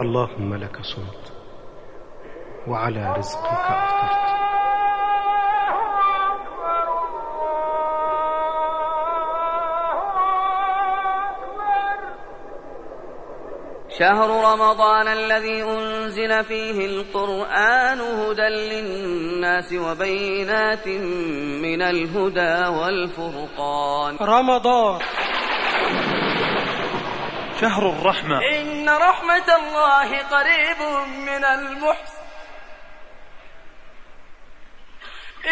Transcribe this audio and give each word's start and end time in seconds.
اللهم 0.00 0.54
لك 0.54 0.76
صمت 0.82 1.32
وعلى 2.68 3.14
رزقك 3.16 3.46
أفطرت. 3.46 4.38
شهر 13.98 14.30
رمضان 14.52 15.08
الذي 15.08 15.62
أنزل 15.62 16.44
فيه 16.44 16.86
القرآن 16.86 18.00
هدى 18.00 18.48
للناس 18.48 19.72
وبينات 19.72 20.88
من 21.62 21.82
الهدى 21.82 22.78
والفرقان. 22.78 24.16
رمضان. 24.22 25.00
شهر 27.60 27.90
الرحمة. 27.90 28.38
إن 28.54 28.88
رحمة 28.88 29.17
الله 29.30 30.18
قريب 30.18 30.80
من 31.18 31.44
المحسن. 31.44 32.18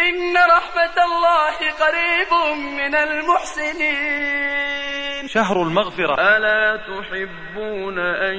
إن 0.07 0.37
رحمة 0.37 1.03
الله 1.05 1.71
قريب 1.71 2.33
من 2.57 2.95
المحسنين. 2.95 4.27
شهر 5.27 5.61
المغفرة. 5.61 6.15
ألا 6.19 6.77
تحبون 6.77 7.99
أن 7.99 8.35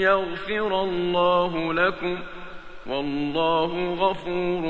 يغفر 0.00 0.80
الله 0.82 1.74
لكم؟ 1.74 2.22
والله 2.86 3.94
غفور 3.94 4.62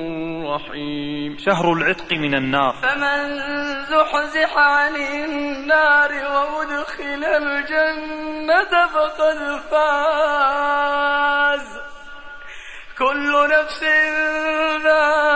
رحيم. 0.54 1.36
شهر 1.38 1.72
العتق 1.72 2.12
من 2.12 2.34
النار. 2.34 2.74
فمن 2.82 3.40
زحزح 3.84 4.58
عن 4.58 4.96
النار 4.96 6.12
وأدخل 6.12 7.24
الجنة 7.24 8.86
فقد 8.86 9.60
فاز. 9.70 10.22
كل 12.98 13.48
نفس 13.50 13.84
ذائقة 14.84 15.26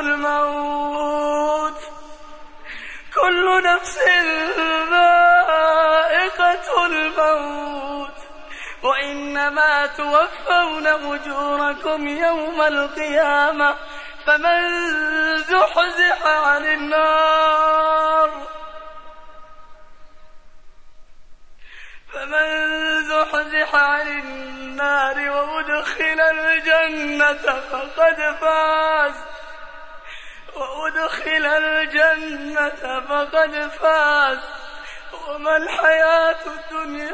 الموت. 0.00 1.80
كل 3.14 3.62
نفس 3.64 3.98
ذائقة 4.90 6.86
الموت. 6.86 8.15
وإنما 8.86 9.86
توفون 9.86 10.86
أجوركم 10.86 12.08
يوم 12.08 12.60
القيامة 12.62 13.74
فمن 14.26 14.68
زحزح 15.38 16.26
عن 16.26 16.64
النار 16.64 18.46
فمن 22.12 22.48
زحزح 23.04 23.74
عن 23.74 24.08
النار 24.08 25.30
وأدخل 25.30 26.20
الجنة 26.20 27.60
فقد 27.70 28.36
فاز 28.40 29.14
وأدخل 30.56 31.46
الجنة 31.46 33.00
فقد 33.00 33.70
فاز 33.80 34.65
وما 35.34 35.56
الحياة 35.56 36.42
الدنيا 36.46 37.10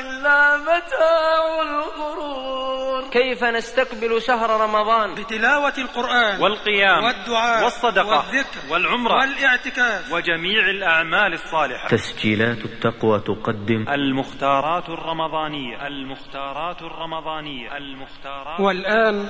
إلا 0.00 0.56
متاع 0.56 1.62
الغرور. 1.62 3.10
كيف 3.10 3.44
نستقبل 3.44 4.22
شهر 4.22 4.60
رمضان؟ 4.60 5.14
بتلاوة 5.14 5.72
القرآن 5.78 6.40
والقيام 6.40 7.04
والدعاء 7.04 7.64
والصدقة 7.64 8.16
والذكر 8.16 8.72
والعمرة 8.72 9.14
والاعتكاف 9.14 10.12
وجميع 10.12 10.70
الأعمال 10.70 11.32
الصالحة. 11.32 11.88
تسجيلات 11.88 12.64
التقوى 12.64 13.20
تقدم. 13.20 13.88
المختارات 13.88 14.88
الرمضانية 14.88 15.86
المختارات 15.86 16.82
الرمضانية 16.82 17.76
المختارات 17.76 18.60
والآن 18.60 19.28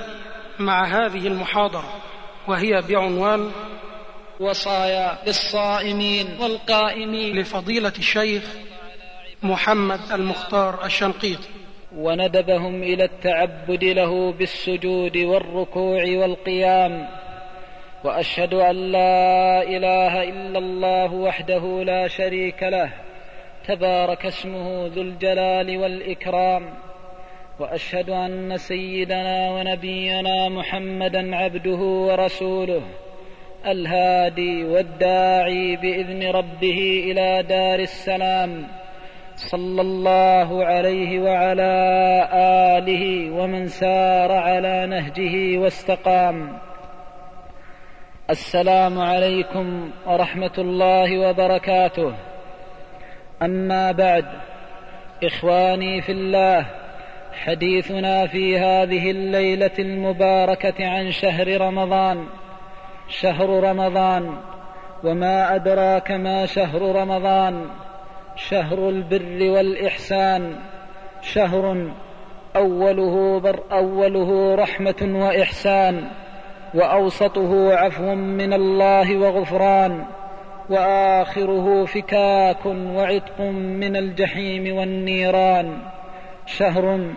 مع 0.59 0.85
هذه 0.85 1.27
المحاضرة 1.27 1.93
وهي 2.47 2.81
بعنوان 2.89 3.51
وصايا 4.39 5.17
للصائمين 5.27 6.27
والقائمين. 6.41 7.39
لفضيلة 7.39 7.93
الشيخ 7.97 8.43
محمد 9.43 9.99
المختار 10.11 10.85
الشنقيطي. 10.85 11.49
وندبهم 11.97 12.83
إلى 12.83 13.03
التعبد 13.03 13.83
له 13.83 14.31
بالسجود 14.31 15.17
والركوع 15.17 16.03
والقيام. 16.03 17.09
وأشهد 18.03 18.53
أن 18.53 18.75
لا 18.91 19.63
إله 19.63 20.23
إلا 20.23 20.59
الله 20.59 21.13
وحده 21.13 21.83
لا 21.83 22.07
شريك 22.07 22.63
له. 22.63 22.93
تبارك 23.67 24.25
اسمه 24.25 24.87
ذو 24.87 25.01
الجلال 25.01 25.77
والإكرام. 25.77 26.73
وأشهد 27.59 28.09
أن 28.09 28.57
سيدنا 28.57 29.51
ونبينا 29.51 30.49
محمدا 30.49 31.35
عبده 31.35 31.77
ورسوله. 31.77 32.81
الهادي 33.67 34.63
والداعي 34.63 35.75
بإذن 35.75 36.23
ربه 36.23 37.03
إلى 37.05 37.43
دار 37.43 37.79
السلام 37.79 38.67
صلى 39.35 39.81
الله 39.81 40.65
عليه 40.65 41.19
وعلى 41.19 41.73
آله 42.77 43.31
ومن 43.31 43.67
سار 43.67 44.31
على 44.31 44.85
نهجه 44.85 45.57
واستقام. 45.57 46.57
السلام 48.29 48.99
عليكم 48.99 49.91
ورحمة 50.05 50.55
الله 50.57 51.29
وبركاته. 51.29 52.13
أما 53.41 53.91
بعد 53.91 54.25
إخواني 55.23 56.01
في 56.01 56.11
الله 56.11 56.65
حديثنا 57.33 58.27
في 58.27 58.59
هذه 58.59 59.11
الليلة 59.11 59.77
المباركة 59.79 60.87
عن 60.87 61.11
شهر 61.11 61.61
رمضان. 61.61 62.27
شهر 63.07 63.69
رمضان. 63.69 64.37
وما 65.03 65.55
أدراك 65.55 66.11
ما 66.11 66.45
شهر 66.45 66.81
رمضان. 66.81 67.65
شهر 68.35 68.89
البر 68.89 69.49
والإحسان. 69.49 70.55
شهر 71.21 71.91
أوله 72.55 73.39
بر 73.39 73.59
أوله 73.71 74.55
رحمة 74.55 74.95
وإحسان. 75.01 76.07
وأوسطه 76.73 77.73
عفو 77.73 78.15
من 78.15 78.53
الله 78.53 79.17
وغفران. 79.17 80.05
وآخره 80.69 81.85
فكاك 81.85 82.65
وعتق 82.65 83.41
من 83.41 83.95
الجحيم 83.95 84.77
والنيران. 84.77 85.77
شهر 86.45 87.11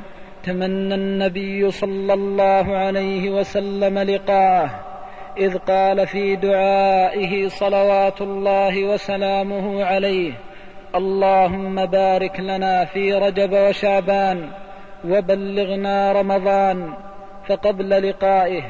تمنى 0.45 0.95
النبي 0.95 1.71
صلى 1.71 2.15
الله 2.15 2.77
عليه 2.77 3.31
وسلم 3.31 3.99
لقاءه 3.99 4.90
إذ 5.39 5.59
قال 5.59 6.07
في 6.07 6.37
دعائه 6.37 7.49
صلوات 7.49 8.21
الله 8.21 8.85
وسلامه 8.85 9.85
عليه 9.85 10.33
اللهم 10.95 11.87
بارك 11.87 12.41
لنا 12.41 12.85
في 12.85 13.15
رجب 13.15 13.53
وشعبان 13.53 14.51
وبلغنا 15.05 16.13
رمضان 16.13 16.95
فقبل 17.49 18.09
لقائه 18.09 18.63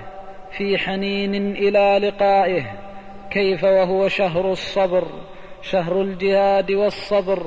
في 0.58 0.78
حنين 0.78 1.34
إلى 1.56 2.08
لقائه 2.08 2.62
كيف 3.30 3.64
وهو 3.64 4.08
شهر 4.08 4.52
الصبر 4.52 5.04
شهر 5.62 6.00
الجهاد 6.00 6.72
والصبر 6.72 7.42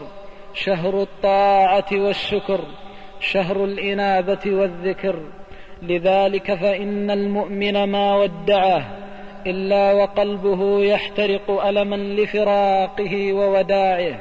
شهر 0.53 1.01
الطاعة 1.01 1.85
والشكر 1.91 2.59
شهر 3.19 3.63
الإنابة 3.63 4.39
والذكر. 4.45 5.19
لذلك 5.89 6.53
فإن 6.53 7.11
المؤمن 7.11 7.83
ما 7.83 8.15
ودعه 8.15 9.03
إلا 9.47 9.93
وقلبه 9.93 10.83
يحترق 10.83 11.65
ألما 11.65 11.95
لفراقه 11.95 13.33
ووداعه 13.33 14.19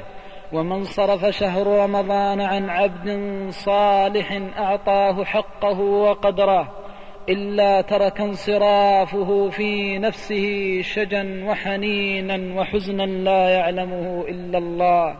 ومن 0.53 0.83
صرف 0.83 1.25
شهر 1.25 1.67
رمضان 1.67 2.41
عن 2.41 2.69
عبد 2.69 3.09
صالح 3.49 4.41
أعطاه 4.57 5.23
حقه 5.23 5.79
وقدره 5.79 6.83
إلا 7.29 7.81
ترك 7.81 8.21
انصرافه 8.21 9.49
في 9.49 9.99
نفسه 9.99 10.81
شجا 10.81 11.45
وحنينا 11.47 12.59
وحزنا 12.59 13.03
لا 13.03 13.49
يعلمه 13.49 14.21
إلا 14.21 14.57
الله. 14.57 15.15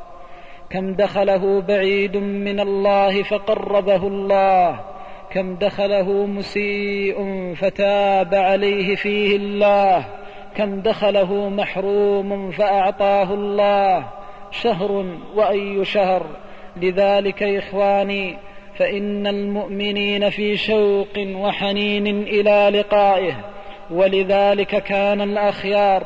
كم 0.69 0.93
دخله 0.93 1.61
بعيد 1.61 2.17
من 2.17 2.59
الله 2.59 3.23
فقربه 3.23 4.07
الله. 4.07 4.92
كم 5.33 5.55
دخله 5.55 6.25
مسيء 6.25 7.17
فتاب 7.53 8.35
عليه 8.35 8.95
فيه 8.95 9.35
الله. 9.35 10.05
كم 10.55 10.81
دخله 10.81 11.49
محروم 11.49 12.51
فأعطاه 12.51 13.33
الله. 13.33 14.07
شهر 14.51 15.05
وأي 15.35 15.85
شهر. 15.85 16.25
لذلك 16.81 17.43
إخواني 17.43 18.37
فإن 18.77 19.27
المؤمنين 19.27 20.29
في 20.29 20.57
شوق 20.57 21.19
وحنين 21.19 22.07
إلى 22.07 22.79
لقائه. 22.79 23.35
ولذلك 23.91 24.83
كان 24.83 25.21
الأخيار 25.21 26.03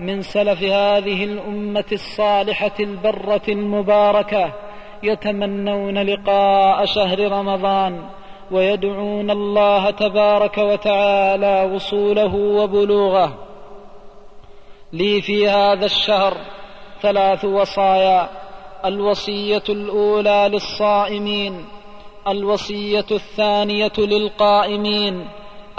من 0.00 0.22
سلف 0.22 0.62
هذه 0.62 1.24
الأمة 1.24 1.84
الصالحة 1.92 2.74
البرة 2.80 3.42
المباركة 3.48 4.52
يتمنون 5.02 5.98
لقاء 5.98 6.84
شهر 6.84 7.32
رمضان. 7.32 8.23
ويدعون 8.50 9.30
الله 9.30 9.90
تبارك 9.90 10.58
وتعالى 10.58 11.70
وصوله 11.74 12.34
وبلوغه. 12.34 13.34
لي 14.92 15.22
في 15.22 15.48
هذا 15.48 15.86
الشهر 15.86 16.36
ثلاث 17.02 17.44
وصايا. 17.44 18.28
الوصية 18.84 19.62
الأولى 19.68 20.48
للصائمين 20.52 21.64
الوصية 22.28 23.06
الثانية 23.10 23.92
للقائمين 23.98 25.28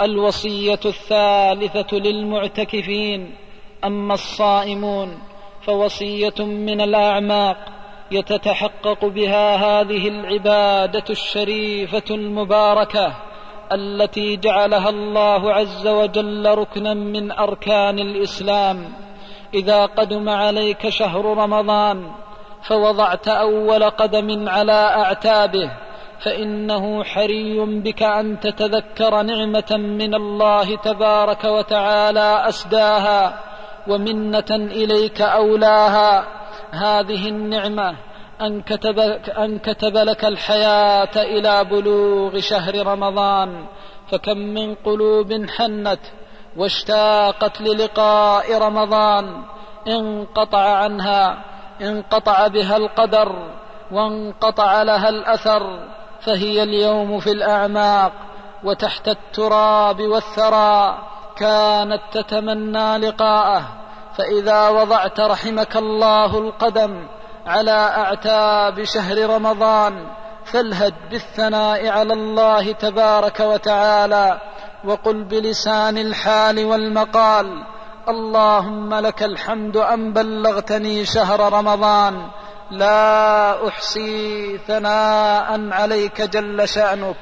الوصية 0.00 0.80
الثالثة 0.84 1.96
للمعتكفين. 1.96 3.34
أما 3.84 4.14
الصائمون 4.14 5.18
فوصية 5.62 6.34
من 6.38 6.80
الأعماق 6.80 7.75
يتتحقق 8.10 9.04
بها 9.04 9.56
هذه 9.56 10.08
العبادة 10.08 11.04
الشريفة 11.10 12.02
المباركة 12.10 13.14
التي 13.72 14.36
جعلها 14.36 14.88
الله 14.88 15.52
عز 15.52 15.86
وجل 15.86 16.58
ركنا 16.58 16.94
من 16.94 17.32
أركان 17.32 17.98
الإسلام. 17.98 18.92
إذا 19.54 19.86
قدم 19.86 20.28
عليك 20.28 20.88
شهر 20.88 21.24
رمضان 21.24 22.10
فوضعت 22.62 23.28
أول 23.28 23.84
قدم 23.84 24.48
على 24.48 24.72
أعتابه 24.72 25.70
فإنه 26.20 27.04
حري 27.04 27.80
بك 27.80 28.02
أن 28.02 28.40
تتذكر 28.40 29.22
نعمة 29.22 29.76
من 29.76 30.14
الله 30.14 30.76
تبارك 30.76 31.44
وتعالى 31.44 32.48
أسداها 32.48 33.40
ومنة 33.88 34.50
إليك 34.50 35.22
أولاها. 35.22 36.45
هذه 36.70 37.28
النعمة 37.28 37.96
أن 38.40 38.62
كتب, 38.62 38.98
أن 39.38 39.58
كتب 39.58 39.96
لك 39.96 40.24
الحياة 40.24 41.16
إلى 41.16 41.64
بلوغ 41.64 42.40
شهر 42.40 42.86
رمضان 42.86 43.66
فكم 44.10 44.38
من 44.38 44.74
قلوب 44.74 45.46
حنت 45.50 46.00
واشتاقت 46.56 47.60
للقاء 47.60 48.58
رمضان 48.58 49.42
انقطع 49.88 50.76
عنها 50.76 51.38
انقطع 51.82 52.46
بها 52.46 52.76
القدر 52.76 53.32
وانقطع 53.92 54.82
لها 54.82 55.08
الأثر 55.08 55.78
فهي 56.20 56.62
اليوم 56.62 57.20
في 57.20 57.32
الأعماق 57.32 58.12
وتحت 58.64 59.08
التراب 59.08 60.00
والثرى 60.00 60.98
كانت 61.36 62.00
تتمنى 62.12 62.96
لقاءه. 62.96 63.62
فإذا 64.16 64.68
وضعت 64.68 65.20
رحمك 65.20 65.76
الله 65.76 66.38
القدم 66.38 67.06
على 67.46 67.70
أعتاب 67.70 68.84
شهر 68.84 69.30
رمضان 69.30 70.06
فالهج 70.44 70.94
بالثناء 71.10 71.88
على 71.88 72.12
الله 72.12 72.72
تبارك 72.72 73.40
وتعالى 73.40 74.40
وقل 74.84 75.24
بلسان 75.24 75.98
الحال 75.98 76.64
والمقال 76.64 77.64
اللهم 78.08 78.94
لك 78.94 79.22
الحمد 79.22 79.76
ان 79.76 80.12
بلغتني 80.12 81.04
شهر 81.04 81.52
رمضان 81.52 82.28
لا 82.70 83.68
أحصي 83.68 84.58
ثناء 84.58 85.68
عليك 85.72 86.22
جل 86.22 86.68
شأنك 86.68 87.16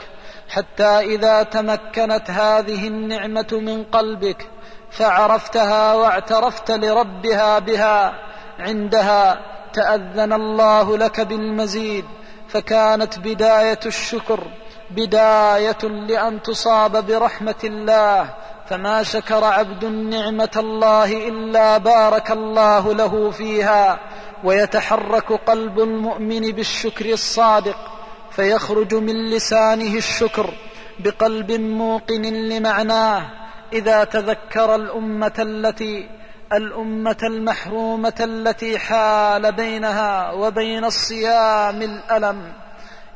حتى 0.49 0.85
إذا 0.85 1.43
تمكنت 1.43 2.31
هذه 2.31 2.89
النعمة 2.89 3.49
من 3.53 3.85
قلبك 3.85 4.49
فعرفتها 4.97 5.95
واعترفت 5.95 6.71
لربها 6.71 7.59
بها 7.59 8.15
عندها 8.59 9.41
تأذن 9.73 10.33
الله 10.33 10.97
لك 10.97 11.21
بالمزيد 11.21 12.05
فكانت 12.49 13.19
بداية 13.19 13.81
الشكر 13.87 14.41
بداية 14.91 15.83
لأن 15.83 16.43
تصاب 16.43 17.07
برحمة 17.07 17.55
الله 17.65 18.35
فما 18.67 19.03
شكر 19.03 19.45
عبد 19.45 19.85
نعمة 19.85 20.51
الله 20.57 21.29
إلا 21.29 21.79
بارك 21.79 22.31
الله 22.31 22.95
له 22.95 23.31
فيها 23.31 24.01
ويتحرك 24.45 25.33
قلب 25.33 25.81
المؤمن 25.81 26.41
بالشكر 26.41 27.13
الصادق 27.13 27.77
فيخرج 28.31 28.95
من 28.95 29.31
لسانه 29.31 29.97
الشكر 29.97 30.55
بقلب 30.99 31.53
موقن 31.53 32.23
لمعناه 32.23 33.44
إذا 33.75 34.05
تذكر 34.05 34.75
الأمة 34.75 35.33
التي 35.39 36.09
الأمة 36.53 37.17
المحرومة 37.23 38.15
التي 38.21 38.79
حال 38.79 39.53
بينها 39.53 40.33
وبين 40.33 40.85
الصيام 40.85 41.83
الألم 41.83 42.53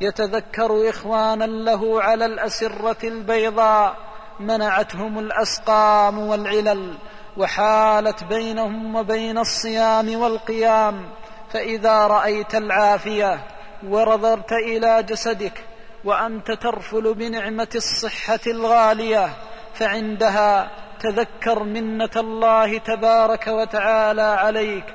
يتذكر 0.01 0.89
إخوانا 0.89 1.45
له 1.45 2.03
على 2.03 2.25
الأسرة 2.25 2.97
البيضاء 3.07 3.95
منعتهم 4.39 5.19
الأسقام 5.19 6.19
والعلل 6.19 6.97
وحالت 7.37 8.23
بينهم 8.23 8.95
وبين 8.95 9.37
الصيام 9.37 10.15
والقيام 10.15 11.09
فإذا 11.53 12.07
رأيت 12.07 12.55
العافية 12.55 13.39
ونظرت 13.87 14.51
إلى 14.51 15.03
جسدك 15.03 15.65
وأنت 16.05 16.51
ترفل 16.51 17.13
بنعمة 17.13 17.67
الصحة 17.75 18.39
الغالية. 18.47 19.29
فعندها 19.79 20.71
تذكر 20.99 21.63
منة 21.63 22.09
الله 22.17 22.77
تبارك 22.77 23.47
وتعالى 23.47 24.21
عليك 24.21 24.85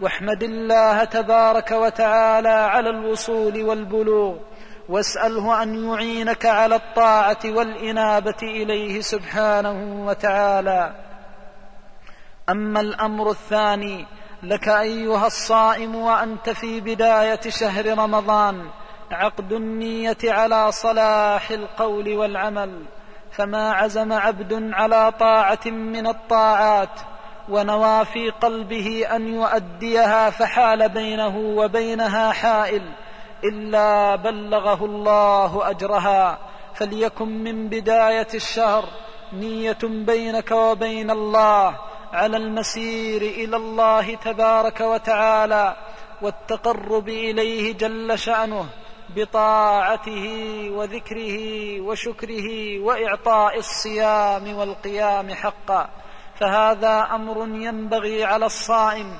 واحمد 0.00 0.42
الله 0.42 1.04
تبارك 1.04 1.70
وتعالى 1.70 2.48
على 2.48 2.90
الوصول 2.90 3.62
والبلوغ 3.62 4.36
واسأله 4.88 5.62
أن 5.62 5.88
يعينك 5.88 6.46
على 6.46 6.74
الطاعة 6.74 7.38
والإنابة 7.44 8.42
إليه 8.42 9.00
سبحانه 9.00 10.06
وتعالى. 10.06 10.94
أما 12.48 12.80
الأمر 12.80 13.30
الثاني 13.30 14.06
لك 14.42 14.68
أيها 14.68 15.26
الصائم 15.26 15.94
وأنت 15.94 16.50
في 16.50 16.80
بداية 16.80 17.40
شهر 17.48 17.98
رمضان 17.98 18.70
عقد 19.10 19.52
النية 19.52 20.16
على 20.24 20.72
صلاح 20.72 21.50
القول 21.50 22.16
والعمل. 22.16 22.84
فما 23.36 23.72
عزم 23.72 24.12
عبد 24.12 24.70
على 24.72 25.12
طاعة 25.20 25.66
من 25.66 26.06
الطاعات 26.06 27.00
ونوى 27.48 28.04
في 28.04 28.30
قلبه 28.30 29.06
أن 29.16 29.34
يؤديها 29.34 30.30
فحال 30.30 30.88
بينه 30.88 31.36
وبينها 31.36 32.32
حائل 32.32 32.82
إلا 33.44 34.16
بلغه 34.16 34.84
الله 34.84 35.70
أجرها. 35.70 36.38
فليكن 36.74 37.28
من 37.28 37.68
بداية 37.68 38.28
الشهر 38.34 38.84
نية 39.32 39.78
بينك 39.82 40.50
وبين 40.50 41.10
الله 41.10 41.76
على 42.12 42.36
المسير 42.36 43.22
إلى 43.22 43.56
الله 43.56 44.14
تبارك 44.14 44.80
وتعالى 44.80 45.76
والتقرب 46.22 47.08
إليه 47.08 47.76
جل 47.76 48.18
شأنه. 48.18 48.66
بطاعته 49.16 50.26
وذكره 50.70 51.38
وشكره 51.80 52.78
وإعطاء 52.80 53.58
الصيام 53.58 54.56
والقيام 54.58 55.34
حقا. 55.34 55.88
فهذا 56.40 57.08
أمر 57.14 57.48
ينبغي 57.48 58.24
على 58.24 58.46
الصائم 58.46 59.14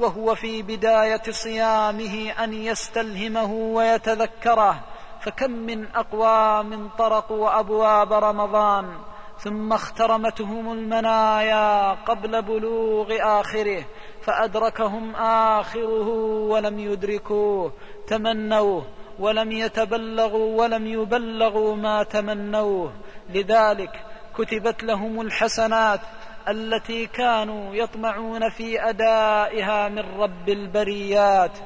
وهو 0.00 0.34
في 0.34 0.62
بداية 0.62 1.22
صيامه 1.30 2.30
أن 2.44 2.52
يستلهمه 2.52 3.52
ويتذكره. 3.52 4.80
فكم 5.20 5.50
من 5.50 5.86
أقوام 5.86 6.88
طرقوا 6.98 7.60
أبواب 7.60 8.12
رمضان 8.12 8.98
ثم 9.38 9.72
اخترمتهم 9.72 10.72
المنايا 10.72 11.92
قبل 11.92 12.42
بلوغ 12.42 13.16
آخره 13.20 13.84
فأدركهم 14.22 15.14
آخره 15.14 16.08
ولم 16.50 16.78
يدركوه 16.78 17.72
تمنوه. 18.06 18.86
ولم 19.18 19.52
يتبلغوا 19.52 20.62
ولم 20.62 20.86
يبلغوا 20.86 21.76
ما 21.76 22.02
تمنوه. 22.02 22.92
لذلك 23.34 23.90
كتبت 24.38 24.82
لهم 24.82 25.20
الحسنات 25.20 26.00
التي 26.48 27.06
كانوا 27.06 27.74
يطمعون 27.74 28.50
في 28.50 28.88
أدائها 28.88 29.88
من 29.88 30.20
رب 30.20 30.48
البريات. 30.48 31.58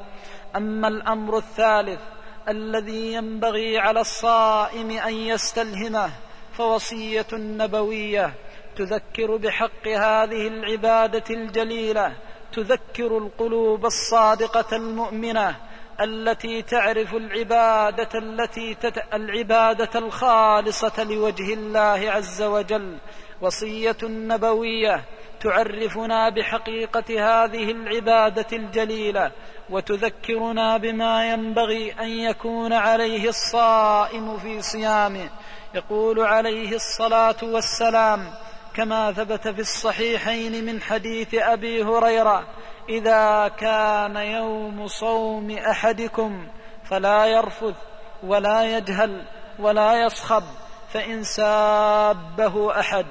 أما 0.56 0.88
الأمر 0.88 1.36
الثالث 1.36 2.00
الذي 2.48 3.12
ينبغي 3.12 3.78
على 3.78 4.00
الصائم 4.00 4.90
أن 4.90 5.14
يستلهمه 5.14 6.10
فوصية 6.52 7.26
نبوية. 7.32 8.34
تذكر 8.76 9.36
بحق 9.36 9.88
هذه 9.88 10.48
العبادة 10.48 11.24
الجليلة 11.30 12.12
تذكر 12.52 13.18
القلوب 13.18 13.86
الصادقة 13.86 14.76
المؤمنة 14.76 15.56
التي 16.00 16.62
تعرف 16.62 17.14
العبادة 17.14 18.08
التي 18.14 18.74
تت... 18.74 19.02
العبادة 19.14 19.98
الخالصة 19.98 21.04
لوجه 21.04 21.54
الله 21.54 22.10
عز 22.10 22.42
وجل 22.42 22.98
وصية 23.40 23.96
نبوية 24.02 25.04
تعرفنا 25.40 26.28
بحقيقة 26.28 27.04
هذه 27.08 27.70
العبادة 27.70 28.46
الجليلة 28.52 29.32
وتذكرنا 29.70 30.76
بما 30.76 31.32
ينبغي 31.32 31.92
أن 31.92 32.08
يكون 32.08 32.72
عليه 32.72 33.28
الصائم 33.28 34.38
في 34.38 34.62
صيامه. 34.62 35.30
يقول 35.74 36.20
عليه 36.20 36.74
الصلاة 36.74 37.36
والسلام 37.42 38.34
كما 38.74 39.12
ثبت 39.12 39.48
في 39.48 39.60
الصحيحين 39.60 40.64
من 40.64 40.82
حديث 40.82 41.34
أبي 41.34 41.82
هريرة 41.82 42.46
إذا 42.88 43.48
كان 43.48 44.16
يوم 44.16 44.86
صوم 44.86 45.50
أحدكم 45.50 46.46
فلا 46.84 47.26
يرفث 47.26 47.74
ولا 48.22 48.76
يجهل 48.76 49.24
ولا 49.58 50.04
يصخب 50.04 50.42
فإن 50.88 51.22
سابه 51.22 52.80
أحد 52.80 53.06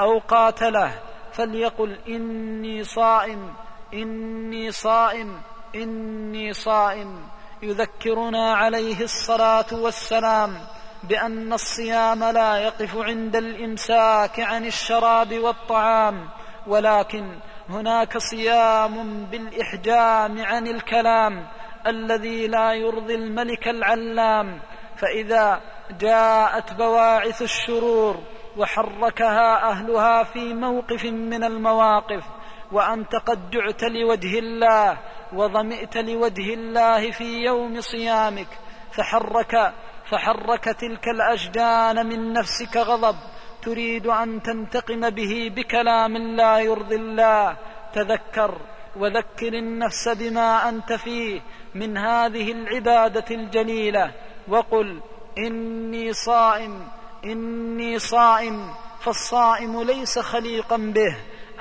أو 0.00 0.18
قاتله 0.18 0.92
فليقل 1.32 1.98
إني 2.08 2.84
صائم 2.84 3.54
إني 3.94 4.72
صائم 4.72 5.40
إني 5.74 6.52
صائم. 6.52 7.28
يذكرنا 7.62 8.54
عليه 8.54 9.00
الصلاة 9.00 9.66
والسلام 9.72 10.60
بأن 11.02 11.52
الصيام 11.52 12.24
لا 12.24 12.56
يقف 12.56 12.96
عند 12.96 13.36
الإمساك 13.36 14.40
عن 14.40 14.66
الشراب 14.66 15.38
والطعام 15.38 16.28
ولكن 16.66 17.38
هناك 17.70 18.18
صيام 18.18 19.24
بالإحجام 19.24 20.44
عن 20.44 20.66
الكلام 20.66 21.46
الذي 21.86 22.46
لا 22.46 22.72
يرضي 22.72 23.14
الملك 23.14 23.68
العلام 23.68 24.60
فإذا 24.96 25.60
جاءت 26.00 26.72
بواعث 26.72 27.42
الشرور 27.42 28.16
وحركها 28.56 29.70
أهلها 29.70 30.22
في 30.22 30.54
موقف 30.54 31.04
من 31.04 31.44
المواقف 31.44 32.24
وأنت 32.72 33.16
قد 33.16 33.50
جعت 33.50 33.82
لوجه 33.82 34.38
الله 34.38 34.98
وظمئت 35.32 35.96
لوجه 35.96 36.54
الله 36.54 37.10
في 37.10 37.24
يوم 37.24 37.80
صيامك 37.80 38.48
فحرك 38.92 39.72
فحرك 40.10 40.64
تلك 40.64 41.08
الاشجان 41.08 42.06
من 42.06 42.32
نفسك 42.32 42.76
غضب 42.76 43.16
تريد 43.62 44.06
أن 44.06 44.42
تنتقم 44.42 45.10
به 45.10 45.52
بكلام 45.56 46.16
لا 46.16 46.58
يرضي 46.58 46.96
الله 46.96 47.56
تذكر 47.92 48.58
وذكر 48.96 49.52
النفس 49.54 50.08
بما 50.08 50.68
أنت 50.68 50.92
فيه 50.92 51.40
من 51.74 51.98
هذه 51.98 52.52
العبادة 52.52 53.24
الجليلة 53.30 54.12
وقل 54.48 55.00
إني 55.38 56.12
صائم 56.12 56.88
إني 57.24 57.98
صائم 57.98 58.74
فالصائم 59.00 59.82
ليس 59.82 60.18
خليقا 60.18 60.76
به 60.76 61.16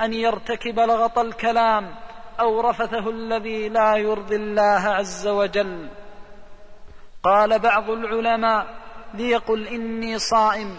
أن 0.05 0.13
يرتكب 0.13 0.79
لغط 0.79 1.19
الكلام 1.19 1.95
أو 2.39 2.61
رفثه 2.61 3.09
الذي 3.09 3.69
لا 3.69 3.95
يرضي 3.95 4.35
الله 4.35 4.81
عز 4.89 5.27
وجل. 5.27 5.89
قال 7.23 7.59
بعض 7.59 7.89
العلماء 7.89 8.67
ليقل 9.13 9.67
إني 9.67 10.19
صائم 10.19 10.77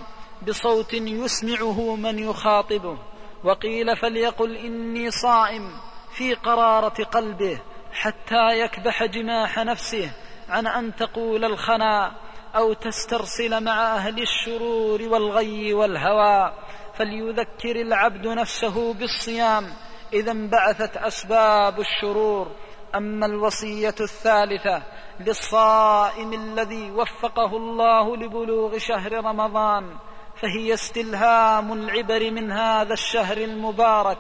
بصوت 0.49 0.95
يسمعه 0.95 1.97
من 1.97 2.19
يخاطبه 2.19 2.99
وقيل 3.45 3.97
فليقل 3.97 4.57
إني 4.57 5.11
صائم 5.11 5.71
في 6.13 6.35
قرارة 6.35 7.05
قلبه 7.05 7.61
حتى 7.93 8.61
يكبح 8.61 9.05
جماح 9.05 9.59
نفسه 9.59 10.11
عن 10.49 10.67
أن 10.67 10.97
تقول 10.97 11.45
الخنا 11.45 12.13
أو 12.57 12.73
تسترسل 12.73 13.65
مع 13.65 13.97
أهل 13.97 14.23
الشرور 14.23 15.03
والغي 15.03 15.75
والهوى. 15.75 16.53
فليذكر 16.95 17.81
العبد 17.81 18.27
نفسه 18.27 18.95
بالصيام 18.95 19.65
إذا 20.13 20.33
انبعثت 20.33 20.97
أسباب 20.97 21.81
الشرور. 21.81 22.51
أما 22.95 23.27
الوصية 23.27 23.95
الثالثة 24.01 24.83
للصائم 25.21 26.33
الذي 26.33 26.91
وفقه 26.91 27.57
الله 27.57 28.17
لبلوغ 28.17 28.79
شهر 28.79 29.13
رمضان 29.13 29.99
فهي 30.41 30.75
استلهام 30.75 31.73
العبر 31.73 32.31
من 32.31 32.53
هذا 32.53 32.93
الشهر 32.93 33.37
المبارك. 33.37 34.19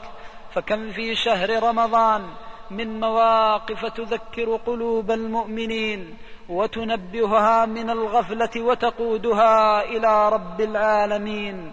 فكم 0.54 0.90
في 0.90 1.14
شهر 1.14 1.62
رمضان 1.62 2.22
من 2.70 3.00
مواقف 3.00 3.86
تذكر 3.86 4.56
قلوب 4.56 5.10
المؤمنين 5.10 6.16
وتنبهها 6.48 7.66
من 7.66 7.90
الغفلة 7.90 8.50
وتقودها 8.56 9.82
إلى 9.82 10.28
رب 10.28 10.60
العالمين. 10.60 11.72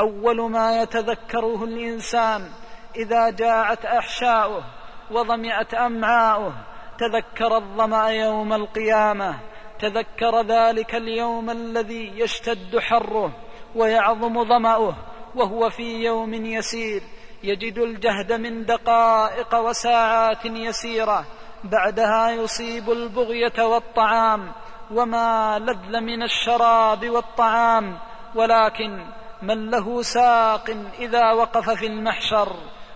أول 0.00 0.50
ما 0.50 0.82
يتذكره 0.82 1.64
الإنسان 1.64 2.50
إذا 2.96 3.30
جاعت 3.30 3.84
أحشاؤه 3.84 4.64
وظمئت 5.10 5.74
أمعاؤه 5.74 6.52
تذكر 6.98 7.56
الظمأ 7.56 8.08
يوم 8.08 8.52
القيامة 8.52 9.38
تذكر 9.78 10.42
ذلك 10.42 10.94
اليوم 10.94 11.50
الذي 11.50 12.12
يشتد 12.20 12.78
حره 12.78 13.32
ويعظم 13.76 14.44
ظمأه 14.44 14.94
وهو 15.34 15.70
في 15.70 16.04
يوم 16.04 16.34
يسير. 16.34 17.02
يجد 17.42 17.78
الجهد 17.78 18.32
من 18.32 18.64
دقائق 18.64 19.54
وساعات 19.54 20.44
يسيرة. 20.44 21.24
بعدها 21.64 22.30
يصيب 22.30 22.90
البغية 22.90 23.64
والطعام. 23.64 24.52
وما 24.90 25.58
لذ 25.58 26.00
من 26.00 26.22
الشراب 26.22 27.10
والطعام. 27.10 27.98
ولكن 28.34 29.04
من 29.42 29.70
له 29.70 30.02
ساق 30.02 30.70
إذا 30.98 31.32
وقف 31.32 31.70
في 31.70 31.86
المحشر. 31.86 32.52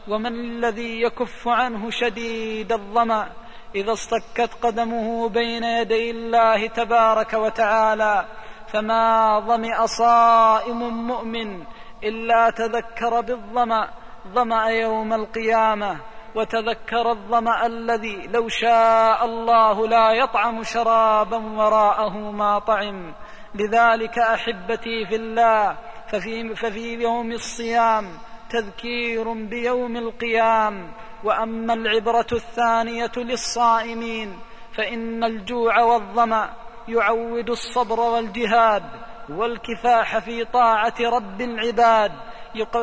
ومن 0.08 0.34
الذي 0.34 1.02
يكف 1.02 1.48
عنه 1.48 1.90
شديد 1.90 2.72
الظمأ. 2.72 3.28
إذا 3.74 3.92
اصطكت 3.92 4.50
قدمه 4.62 5.28
بين 5.28 5.64
يدي 5.64 6.10
الله 6.10 6.66
تبارك 6.66 7.32
وتعالى. 7.32 8.24
فما 8.72 9.40
ظمئ 9.40 9.86
صائم 9.86 11.06
مؤمن 11.06 11.64
إلا 12.04 12.50
تذكر 12.50 13.20
بالظمأ 13.20 13.88
ظمأ 14.34 14.66
يوم 14.66 15.12
القيامة 15.12 16.00
وتذكر 16.34 17.10
الظمأ 17.10 17.66
الذي 17.66 18.26
لو 18.26 18.48
شاء 18.48 19.24
الله 19.24 19.86
لا 19.86 20.12
يطعم 20.12 20.62
شرابا 20.62 21.36
وراءه 21.36 22.18
ما 22.18 22.58
طعم. 22.58 23.14
لذلك 23.54 24.18
أحبتي 24.18 25.06
في 25.06 25.16
الله 25.16 25.76
ففي, 26.12 26.54
ففي 26.54 26.94
يوم 26.94 27.32
الصيام 27.32 28.18
تذكير 28.50 29.32
بيوم 29.32 29.96
القيام. 29.96 30.92
وأما 31.24 31.74
العبرة 31.74 32.26
الثانية 32.32 33.12
للصائمين 33.16 34.38
فإن 34.76 35.24
الجوع 35.24 35.82
والظمأ 35.82 36.50
يعود 36.92 37.50
الصبر 37.50 38.00
والجهاد 38.00 38.82
والكفاح 39.28 40.18
في 40.18 40.44
طاعة 40.44 40.94
رب 41.00 41.40
العباد. 41.40 42.12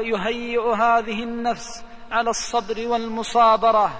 يهيئ 0.01 0.61
هذه 0.61 1.23
النفس 1.23 1.85
على 2.11 2.29
الصبر 2.29 2.87
والمصابرة 2.87 3.91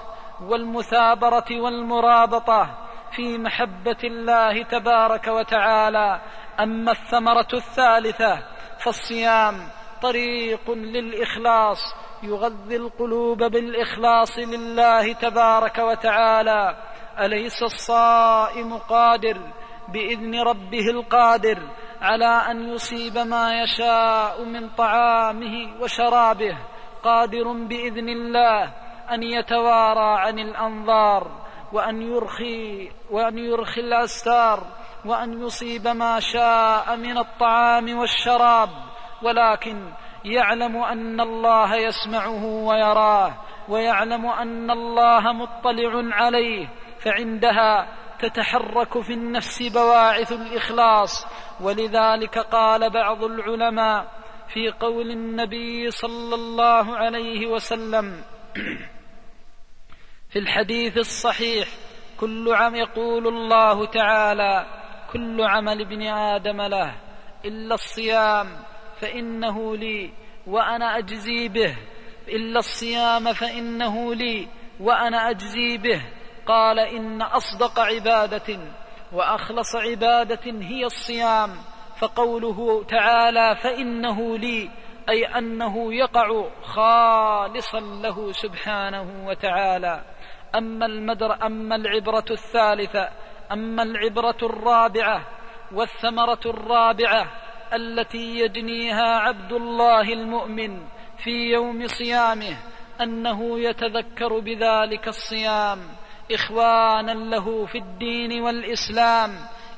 والمثابرة 0.42 1.60
والمرابطة 1.60 2.70
في 3.16 3.38
محبة 3.38 3.96
الله 4.04 4.62
تبارك 4.62 5.26
وتعالى. 5.28 6.20
أما 6.60 6.92
الثمرة 6.92 7.48
الثالثة 7.54 8.42
فالصيام 8.84 9.54
طريق 10.02 10.70
للإخلاص. 10.70 11.78
يغذي 12.22 12.76
القلوب 12.76 13.38
بالإخلاص 13.38 14.38
لله 14.38 15.12
تبارك 15.12 15.78
وتعالى. 15.78 16.76
أليس 17.18 17.62
الصائم 17.62 18.78
قادر 18.78 19.38
بإذن 19.92 20.40
ربه 20.40 20.90
القادر 20.90 21.58
على 22.00 22.42
أن 22.50 22.68
يصيب 22.68 23.18
ما 23.18 23.62
يشاء 23.62 24.44
من 24.44 24.68
طعامه 24.68 25.82
وشرابه 25.82 26.58
قادر 27.04 27.52
بإذن 27.52 28.08
الله 28.08 28.72
أن 29.10 29.22
يتوارى 29.22 30.20
عن 30.20 30.38
الأنظار 30.38 31.30
وأن 31.72 32.02
يرخي 32.02 32.90
وأن 33.10 33.38
يرخي 33.38 33.80
الأستار 33.80 34.66
وأن 35.04 35.42
يصيب 35.42 35.88
ما 35.88 36.20
شاء 36.20 36.96
من 36.96 37.18
الطعام 37.18 37.98
والشراب 37.98 38.68
ولكن 39.22 39.92
يعلم 40.24 40.76
أن 40.76 41.20
الله 41.20 41.76
يسمعه 41.76 42.44
ويراه 42.44 43.34
ويعلم 43.68 44.26
أن 44.26 44.70
الله 44.70 45.32
مطلع 45.32 46.16
عليه 46.16 46.68
فعندها 47.04 47.88
تتحرك 48.20 49.00
في 49.00 49.12
النفس 49.12 49.62
بواعث 49.62 50.32
الإخلاص. 50.32 51.26
ولذلك 51.60 52.38
قال 52.38 52.90
بعض 52.90 53.24
العلماء 53.24 54.18
في 54.54 54.70
قول 54.70 55.10
النبي 55.10 55.90
صلى 55.90 56.34
الله 56.34 56.96
عليه 56.96 57.46
وسلم 57.46 58.22
في 60.30 60.38
الحديث 60.38 60.96
الصحيح 60.96 61.68
كل 62.20 62.52
عم 62.52 62.74
يقول 62.74 63.28
الله 63.28 63.86
تعالى 63.86 64.66
كل 65.12 65.42
عمل 65.42 65.80
ابن 65.80 66.02
آدم 66.06 66.60
له 66.62 66.94
إلا 67.44 67.74
الصيام 67.74 68.46
فإنه 69.00 69.76
لي 69.76 70.12
وأنا 70.46 70.98
أجزي 70.98 71.48
به 71.48 71.76
إلا 72.28 72.58
الصيام 72.58 73.32
فإنه 73.32 74.14
لي 74.14 74.48
وأنا 74.80 75.30
أجزي 75.30 75.78
به. 75.78 76.02
قال 76.48 76.78
إن 76.78 77.22
أصدق 77.22 77.80
عبادة 77.80 78.58
وأخلص 79.12 79.76
عبادة 79.76 80.40
هي 80.46 80.84
الصيام 80.84 81.50
فقوله 82.00 82.84
تعالى 82.84 83.56
فإنه 83.62 84.38
لي 84.38 84.70
أي 85.08 85.26
أنه 85.26 85.94
يقع 85.94 86.44
خالصا 86.62 87.80
له 87.80 88.32
سبحانه 88.32 89.26
وتعالى. 89.26 90.02
أما 90.54 90.86
المدر 90.86 91.46
أما 91.46 91.76
العبرة 91.76 92.24
الثالثة 92.30 93.08
أما 93.52 93.82
العبرة 93.82 94.38
الرابعة 94.42 95.26
والثمرة 95.72 96.40
الرابعة 96.46 97.26
التي 97.72 98.38
يجنيها 98.38 99.18
عبد 99.18 99.52
الله 99.52 100.12
المؤمن 100.12 100.86
في 101.24 101.30
يوم 101.30 101.86
صيامه 101.86 102.56
أنه 103.00 103.60
يتذكر 103.60 104.38
بذلك 104.40 105.08
الصيام. 105.08 105.78
إخوانا 106.32 107.12
له 107.12 107.66
في 107.66 107.78
الدين 107.78 108.42
والإسلام 108.42 109.30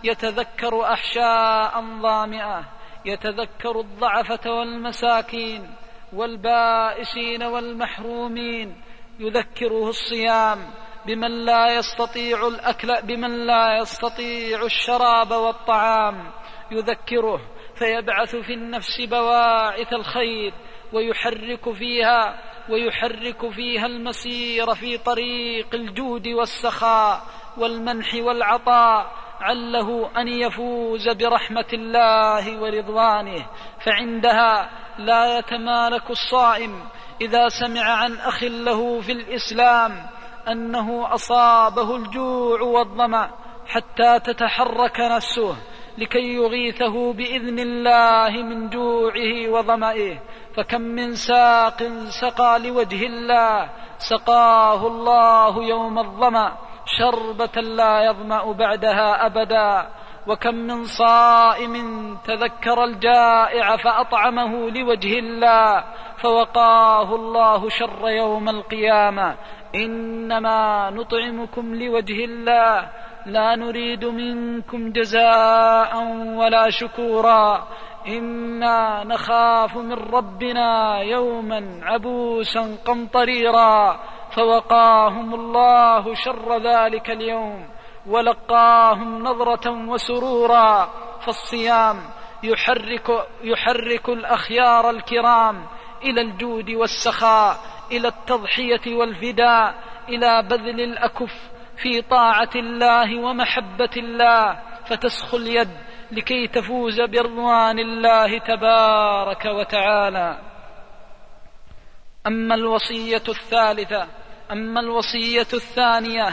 يتذكر 0.04 0.84
أحشاء 0.84 1.84
ظامئة 2.02 2.64
يتذكر 3.04 3.80
الضعفة 3.80 4.50
والمساكين 4.50 5.70
والبائسين 6.12 7.42
والمحرومين 7.42 8.80
يذكره 9.20 9.88
الصيام 9.88 10.58
بمن 11.06 11.44
لا 11.44 11.74
يستطيع 11.74 12.48
الأكل 12.48 13.02
بمن 13.02 13.46
لا 13.46 13.78
يستطيع 13.78 14.62
الشراب 14.62 15.30
والطعام 15.30 16.32
يذكره 16.70 17.40
فيبعث 17.74 18.36
في 18.36 18.54
النفس 18.54 19.00
بواعث 19.00 19.92
الخير 19.92 20.54
ويحرك 20.92 21.72
فيها 21.72 22.49
ويحرك 22.70 23.50
فيها 23.50 23.86
المسير 23.86 24.74
في 24.74 24.98
طريق 24.98 25.74
الجود 25.74 26.28
والسخاء 26.28 27.22
والمنح 27.56 28.14
والعطاء 28.14 29.12
عله 29.40 30.10
أن 30.16 30.28
يفوز 30.28 31.08
برحمة 31.08 31.68
الله 31.72 32.60
ورضوانه 32.60 33.46
فعندها 33.84 34.70
لا 34.98 35.38
يتمالك 35.38 36.10
الصائم 36.10 36.88
إذا 37.20 37.48
سمع 37.48 37.82
عن 37.82 38.12
أخ 38.12 38.42
له 38.42 39.00
في 39.00 39.12
الإسلام 39.12 40.06
أنه 40.48 41.14
أصابه 41.14 41.96
الجوع 41.96 42.62
والظمأ 42.62 43.30
حتى 43.66 44.20
تتحرك 44.20 45.00
نفسه 45.00 45.56
لكي 45.98 46.34
يغيثه 46.34 47.12
بإذن 47.12 47.58
الله 47.58 48.42
من 48.42 48.70
جوعه 48.70 49.48
وظمئه 49.48 50.18
فكم 50.56 50.80
من 50.80 51.14
ساق 51.14 51.82
سقى 52.08 52.58
لوجه 52.58 53.06
الله 53.06 53.70
سقاه 53.98 54.86
الله 54.86 55.64
يوم 55.64 55.98
الظمأ 55.98 56.52
شربة 56.86 57.60
لا 57.60 58.02
يظمأ 58.02 58.52
بعدها 58.52 59.26
أبدا. 59.26 59.88
وكم 60.26 60.54
من 60.54 60.84
صائم 60.84 61.74
تذكر 62.24 62.84
الجائع 62.84 63.76
فأطعمه 63.76 64.70
لوجه 64.70 65.18
الله 65.18 65.84
فوقاه 66.16 67.14
الله 67.14 67.68
شر 67.68 68.08
يوم 68.08 68.48
القيامة. 68.48 69.36
إنما 69.74 70.90
نطعمكم 70.90 71.74
لوجه 71.74 72.24
الله 72.24 72.90
لا 73.26 73.56
نريد 73.56 74.04
منكم 74.04 74.92
جزاء 74.92 75.96
ولا 76.36 76.70
شكورا. 76.70 77.68
إنا 78.08 79.04
نخاف 79.04 79.76
من 79.76 79.92
ربنا 79.92 81.00
يوما 81.00 81.80
عبوسا 81.82 82.76
قمطريرا 82.84 84.00
فوقاهم 84.30 85.34
الله 85.34 86.14
شر 86.14 86.62
ذلك 86.62 87.10
اليوم 87.10 87.68
ولقاهم 88.06 89.22
نظرة 89.22 89.88
وسرورا 89.88 90.88
فالصيام 91.20 91.96
يحرك 92.42 93.26
يحرك 93.42 94.08
الأخيار 94.08 94.90
الكرام 94.90 95.66
إلى 96.02 96.20
الجود 96.20 96.70
والسخاء 96.70 97.56
إلى 97.92 98.08
التضحية 98.08 98.94
والفداء 98.96 99.74
إلى 100.08 100.42
بذل 100.42 100.80
الأكف 100.80 101.50
في 101.76 102.02
طاعة 102.02 102.50
الله 102.56 103.18
ومحبة 103.20 103.90
الله 103.96 104.58
فتسخو 104.86 105.36
اليد 105.36 105.70
لكي 106.12 106.48
تفوز 106.48 107.00
برضوان 107.00 107.78
الله 107.78 108.38
تبارك 108.38 109.44
وتعالى. 109.44 110.38
أما 112.26 112.54
الوصية 112.54 113.22
الثالثة 113.28 114.08
أما 114.52 114.80
الوصية 114.80 115.48
الثانية 115.54 116.28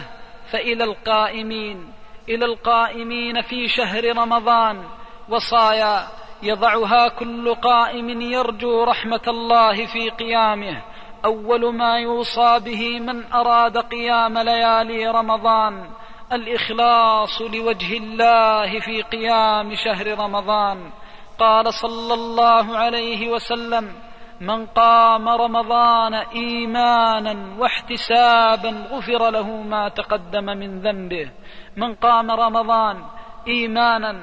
فإلى 0.51 0.83
القائمين 0.83 1.93
إلى 2.29 2.45
القائمين 2.45 3.41
في 3.41 3.67
شهر 3.67 4.17
رمضان. 4.17 4.83
وصايا 5.29 6.07
يضعها 6.43 7.07
كل 7.07 7.55
قائم 7.55 8.21
يرجو 8.21 8.83
رحمة 8.83 9.21
الله 9.27 9.85
في 9.85 10.09
قيامه. 10.09 10.81
أول 11.25 11.75
ما 11.75 11.99
يوصى 11.99 12.59
به 12.59 12.99
من 12.99 13.31
أراد 13.33 13.77
قيام 13.77 14.37
ليالي 14.37 15.07
رمضان. 15.07 15.89
الإخلاص 16.33 17.41
لوجه 17.41 17.97
الله 17.97 18.79
في 18.79 19.01
قيام 19.01 19.75
شهر 19.75 20.19
رمضان. 20.19 20.91
قال 21.39 21.73
صلى 21.73 22.13
الله 22.13 22.77
عليه 22.77 23.29
وسلم 23.29 23.91
من 24.41 24.65
قام 24.65 25.29
رمضان 25.29 26.13
إيمانا 26.13 27.59
واحتسابا 27.59 28.69
غفر 28.91 29.29
له 29.29 29.61
ما 29.61 29.89
تقدم 29.89 30.45
من 30.45 30.79
ذنبه. 30.79 31.31
من 31.77 31.95
قام 31.95 32.31
رمضان 32.31 33.05
إيمانا 33.47 34.15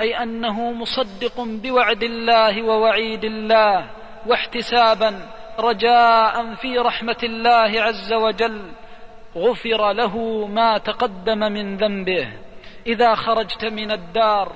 أي 0.00 0.22
أنه 0.22 0.72
مصدق 0.72 1.40
بوعد 1.40 2.02
الله 2.02 2.62
ووعيد 2.62 3.24
الله 3.24 3.90
واحتسابا 4.26 5.28
رجاء 5.58 6.54
في 6.54 6.78
رحمة 6.78 7.16
الله 7.22 7.82
عز 7.82 8.12
وجل 8.12 8.72
غفر 9.36 9.92
له 9.92 10.46
ما 10.46 10.78
تقدم 10.78 11.38
من 11.38 11.76
ذنبه. 11.76 12.32
إذا 12.86 13.14
خرجت 13.14 13.64
من 13.64 13.90
الدار 13.90 14.52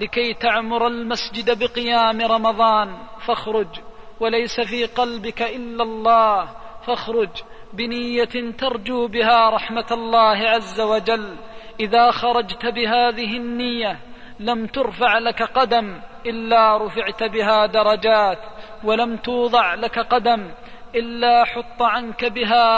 لكي 0.00 0.34
تعمر 0.34 0.86
المسجد 0.86 1.58
بقيام 1.58 2.20
رمضان 2.20 2.96
فاخرج. 3.26 3.80
وليس 4.20 4.60
في 4.60 4.84
قلبك 4.84 5.42
إلا 5.42 5.82
الله 5.82 6.48
فاخرج. 6.86 7.42
بنية 7.72 8.52
ترجو 8.58 9.08
بها 9.08 9.50
رحمة 9.50 9.86
الله 9.92 10.48
عز 10.48 10.80
وجل. 10.80 11.36
إذا 11.80 12.10
خرجت 12.10 12.66
بهذه 12.66 13.36
النية 13.36 13.98
لم 14.40 14.66
ترفع 14.66 15.18
لك 15.18 15.42
قدم 15.42 16.00
إلا 16.26 16.86
رفعت 16.86 17.22
بها 17.22 17.66
درجات 17.66 18.38
ولم 18.84 19.16
توضع 19.16 19.74
لك 19.74 19.98
قدم 19.98 20.50
إلا 20.94 21.44
حط 21.44 21.82
عنك 21.82 22.24
بها 22.24 22.68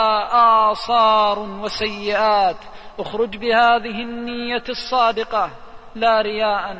آثار 0.71 1.39
وسيئات. 1.39 2.57
اخرج 2.99 3.37
بهذه 3.37 4.01
النية 4.01 4.63
الصادقة 4.69 5.49
لا 5.95 6.21
رياء 6.21 6.77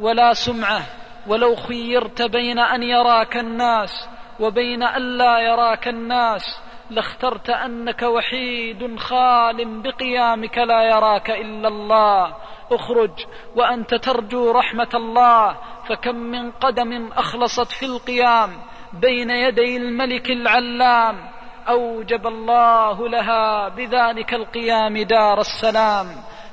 ولا 0.00 0.32
سمعة. 0.32 0.82
ولو 1.26 1.56
خيرت 1.56 2.22
بين 2.22 2.58
أن 2.58 2.82
يراك 2.82 3.36
الناس 3.36 4.08
وبين 4.40 4.82
أن 4.82 5.18
لا 5.18 5.38
يراك 5.38 5.88
الناس 5.88 6.42
لاخترت 6.90 7.50
أنك 7.50 8.02
وحيد 8.02 8.96
خال 8.96 9.82
بقيامك 9.82 10.58
لا 10.58 10.82
يراك 10.82 11.30
إلا 11.30 11.68
الله. 11.68 12.36
اخرج 12.72 13.26
وأنت 13.56 13.94
ترجو 13.94 14.50
رحمة 14.50 14.88
الله 14.94 15.56
فكم 15.88 16.14
من 16.14 16.50
قدم 16.50 17.12
أخلصت 17.12 17.72
في 17.72 17.86
القيام. 17.86 18.69
بين 18.92 19.30
يدي 19.30 19.76
الملك 19.76 20.30
العلام 20.30 21.30
أوجب 21.68 22.26
الله 22.26 23.08
لها 23.08 23.68
بذلك 23.68 24.34
القيام 24.34 24.98
دار 24.98 25.40
السلام. 25.40 26.06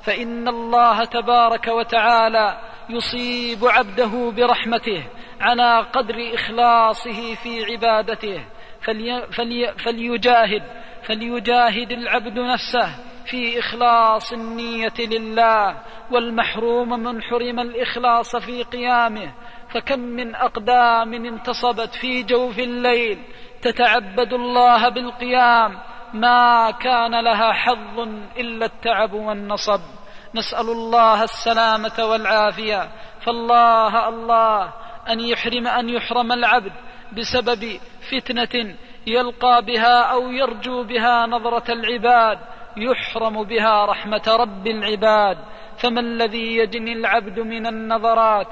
فإن 0.04 0.48
الله 0.48 1.06
تبارك 1.06 1.68
وتعالى 1.68 2.58
يصيب 2.90 3.66
عبده 3.66 4.32
برحمته 4.38 5.04
على 5.42 5.86
قدر 5.94 6.34
إخلاصه 6.34 7.36
في 7.36 7.66
عبادته. 7.66 8.46
فلي 8.82 9.28
فلي 9.32 9.74
فليجاهد 9.86 10.64
فليجاهد 11.04 11.92
العبد 11.92 12.40
نفسه 12.40 12.90
في 13.26 13.60
إخلاص 13.60 14.34
النية 14.34 14.98
لله. 15.00 15.78
والمحروم 16.12 16.90
من 16.90 17.22
حرم 17.22 17.60
الإخلاص 17.60 18.36
في 18.36 18.64
قيامه. 18.64 19.34
فكم 19.74 20.00
من 20.00 20.36
أقدام 20.36 21.14
انتصبت 21.14 21.96
في 21.96 22.24
جوف 22.24 22.60
الليل 22.60 23.20
تتعبد 23.62 24.34
الله 24.34 24.90
بالقيام 24.90 25.80
ما 26.14 26.72
كان 26.72 27.24
لها 27.24 27.52
حظ 27.52 28.00
إلا 28.38 28.66
التعب 28.66 29.14
والنصب. 29.14 29.82
نسأل 30.36 30.70
الله 30.70 31.24
السلامة 31.24 32.06
والعافية. 32.06 32.90
فالله 33.26 34.10
الله 34.10 34.74
أن 35.10 35.20
يحرم 35.20 35.68
أن 35.68 35.90
يحرم 35.90 36.32
العبد 36.32 36.74
بسبب 37.18 37.80
فتنة 38.12 38.76
يلقى 39.08 39.66
بها 39.66 40.02
أو 40.02 40.32
يرجو 40.32 40.84
بها 40.84 41.26
نظرة 41.26 41.72
العباد 41.72 42.40
يحرم 42.78 43.44
بها 43.44 43.86
رحمة 43.86 44.24
رب 44.28 44.68
العباد. 44.68 45.38
فما 45.78 46.00
الذي 46.00 46.58
يجني 46.58 46.94
العبد 46.94 47.40
من 47.40 47.68
النظرات 47.68 48.48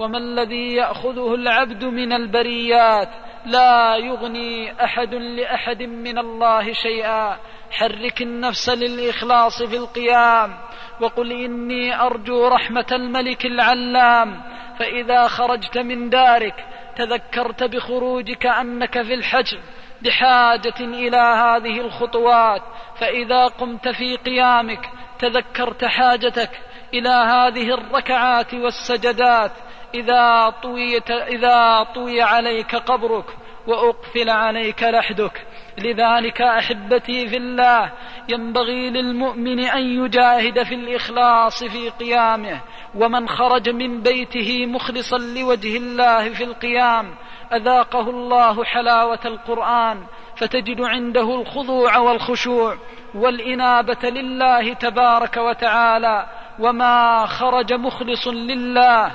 وما 0.00 0.18
الذي 0.18 0.74
يأخذه 0.74 1.34
العبد 1.34 1.84
من 1.84 2.12
البريات؟ 2.12 3.08
لا 3.46 3.96
يغني 3.96 4.84
أحد 4.84 5.14
لأحد 5.14 5.82
من 5.82 6.18
الله 6.18 6.72
شيئا. 6.72 7.38
حرك 7.70 8.22
النفس 8.22 8.68
للإخلاص 8.68 9.62
في 9.62 9.76
القيام. 9.76 10.58
وقل 11.00 11.32
إني 11.32 12.00
أرجو 12.00 12.48
رحمة 12.48 12.86
الملك 12.92 13.46
العلام. 13.46 14.42
فإذا 14.78 15.26
خرجت 15.26 15.78
من 15.78 16.10
دارك 16.10 16.64
تذكرت 16.96 17.64
بخروجك 17.64 18.46
أنك 18.46 19.02
في 19.02 19.14
الحجر 19.14 19.60
بحاجة 20.02 20.80
إلى 20.80 21.16
هذه 21.16 21.80
الخطوات. 21.80 22.62
فإذا 22.96 23.46
قمت 23.46 23.88
في 23.88 24.16
قيامك 24.16 24.88
تذكرت 25.18 25.84
حاجتك 25.84 26.50
إلى 26.94 27.08
هذه 27.08 27.74
الركعات 27.74 28.54
والسجدات. 28.54 29.52
إذا 29.94 30.50
طويت 30.62 31.10
إذا 31.10 31.86
طوي 31.94 32.22
عليك 32.22 32.76
قبرك 32.76 33.24
وأقفل 33.66 34.30
عليك 34.30 34.82
لحدك. 34.82 35.46
لذلك 35.78 36.42
أحبتي 36.42 37.28
في 37.28 37.36
الله 37.36 37.92
ينبغي 38.28 38.90
للمؤمن 38.90 39.60
أن 39.60 40.04
يجاهد 40.04 40.62
في 40.62 40.74
الإخلاص 40.74 41.64
في 41.64 41.88
قيامه. 41.88 42.60
ومن 42.94 43.28
خرج 43.28 43.70
من 43.70 44.02
بيته 44.02 44.66
مخلصا 44.66 45.18
لوجه 45.18 45.76
الله 45.76 46.28
في 46.32 46.44
القيام 46.44 47.14
أذاقه 47.52 48.10
الله 48.10 48.64
حلاوة 48.64 49.20
القرآن 49.24 50.06
فتجد 50.36 50.80
عنده 50.80 51.40
الخضوع 51.40 51.98
والخشوع 51.98 52.76
والإنابة 53.14 54.10
لله 54.10 54.74
تبارك 54.74 55.36
وتعالى. 55.36 56.26
وما 56.60 57.26
خرج 57.26 57.72
مخلص 57.72 58.28
لله 58.28 59.12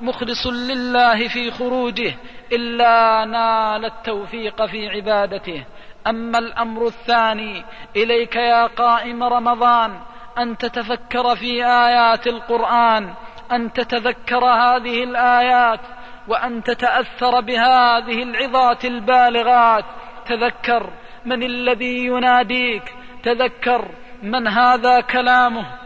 مخلص 0.00 0.46
لله 0.46 1.28
في 1.28 1.50
خروجه 1.50 2.14
إلا 2.52 3.24
نال 3.24 3.84
التوفيق 3.84 4.66
في 4.66 4.88
عبادته. 4.88 5.64
أما 6.06 6.38
الأمر 6.38 6.86
الثاني 6.86 7.64
إليك 7.96 8.36
يا 8.36 8.66
قائم 8.66 9.22
رمضان 9.22 10.00
أن 10.38 10.58
تتفكر 10.58 11.36
في 11.36 11.64
آيات 11.64 12.26
القرآن 12.26 13.14
أن 13.52 13.72
تتذكر 13.72 14.44
هذه 14.44 15.04
الآيات 15.04 15.80
وأن 16.28 16.62
تتأثر 16.62 17.40
بهذه 17.40 18.22
العظات 18.22 18.84
البالغات. 18.84 19.84
تذكر 20.26 20.90
من 21.24 21.42
الذي 21.42 22.06
يناديك 22.06 22.94
تذكر 23.22 23.88
من 24.22 24.48
هذا 24.48 25.00
كلامه. 25.00 25.81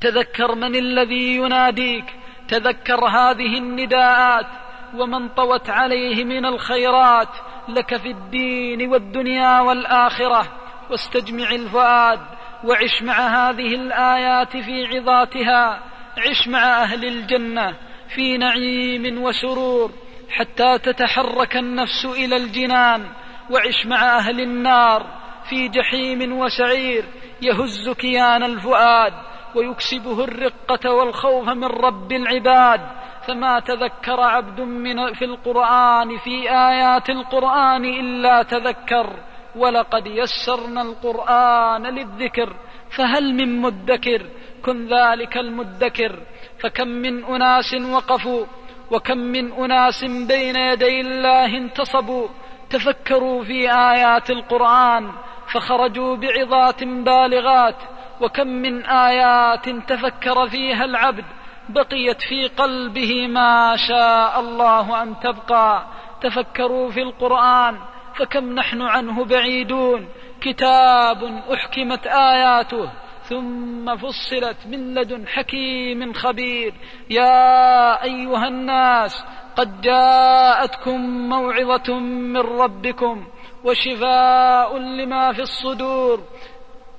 تذكر 0.00 0.54
من 0.54 0.74
الذي 0.76 1.36
يناديك؟ 1.36 2.04
تذكر 2.48 3.04
هذه 3.04 3.58
النداءات 3.58 4.46
ومن 4.94 5.28
طوت 5.28 5.70
عليه 5.70 6.24
من 6.24 6.46
الخيرات 6.46 7.28
لك 7.68 7.96
في 7.96 8.10
الدين 8.10 8.88
والدنيا 8.88 9.60
والآخرة. 9.60 10.46
واستجمع 10.90 11.50
الفؤاد 11.50 12.20
وعش 12.64 13.02
مع 13.02 13.14
هذه 13.14 13.74
الآيات 13.74 14.56
في 14.56 14.86
عظاتها. 14.86 15.82
عش 16.18 16.48
مع 16.48 16.82
أهل 16.82 17.04
الجنة 17.04 17.74
في 18.14 18.38
نعيم 18.38 19.22
وسرور 19.22 19.90
حتى 20.30 20.78
تتحرك 20.78 21.56
النفس 21.56 22.04
إلى 22.04 22.36
الجنان. 22.36 23.06
وعش 23.50 23.86
مع 23.86 24.18
أهل 24.18 24.40
النار 24.40 25.06
في 25.48 25.68
جحيم 25.68 26.38
وسعير 26.38 27.04
يهز 27.42 27.88
كيان 27.88 28.42
الفؤاد. 28.42 29.12
ويكسبه 29.56 30.24
الرقة 30.24 30.94
والخوف 30.94 31.48
من 31.48 31.64
رب 31.64 32.12
العباد. 32.12 32.80
فما 33.26 33.60
تذكر 33.60 34.20
عبد 34.20 34.60
من 34.60 35.12
في 35.12 35.24
القرآن 35.24 36.16
في 36.16 36.50
آيات 36.50 37.10
القرآن 37.10 37.84
إلا 37.84 38.42
تذكر. 38.42 39.16
ولقد 39.56 40.06
يسرنا 40.06 40.82
القرآن 40.82 41.82
للذكر. 41.86 42.56
فهل 42.96 43.34
من 43.34 43.60
مدكر؟ 43.60 44.26
كن 44.64 44.88
ذلك 44.94 45.36
المدكر. 45.36 46.20
فكم 46.58 46.88
من 46.88 47.24
أناس 47.24 47.74
وقفوا. 47.74 48.44
وكم 48.90 49.18
من 49.18 49.52
أناس 49.52 50.04
بين 50.04 50.56
يدي 50.56 51.00
الله 51.00 51.56
انتصبوا. 51.56 52.28
تفكروا 52.70 53.44
في 53.44 53.72
آيات 53.72 54.30
القرآن. 54.30 55.12
فخرجوا 55.52 56.16
بعظات 56.16 56.84
بالغات. 56.84 57.95
وكم 58.20 58.46
من 58.46 58.84
آيات 58.86 59.68
تفكر 59.68 60.48
فيها 60.48 60.84
العبد 60.84 61.24
بقيت 61.68 62.22
في 62.22 62.48
قلبه 62.48 63.26
ما 63.26 63.76
شاء 63.76 64.40
الله 64.40 65.02
أن 65.02 65.14
تبقى. 65.20 65.86
تفكروا 66.20 66.90
في 66.90 67.02
القرآن 67.02 67.78
فكم 68.14 68.52
نحن 68.52 68.82
عنه 68.82 69.24
بعيدون. 69.24 70.08
كتاب 70.40 71.42
أحكمت 71.54 72.06
آياته 72.06 72.90
ثم 73.22 73.96
فصلت 73.96 74.56
من 74.66 74.94
لدن 74.94 75.26
حكيم 75.28 76.12
خبير. 76.12 76.74
يا 77.10 78.02
أيها 78.04 78.48
الناس 78.48 79.24
قد 79.56 79.80
جاءتكم 79.80 81.00
موعظة 81.28 81.98
من 81.98 82.36
ربكم 82.36 83.26
وشفاء 83.64 84.78
لما 84.78 85.32
في 85.32 85.42
الصدور. 85.42 86.20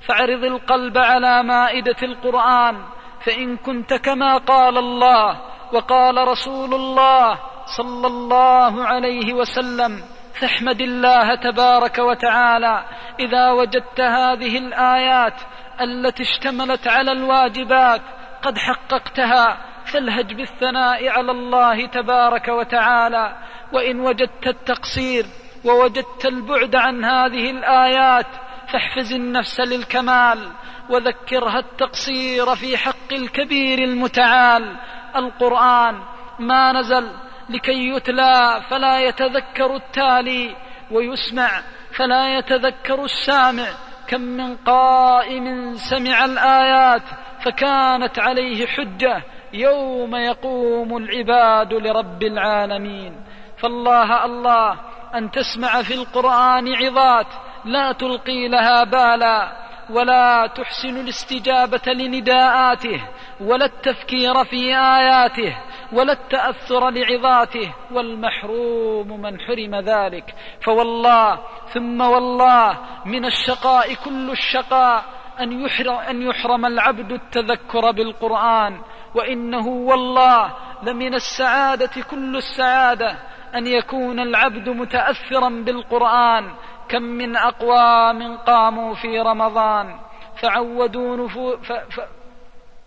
فاعرض 0.08 0.44
القلب 0.44 0.98
على 0.98 1.44
مائدة 1.44 1.96
القرآن 2.04 2.86
فإن 3.26 3.58
كنت 3.58 3.94
كما 3.94 4.38
قال 4.38 4.78
الله 4.78 5.42
وقال 5.74 6.28
رسول 6.28 6.74
الله 6.74 7.40
صلى 7.78 8.08
الله 8.08 8.86
عليه 8.86 9.34
وسلم 9.34 10.04
فاحمد 10.42 10.82
الله 10.82 11.36
تبارك 11.36 12.00
وتعالى 12.00 12.84
إذا 13.20 13.52
وجدت 13.52 14.02
هذه 14.02 14.58
الآيات 14.58 15.34
التي 15.82 16.24
اشتملت 16.24 16.88
على 16.88 17.12
الواجبات 17.12 18.02
قد 18.42 18.58
حققتها 18.58 19.58
فالهج 19.86 20.34
بالثناء 20.34 21.10
على 21.10 21.32
الله 21.32 21.88
تبارك 21.88 22.48
وتعالى. 22.48 23.36
وإن 23.74 24.00
وجدت 24.00 24.48
التقصير 24.48 25.26
ووجدت 25.66 26.26
البعد 26.26 26.76
عن 26.76 27.06
هذه 27.06 27.52
الآيات 27.52 28.28
فاحفز 28.72 29.14
النفس 29.14 29.60
للكمال 29.60 30.52
وذكرها 30.90 31.60
التقصير 31.60 32.56
في 32.56 32.78
حق 32.78 33.14
الكبير 33.14 33.80
المتعال. 33.80 34.76
القرآن 35.16 36.00
ما 36.40 36.72
نزل 36.72 37.12
لكي 37.50 37.90
يتلى 37.90 38.62
فلا 38.70 39.00
يتذكر 39.00 39.76
التالي 39.76 40.56
ويسمع 40.92 41.50
فلا 41.98 42.38
يتذكر 42.38 43.04
السامع. 43.04 43.68
كم 44.08 44.22
من 44.22 44.56
قائم 44.56 45.76
سمع 45.76 46.26
الآيات 46.26 47.04
فكانت 47.46 48.20
عليه 48.20 48.68
حجة. 48.68 49.24
يوم 49.54 50.16
يقوم 50.16 50.98
العباد 50.98 51.74
لرب 51.74 52.24
العالمين. 52.24 53.16
فالله 53.58 54.26
الله 54.26 54.80
أن 55.16 55.32
تسمع 55.32 55.82
في 55.82 55.94
القرآن 55.94 56.76
عظات 56.76 57.28
لا 57.66 57.92
تلقي 57.92 58.48
لها 58.48 58.84
بالا 58.84 59.68
ولا 59.90 60.48
تحسن 60.48 60.98
الاستجابة 60.98 61.94
لنداءاته 61.94 63.08
ولا 63.42 63.66
التفكير 63.66 64.44
في 64.44 64.76
آياته 64.76 65.58
ولا 65.94 66.14
التأثر 66.14 66.90
لعظاته 66.90 67.74
والمحروم 67.92 69.22
من 69.22 69.40
حرم 69.40 69.76
ذلك. 69.76 70.36
فوالله 70.62 71.40
ثم 71.74 72.02
والله 72.02 72.78
من 73.06 73.26
الشقاء 73.26 73.94
كل 73.94 74.32
الشقاء 74.32 75.06
أن 75.40 75.66
يحرم, 75.66 75.96
أن 75.96 76.22
يحرم 76.22 76.66
العبد 76.66 77.12
التذكر 77.12 77.92
بالقرآن. 77.92 78.82
وإنه 79.16 79.68
والله 79.68 80.54
لمن 80.84 81.14
السعادة 81.14 82.02
كل 82.12 82.36
السعادة 82.36 83.18
أن 83.56 83.68
يكون 83.68 84.20
العبد 84.20 84.70
متأثرا 84.70 85.50
بالقرآن 85.50 86.52
كم 86.90 87.02
من 87.02 87.38
أقوام 87.38 88.38
قاموا 88.38 88.94
في 88.94 89.20
رمضان 89.20 90.00
فعودوا 90.42 91.18
نفو 91.18 91.58
ف... 91.58 91.72
ف... 91.72 92.00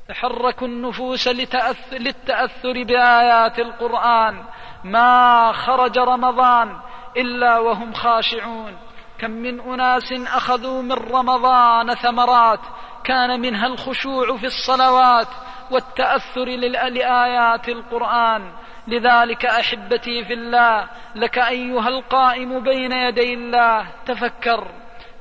فحركوا 0.09 0.67
النفوس 0.67 1.29
لتأث... 1.29 1.93
للتأثر 1.93 2.83
بآيات 2.85 3.59
القرآن. 3.59 4.45
ما 4.85 5.53
خرج 5.53 5.99
رمضان 5.99 6.77
إلا 7.17 7.59
وهم 7.59 7.93
خاشعون. 7.93 8.77
كم 9.19 9.31
من 9.31 9.61
أناس 9.61 10.13
أخذوا 10.13 10.83
من 10.83 10.93
رمضان 10.93 11.95
ثمرات. 11.95 12.61
كان 13.05 13.41
منها 13.41 13.67
الخشوع 13.67 14.37
في 14.37 14.47
الصلوات 14.47 15.29
والتأثر 15.71 16.45
لآيات 16.45 17.69
القرآن. 17.69 18.53
لذلك 18.91 19.47
أحبتي 19.47 20.25
في 20.25 20.33
الله 20.33 20.89
لك 21.15 21.39
أيها 21.39 21.89
القائم 21.89 22.63
بين 22.63 22.93
يدي 22.93 23.35
الله 23.35 23.87
تفكر 24.07 24.67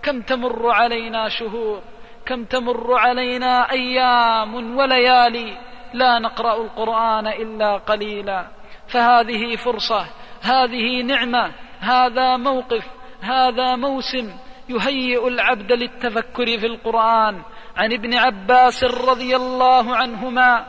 كم 0.03 0.21
تمر 0.21 0.71
علينا 0.71 1.29
شهور 1.29 1.81
كم 2.25 2.45
تمر 2.45 2.93
علينا 2.97 3.71
أيام 3.71 4.77
وليالي 4.77 5.57
لا 5.93 6.19
نقرأ 6.19 6.61
القرآن 6.61 7.27
إلا 7.27 7.77
قليلا. 7.77 8.47
فهذه 8.87 9.55
فرصة 9.55 10.05
هذه 10.41 11.01
نعمة 11.01 11.51
هذا 11.79 12.37
موقف 12.37 12.85
هذا 13.21 13.75
موسم 13.75 14.33
يهيئ 14.69 15.27
العبد 15.27 15.71
للتفكر 15.71 16.45
في 16.45 16.65
القرآن. 16.65 17.41
عن 17.77 17.93
ابن 17.93 18.13
عباس 18.13 18.83
رضي 18.83 19.35
الله 19.35 19.95
عنهما 19.95 20.65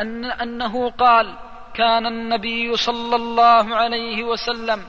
أن 0.00 0.24
أنه 0.24 0.90
قال 0.90 1.34
كان 1.74 2.06
النبي 2.06 2.76
صلى 2.76 3.16
الله 3.16 3.76
عليه 3.76 4.24
وسلم 4.24 4.82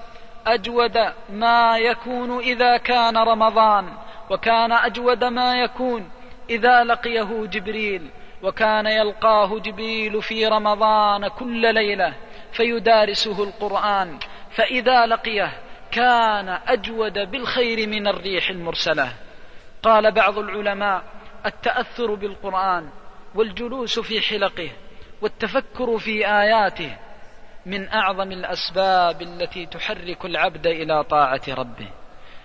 أجود 0.47 0.97
ما 1.29 1.77
يكون 1.77 2.39
إذا 2.39 2.77
كان 2.77 3.17
رمضان 3.17 3.93
وكان 4.29 4.71
أجود 4.71 5.23
ما 5.23 5.55
يكون 5.55 6.09
إذا 6.49 6.83
لقيه 6.83 7.45
جبريل 7.45 8.09
وكان 8.43 8.85
يلقاه 8.85 9.59
جبريل 9.59 10.21
في 10.21 10.47
رمضان 10.47 11.27
كل 11.27 11.73
ليلة 11.73 12.13
فيدارسه 12.51 13.43
القرآن 13.43 14.19
فإذا 14.51 15.05
لقيه 15.05 15.51
كان 15.91 16.59
أجود 16.67 17.31
بالخير 17.31 17.89
من 17.89 18.07
الريح 18.07 18.49
المرسلة. 18.49 19.13
قال 19.83 20.11
بعض 20.11 20.37
العلماء 20.37 21.03
التأثر 21.45 22.15
بالقرآن 22.15 22.89
والجلوس 23.35 23.99
في 23.99 24.21
حلقه 24.21 24.69
والتفكر 25.25 25.97
في 25.97 26.27
آياته 26.27 26.97
من 27.65 27.89
أعظم 27.89 28.31
الأسباب 28.31 29.21
التي 29.21 29.65
تحرك 29.65 30.25
العبد 30.25 30.67
إلى 30.67 31.03
طاعة 31.03 31.41
ربه. 31.49 31.89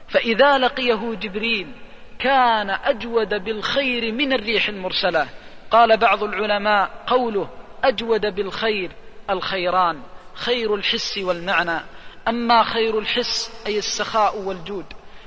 فإذا 0.08 0.58
لقيه 0.58 1.14
جبريل 1.14 1.72
كان 2.18 2.70
أجود 2.70 3.44
بالخير 3.44 4.12
من 4.12 4.32
الريح 4.32 4.68
المرسلة. 4.68 5.28
قال 5.70 5.96
بعض 5.96 6.22
العلماء 6.24 6.90
قوله 7.06 7.48
أجود 7.84 8.34
بالخير 8.34 8.92
الخيران 9.30 10.02
خير 10.34 10.74
الحس 10.74 11.18
والمعنى. 11.18 11.80
أما 12.28 12.62
خير 12.62 12.98
الحس 12.98 13.64
أي 13.66 13.78
السخاء 13.78 14.38
والجود 14.38 14.86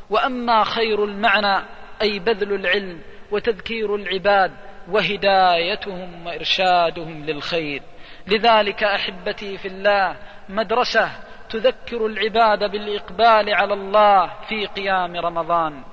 وأما 0.10 0.64
خير 0.64 1.04
المعنى 1.04 1.66
أي 2.02 2.20
بذل 2.20 2.54
العلم 2.54 3.02
وتذكير 3.32 3.96
العباد 3.96 4.52
وهدايتهم 4.90 6.28
وإرشادهم 6.28 7.26
للخير. 7.26 7.82
لذلك 8.28 8.84
أحبتي 8.84 9.58
في 9.58 9.68
الله 9.68 10.16
مدرسة 10.50 11.12
تذكر 11.50 12.06
العباد 12.06 12.72
بالإقبال 12.72 13.54
على 13.54 13.74
الله 13.74 14.32
في 14.50 14.66
قيام 14.66 15.16
رمضان. 15.16 15.84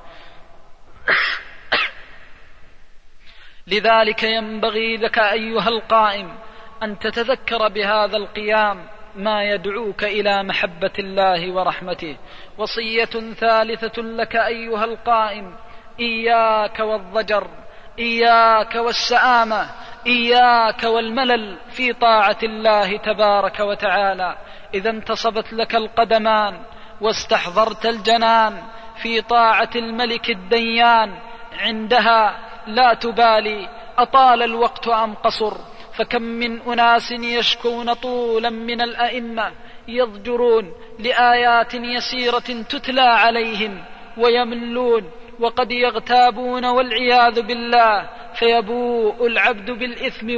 لذلك 3.66 4.22
ينبغي 4.22 4.96
لك 4.96 5.18
أيها 5.18 5.68
القائم 5.68 6.38
أن 6.83 6.98
تتذكر 6.98 7.68
بهذا 7.68 8.16
القيام 8.16 8.88
ما 9.14 9.44
يدعوك 9.44 10.05
إلى 10.05 10.42
محبة 10.42 10.92
الله 10.98 11.53
ورحمته. 11.53 12.16
وصية 12.59 13.35
ثالثة 13.35 14.03
لك 14.03 14.37
أيها 14.37 14.85
القائم 14.85 15.57
إياك 16.00 16.81
والضجر. 16.81 17.60
إياك 18.00 18.74
والسآمة 18.74 19.66
إياك 20.06 20.82
والملل 20.82 21.58
في 21.70 21.92
طاعة 21.92 22.38
الله 22.42 22.96
تبارك 22.96 23.60
وتعالى. 23.60 24.36
إذا 24.74 24.90
انتصبت 24.90 25.52
لك 25.52 25.74
القدمان 25.74 26.60
واستحضرت 27.00 27.86
الجنان 27.86 28.62
في 29.02 29.20
طاعة 29.20 29.70
الملك 29.76 30.30
الديان 30.30 31.18
عندها 31.58 32.38
لا 32.66 32.94
تبالي 32.94 33.68
أطال 33.98 34.42
الوقت 34.42 34.88
أم 34.88 35.14
قصر؟ 35.14 35.56
فكم 35.98 36.22
من 36.22 36.60
أناس 36.60 37.12
يشكون 37.12 37.92
طولا 37.92 38.50
من 38.50 38.80
الأئمة 38.80 39.52
يضجرون 39.88 40.72
لآيات 40.98 41.74
يسيرة 41.74 42.62
تتلى 42.68 43.00
عليهم 43.00 43.84
ويملون 44.16 45.10
وقد 45.40 45.72
يغتابون 45.72 46.64
والعياذ 46.64 47.42
بالله 47.42 48.09
فيبوء 48.35 49.26
العبد 49.26 49.70
بالإثم 49.70 50.29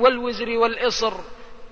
والوزر 0.00 0.50
والإصر. 0.58 1.12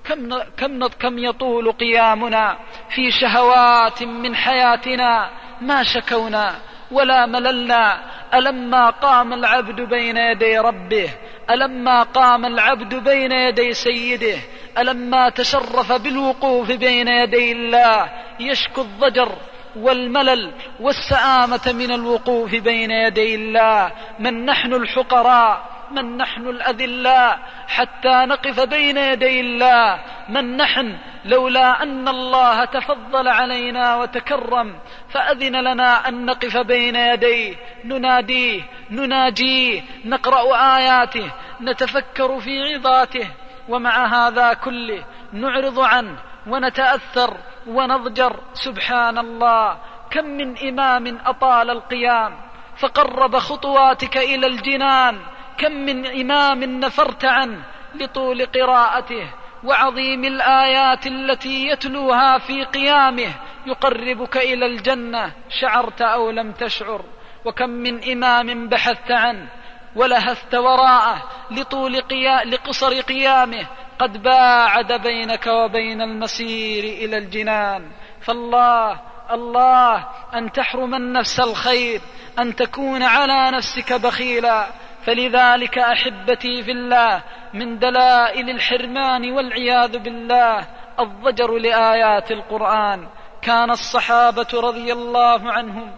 كم, 0.04 0.28
كم, 0.58 0.86
كم 0.86 1.18
يطول 1.18 1.72
قيامنا 1.72 2.58
في 2.94 3.10
شهوات 3.10 4.02
من 4.02 4.34
حياتنا؟ 4.34 5.30
ما 5.60 5.82
شكونا 5.82 6.54
ولا 6.90 7.26
مللنا. 7.26 8.02
ألما 8.34 8.90
قام 8.90 9.32
العبد 9.32 9.80
بين 9.80 10.16
يدي 10.16 10.58
ربه 10.58 11.10
ألما 11.50 12.02
قام 12.02 12.44
العبد 12.44 12.94
بين 12.94 13.32
يدي 13.32 13.72
سيده 13.72 14.38
ألما 14.78 15.28
تشرف 15.28 15.92
بالوقوف 15.92 16.72
بين 16.72 17.08
يدي 17.08 17.52
الله. 17.52 18.12
يشكو 18.40 18.80
الضجر 18.80 19.32
والملل 19.76 20.52
والسآمة 20.80 21.72
من 21.72 21.90
الوقوف 21.90 22.54
بين 22.54 22.90
يدي 22.90 23.34
الله. 23.34 23.92
من 24.18 24.44
نحن 24.44 24.74
الحقراء 24.74 25.76
من 25.90 26.16
نحن 26.16 26.48
الأذلاء 26.48 27.38
حتى 27.68 28.26
نقف 28.26 28.60
بين 28.60 28.96
يدي 28.96 29.40
الله. 29.40 30.00
من 30.28 30.56
نحن 30.56 30.98
لولا 31.24 31.82
أن 31.82 32.08
الله 32.08 32.64
تفضل 32.64 33.28
علينا 33.28 33.96
وتكرم 33.96 34.78
فأذن 35.10 35.56
لنا 35.56 36.08
أن 36.08 36.26
نقف 36.26 36.56
بين 36.56 36.96
يديه. 36.96 37.54
نناديه 37.84 38.62
نناجيه 38.90 39.82
نقرأ 40.04 40.76
آياته 40.76 41.30
نتفكر 41.62 42.40
في 42.40 42.74
عظاته. 42.74 43.30
ومع 43.68 44.06
هذا 44.06 44.52
كله 44.52 45.04
نعرض 45.32 45.80
عنه 45.80 46.18
ونتأثر 46.46 47.36
ونضجر 47.66 48.40
سبحان 48.52 49.18
الله 49.18 49.78
كم 50.10 50.24
من 50.24 50.58
إمام 50.58 51.18
أطال 51.26 51.70
القيام 51.70 52.36
فقرب 52.76 53.36
خطواتك 53.36 54.16
إلى 54.16 54.46
الجنان 54.46 55.18
كم 55.58 55.72
من 55.72 56.06
إمام 56.06 56.64
نفرت 56.64 57.24
عنه 57.24 57.62
لطول 57.94 58.46
قراءته 58.46 59.30
وعظيم 59.64 60.24
الآيات 60.24 61.06
التي 61.06 61.66
يتلوها 61.66 62.38
في 62.38 62.64
قيامه 62.64 63.34
يقربك 63.66 64.36
إلى 64.36 64.66
الجنة 64.66 65.32
شعرت 65.48 66.02
أو 66.02 66.30
لم 66.30 66.52
تشعر 66.52 67.04
وكم 67.44 67.70
من 67.70 68.10
إمام 68.12 68.68
بحثت 68.68 69.10
عنه 69.10 69.48
ولهثت 69.96 70.54
وراءه 70.54 71.22
لطول 71.50 72.00
قيا 72.00 72.44
لقصر 72.44 73.00
قيامه. 73.00 73.66
قد 73.98 74.22
باعد 74.22 74.92
بينك 74.92 75.46
وبين 75.46 76.00
المسير 76.00 76.84
إلى 76.84 77.18
الجنان. 77.18 77.90
فالله 78.20 79.00
الله 79.30 80.06
أن 80.34 80.52
تحرم 80.52 80.94
النفس 80.94 81.40
الخير 81.40 82.00
أن 82.38 82.56
تكون 82.56 83.02
على 83.02 83.50
نفسك 83.56 83.92
بخيلا. 83.92 84.66
فلذلك 85.04 85.78
أحبتي 85.78 86.62
في 86.62 86.70
الله 86.70 87.22
من 87.54 87.78
دلائل 87.78 88.50
الحرمان 88.50 89.32
والعياذ 89.32 89.98
بالله 89.98 90.66
الضجر 91.00 91.58
لآيات 91.58 92.30
القرآن. 92.30 93.08
كان 93.42 93.70
الصحابة 93.70 94.46
رضي 94.54 94.92
الله 94.92 95.52
عنهم 95.52 95.90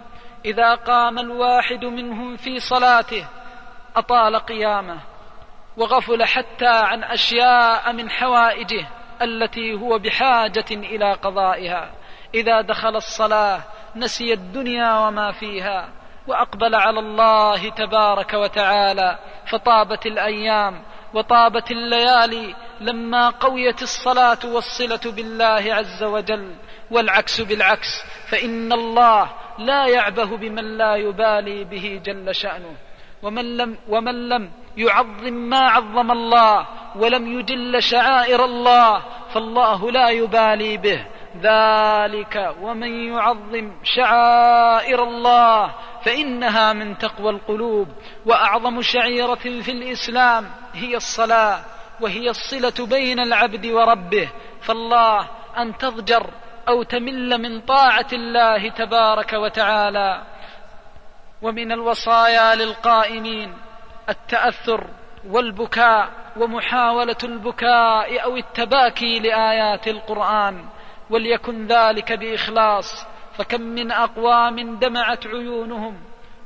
إذا 0.44 0.74
قام 0.74 1.18
الواحد 1.18 1.84
منهم 1.84 2.36
في 2.36 2.60
صلاته 2.60 3.24
أطال 3.98 4.36
قيامه 4.36 5.00
وغفل 5.76 6.24
حتى 6.24 6.66
عن 6.66 7.04
أشياء 7.04 7.92
من 7.92 8.10
حوائجه 8.10 8.86
التي 9.22 9.74
هو 9.74 9.98
بحاجة 9.98 10.64
إلى 10.70 11.12
قضائها. 11.12 11.90
إذا 12.34 12.60
دخل 12.60 12.96
الصلاة 12.96 13.60
نسي 13.96 14.32
الدنيا 14.32 14.98
وما 14.98 15.32
فيها 15.32 15.88
وأقبل 16.26 16.74
على 16.74 17.00
الله 17.00 17.68
تبارك 17.68 18.34
وتعالى 18.34 19.18
فطابت 19.50 20.06
الأيام 20.06 20.82
وطابت 21.14 21.70
الليالي 21.70 22.54
لما 22.80 23.30
قويت 23.30 23.82
الصلاة 23.82 24.38
والصلة 24.44 25.12
بالله 25.12 25.74
عز 25.74 26.02
وجل. 26.02 26.54
والعكس 26.90 27.40
بالعكس 27.40 28.04
فإن 28.30 28.72
الله 28.72 29.30
لا 29.58 29.86
يعبه 29.86 30.36
بمن 30.36 30.78
لا 30.78 30.96
يبالي 30.96 31.64
به 31.64 32.00
جل 32.04 32.34
شأنه. 32.34 32.76
ومن 33.22 33.56
لم 33.56 33.76
ومن 33.88 34.28
لم 34.28 34.50
يعظم 34.76 35.32
ما 35.32 35.58
عظم 35.58 36.10
الله 36.10 36.66
ولم 36.96 37.38
يجل 37.38 37.82
شعائر 37.82 38.44
الله 38.44 39.02
فالله 39.34 39.90
لا 39.90 40.08
يبالي 40.08 40.76
به. 40.76 41.06
ذلك 41.42 42.54
ومن 42.62 43.12
يعظم 43.12 43.72
شعائر 43.84 45.04
الله 45.04 45.74
فإنها 46.04 46.72
من 46.72 46.98
تقوى 46.98 47.30
القلوب 47.30 47.88
وأعظم 48.26 48.82
شعيرة 48.82 49.34
في 49.34 49.70
الإسلام 49.70 50.50
هي 50.74 50.96
الصلاة 50.96 51.60
وهي 52.00 52.30
الصلة 52.30 52.86
بين 52.86 53.20
العبد 53.20 53.66
وربه. 53.66 54.28
فالله 54.60 55.28
أن 55.58 55.78
تضجر 55.78 56.30
أو 56.68 56.82
تمل 56.82 57.38
من 57.42 57.60
طاعة 57.60 58.08
الله 58.12 58.68
تبارك 58.68 59.32
وتعالى. 59.32 60.22
ومن 61.42 61.72
الوصايا 61.72 62.54
للقائمين 62.54 63.54
التأثر 64.08 64.86
والبكاء 65.28 66.08
ومحاولة 66.36 67.16
البكاء 67.24 68.24
أو 68.24 68.36
التباكي 68.36 69.18
لآيات 69.18 69.88
القرآن 69.88 70.64
وليكن 71.10 71.66
ذلك 71.66 72.12
بإخلاص 72.12 73.06
فكم 73.38 73.60
من 73.60 73.90
أقوام 73.90 74.78
دمعت 74.78 75.26
عيونهم 75.26 76.00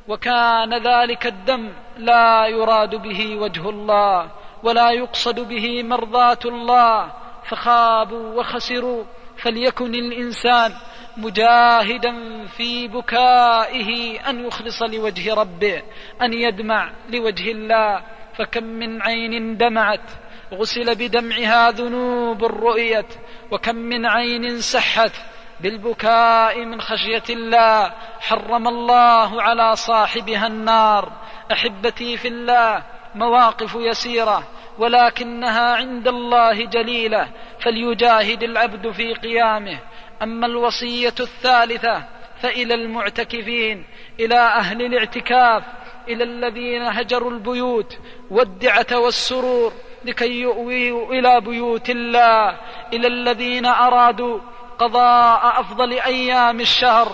وكان 0.09 0.75
ذلك 0.75 1.27
الدم 1.27 1.73
لا 1.99 2.47
يراد 2.47 2.95
به 2.95 3.37
وجه 3.37 3.71
الله 3.71 4.31
ولا 4.63 4.91
يقصد 4.91 5.41
به 5.41 5.83
مرضاة 5.83 6.39
الله 6.45 7.11
فخابوا 7.45 8.41
وخسروا 8.41 9.05
فليكن 9.43 9.95
الإنسان 9.95 10.73
مجاهدا 11.17 12.13
في 12.47 12.89
بكائه 12.89 14.21
أن 14.31 14.47
يخلص 14.47 14.83
لوجه 14.83 15.35
ربه 15.35 15.83
أن 16.23 16.33
يدمع 16.33 16.93
لوجه 17.09 17.51
الله. 17.51 18.03
فكم 18.39 18.65
من 18.65 19.03
عين 19.03 19.57
دمعت 19.57 20.11
غسل 20.55 20.95
بدمعها 20.95 21.71
ذنوب 21.71 22.45
رؤيت 22.45 23.15
وكم 23.51 23.77
من 23.77 24.07
عين 24.07 24.61
سحت 24.61 25.13
بالبكاء 25.61 26.65
من 26.65 26.81
خشية 26.81 27.35
الله. 27.35 27.93
حرم 28.21 28.69
الله 28.69 29.43
على 29.43 29.77
صاحبها 29.77 30.47
النار. 30.47 31.13
أحبتي 31.53 32.17
في 32.17 32.29
الله 32.29 32.85
مواقف 33.15 33.75
يسيرة. 33.75 34.43
ولكنها 34.79 35.77
عند 35.77 36.09
الله 36.09 36.65
جليلة 36.65 37.29
فليجاهد 37.61 38.43
العبد 38.43 38.91
في 38.91 39.15
قيامه. 39.15 39.79
أما 40.23 40.47
الوصية 40.47 41.15
الثالثة 41.21 42.05
فإلى 42.43 42.75
المعتكفين 42.75 43.85
إلى 44.21 44.39
أهل 44.39 44.83
الاعتكاف 44.83 45.63
إلى 46.09 46.25
الذين 46.25 46.83
هجروا 46.83 47.31
البيوت 47.31 47.99
والدعة 48.31 48.99
والسرور 48.99 49.73
لكي 50.05 50.41
يؤويوا 50.41 51.15
إلى 51.15 51.41
بيوت 51.41 51.91
الله 51.91 52.57
إلى 52.93 53.07
الذين 53.07 53.67
أرادوا 53.67 54.39
قضاء 54.79 55.61
أفضل 55.61 55.93
أيام 55.93 56.61
الشهر 56.61 57.13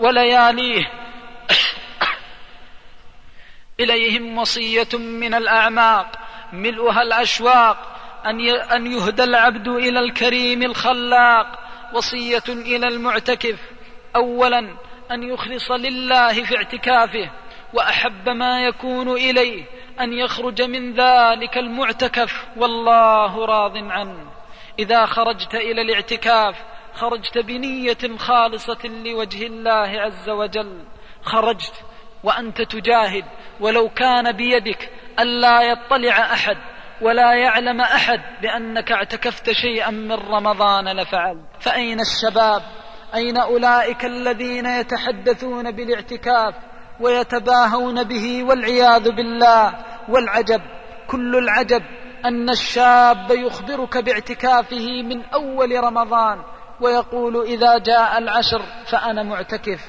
ولياليه. 0.00 0.92
إليهم 3.80 4.38
وصية 4.38 4.98
من 4.98 5.34
الأعماق. 5.34 6.19
ملؤها 6.52 7.02
الأشواق 7.02 7.96
أن 8.72 8.86
يهدى 8.86 9.24
العبد 9.24 9.68
إلى 9.68 9.98
الكريم 9.98 10.62
الخلاق 10.62 11.58
وصية 11.92 12.42
إلى 12.48 12.88
المعتكف. 12.88 13.60
اولا 14.16 14.58
أن 15.10 15.22
يخلص 15.22 15.70
لله 15.70 16.44
في 16.44 16.56
اعتكافه 16.56 17.30
وأحب 17.74 18.28
ما 18.28 18.64
يكون 18.64 19.08
إليه 19.08 19.64
أن 20.00 20.12
يخرج 20.12 20.62
من 20.62 20.92
ذلك 20.94 21.58
المعتكف 21.58 22.46
والله 22.56 23.44
راض 23.44 23.76
عنه. 23.76 24.30
إذا 24.78 25.06
خرجت 25.06 25.54
إلى 25.54 25.82
الاعتكاف 25.82 26.56
خرجت 26.94 27.38
بنية 27.38 28.16
خالصة 28.18 28.88
لوجه 29.04 29.46
الله 29.46 30.00
عز 30.00 30.28
وجل. 30.28 30.84
خرجت 31.22 31.74
وأنت 32.24 32.62
تجاهد 32.62 33.24
ولو 33.60 33.88
كان 33.88 34.32
بيدك 34.32 34.90
الا 35.22 35.62
يطلع 35.62 36.32
أحد 36.32 36.56
ولا 37.00 37.34
يعلم 37.34 37.80
أحد 37.80 38.20
بأنك 38.42 38.92
اعتكفت 38.92 39.50
شيئا 39.50 39.90
من 39.90 40.12
رمضان 40.12 41.00
لفعلت 41.00 41.44
فأين 41.60 41.98
الشباب؟ 42.00 42.62
أين 43.14 43.36
أولئك 43.36 44.04
الذين 44.04 44.66
يتحدثون 44.66 45.70
بالاعتكاف 45.70 46.54
ويتباهون 47.00 48.04
به 48.04 48.44
والعياذ 48.44 49.10
بالله؟ 49.10 49.74
والعجب 50.08 50.60
كل 51.08 51.36
العجب 51.36 51.82
أن 52.24 52.50
الشاب 52.50 53.30
يخبرك 53.30 53.96
باعتكافه 53.96 55.02
من 55.02 55.24
أول 55.24 55.84
رمضان 55.84 56.42
ويقول 56.80 57.42
إذا 57.42 57.78
جاء 57.78 58.18
العشر 58.18 58.62
فأنا 58.86 59.22
معتكف. 59.22 59.80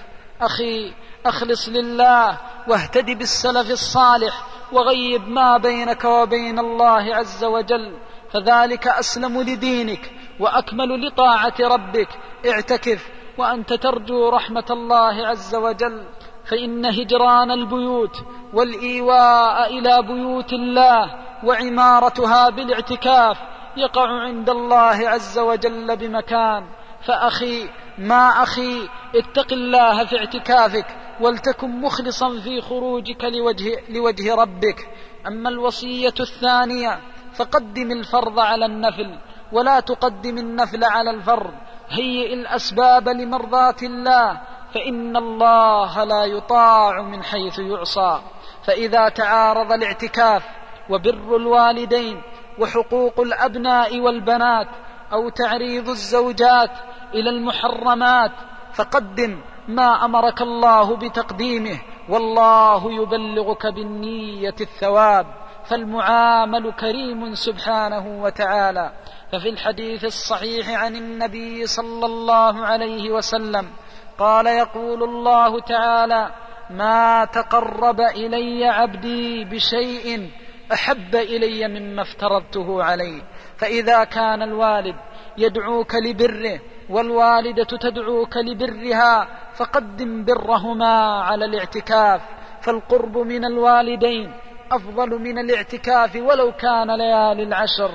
أخي 0.41 0.93
أخلص 1.25 1.69
لله 1.69 2.37
واهتد 2.67 3.05
بالسلف 3.05 3.71
الصالح 3.71 4.45
وغيب 4.73 5.27
ما 5.27 5.57
بينك 5.57 6.03
وبين 6.05 6.59
الله 6.59 7.15
عز 7.15 7.43
وجل. 7.43 7.97
فذلك 8.33 8.87
أسلم 8.87 9.41
لدينك 9.41 10.11
وأكمل 10.39 11.07
لطاعة 11.07 11.53
ربك. 11.61 12.09
اعتكف 12.47 13.09
وأنت 13.37 13.73
ترجو 13.73 14.29
رحمة 14.29 14.65
الله 14.69 15.27
عز 15.27 15.55
وجل. 15.55 16.05
فإن 16.49 16.85
هجران 16.85 17.51
البيوت 17.51 18.23
والإيواء 18.53 19.77
إلى 19.77 20.01
بيوت 20.01 20.53
الله 20.53 21.15
وعمارتها 21.43 22.49
بالاعتكاف 22.49 23.37
يقع 23.77 24.07
عند 24.07 24.49
الله 24.49 25.09
عز 25.09 25.39
وجل 25.39 25.97
بمكان. 25.97 26.65
فأخي 27.07 27.69
ما 27.97 28.43
أخي 28.43 28.89
اتق 29.15 29.53
الله 29.53 30.05
في 30.05 30.17
اعتكافك. 30.17 31.00
ولتكن 31.21 31.81
مخلصا 31.81 32.39
في 32.39 32.61
خروجك 32.61 33.23
لوجه, 33.23 33.79
لوجه 33.89 34.35
ربك. 34.35 34.89
أما 35.27 35.49
الوصية 35.49 36.13
الثانية 36.19 36.99
فقدم 37.33 37.91
الفرض 37.91 38.39
على 38.39 38.65
النفل 38.65 39.19
ولا 39.51 39.79
تقدم 39.79 40.37
النفل 40.37 40.83
على 40.83 41.11
الفرض. 41.11 41.53
هيئ 41.89 42.33
الأسباب 42.33 43.09
لمرضاة 43.09 43.75
الله 43.83 44.41
فإن 44.73 45.17
الله 45.17 46.03
لا 46.03 46.25
يطاع 46.25 47.01
من 47.01 47.23
حيث 47.23 47.59
يعصى. 47.59 48.21
فإذا 48.63 49.09
تعارض 49.09 49.71
الاعتكاف 49.71 50.43
وبر 50.89 51.35
الوالدين 51.35 52.21
وحقوق 52.59 53.19
الأبناء 53.19 53.99
والبنات 53.99 54.67
أو 55.13 55.29
تعريض 55.29 55.89
الزوجات 55.89 56.71
إلى 57.13 57.29
المحرمات 57.29 58.31
فقدم 58.73 59.41
ما 59.75 60.05
أمرك 60.05 60.41
الله 60.41 60.95
بتقديمه 60.95 61.79
والله 62.09 62.91
يبلغك 62.93 63.67
بالنية 63.67 64.55
الثواب 64.61 65.25
فالمعامل 65.65 66.71
كريم 66.71 67.35
سبحانه 67.35 68.23
وتعالى. 68.23 68.91
ففي 69.31 69.49
الحديث 69.49 70.05
الصحيح 70.05 70.83
عن 70.83 70.95
النبي 70.95 71.67
صلى 71.67 72.05
الله 72.05 72.65
عليه 72.65 73.11
وسلم 73.11 73.69
قال 74.17 74.47
يقول 74.47 75.03
الله 75.03 75.59
تعالى 75.59 76.31
ما 76.69 77.25
تقرب 77.25 78.01
إلي 78.01 78.65
عبدي 78.65 79.45
بشيء 79.45 80.29
أحب 80.73 81.15
إلي 81.15 81.67
مما 81.67 82.01
افترضته 82.01 82.83
عليه 82.83 83.21
فإذا 83.57 84.03
كان 84.03 84.41
الوالد 84.41 84.95
يدعوك 85.37 85.95
لبره 85.95 86.59
والوالدة 86.89 87.63
تدعوك 87.63 88.37
لبرها 88.37 89.27
فقدم 89.55 90.25
برهما 90.25 91.21
على 91.23 91.45
الاعتكاف 91.45 92.21
فالقرب 92.61 93.17
من 93.17 93.45
الوالدين 93.45 94.33
أفضل 94.71 95.09
من 95.19 95.39
الاعتكاف 95.39 96.15
ولو 96.15 96.51
كان 96.51 96.97
ليالي 96.97 97.43
العشر. 97.43 97.91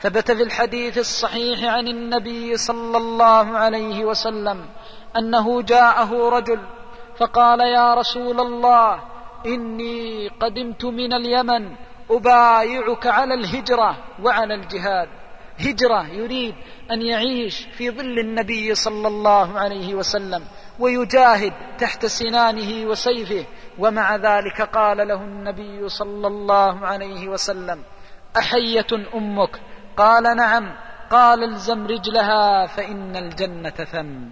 ثبت 0.00 0.30
في 0.30 0.42
الحديث 0.42 0.98
الصحيح 0.98 1.74
عن 1.74 1.88
النبي 1.88 2.56
صلى 2.56 2.96
الله 2.96 3.58
عليه 3.58 4.04
وسلم 4.04 4.66
أنه 5.16 5.62
جاءه 5.62 6.28
رجل 6.28 6.60
فقال 7.18 7.60
يا 7.60 7.94
رسول 7.94 8.40
الله 8.40 9.00
إني 9.46 10.28
قدمت 10.28 10.84
من 10.84 11.12
اليمن 11.12 11.76
أبايعك 12.10 13.06
على 13.06 13.34
الهجرة 13.34 13.96
وعلى 14.22 14.54
الجهاد. 14.54 15.08
هجرة 15.60 16.06
يريد 16.08 16.54
أن 16.90 17.02
يعيش 17.02 17.66
في 17.76 17.90
ظل 17.90 18.18
النبي 18.18 18.74
صلى 18.74 19.08
الله 19.08 19.58
عليه 19.58 19.94
وسلم 19.94 20.44
ويجاهد 20.78 21.52
تحت 21.78 22.06
سنانه 22.06 22.86
وسيفه. 22.86 23.44
ومع 23.78 24.16
ذلك 24.16 24.62
قال 24.62 25.08
له 25.08 25.24
النبي 25.24 25.88
صلى 25.88 26.26
الله 26.26 26.86
عليه 26.86 27.28
وسلم 27.28 27.82
أحية 28.36 28.86
أمك؟ 29.14 29.60
قال 29.96 30.36
نعم. 30.36 30.74
قال 31.10 31.44
الزم 31.44 31.86
رجلها 31.86 32.66
فإن 32.66 33.16
الجنة 33.16 33.70
ثم 33.70 34.28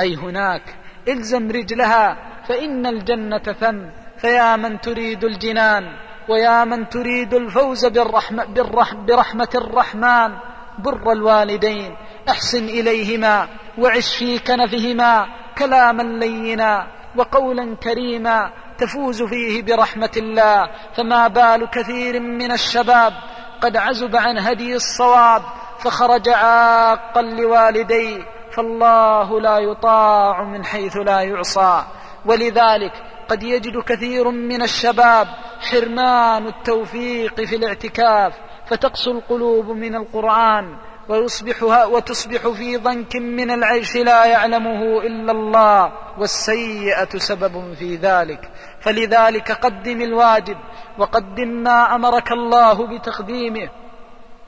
أي 0.00 0.14
هناك 0.16 0.76
الزم 1.08 1.50
رجلها 1.50 2.16
فإن 2.48 2.86
الجنة 2.86 3.38
ثم 3.38 3.78
فيا 4.18 4.56
من 4.56 4.80
تريد 4.80 5.24
الجنان؟ 5.24 5.96
ويا 6.28 6.64
من 6.64 6.88
تريد 6.88 7.34
الفوز 7.34 7.86
بالرحمة, 7.86 8.44
بالرحمة, 8.44 9.06
برحمة 9.06 9.48
الرحمن 9.54 10.32
بر 10.78 11.12
الوالدين 11.12 11.96
احسن 12.28 12.64
إليهما 12.64 13.48
وعش 13.78 14.16
في 14.16 14.38
كنفهما 14.38 15.26
كلاما 15.58 16.02
لينا 16.02 16.86
وقولا 17.16 17.76
كريما 17.76 18.52
تفوز 18.78 19.22
فيه 19.22 19.62
برحمة 19.62 20.10
الله. 20.16 20.70
فما 20.96 21.28
بال 21.28 21.70
كثير 21.70 22.20
من 22.20 22.52
الشباب 22.52 23.12
قد 23.60 23.76
عزب 23.76 24.16
عن 24.16 24.38
هدي 24.38 24.74
الصواب 24.74 25.42
فخرج 25.78 26.28
عاقا 26.28 27.22
لوالديه. 27.22 28.22
فالله 28.56 29.40
لا 29.40 29.58
يطاع 29.58 30.42
من 30.42 30.64
حيث 30.64 30.96
لا 30.96 31.20
يعصى. 31.20 31.84
ولذلك 32.26 32.92
قد 33.28 33.42
يجد 33.42 33.78
كثير 33.78 34.30
من 34.30 34.62
الشباب 34.62 35.28
حرمان 35.60 36.46
التوفيق 36.46 37.40
في 37.40 37.56
الاعتكاف 37.56 38.34
فتقسو 38.66 39.10
القلوب 39.10 39.66
من 39.70 39.94
القرآن 39.94 40.76
ويصبح 41.08 41.62
وتصبح 41.62 42.48
في 42.48 42.76
ضنك 42.76 43.16
من 43.16 43.50
العيش 43.50 43.96
لا 43.96 44.24
يعلمه 44.24 45.00
إلا 45.00 45.32
الله 45.32 45.92
والسيئة 46.18 47.18
سبب 47.18 47.74
في 47.74 47.96
ذلك. 47.96 48.50
فلذلك 48.80 49.52
قدم 49.52 50.02
الواجب 50.02 50.56
وقدم 50.98 51.48
ما 51.48 51.94
أمرك 51.94 52.32
الله 52.32 52.86
بتقديمه 52.86 53.68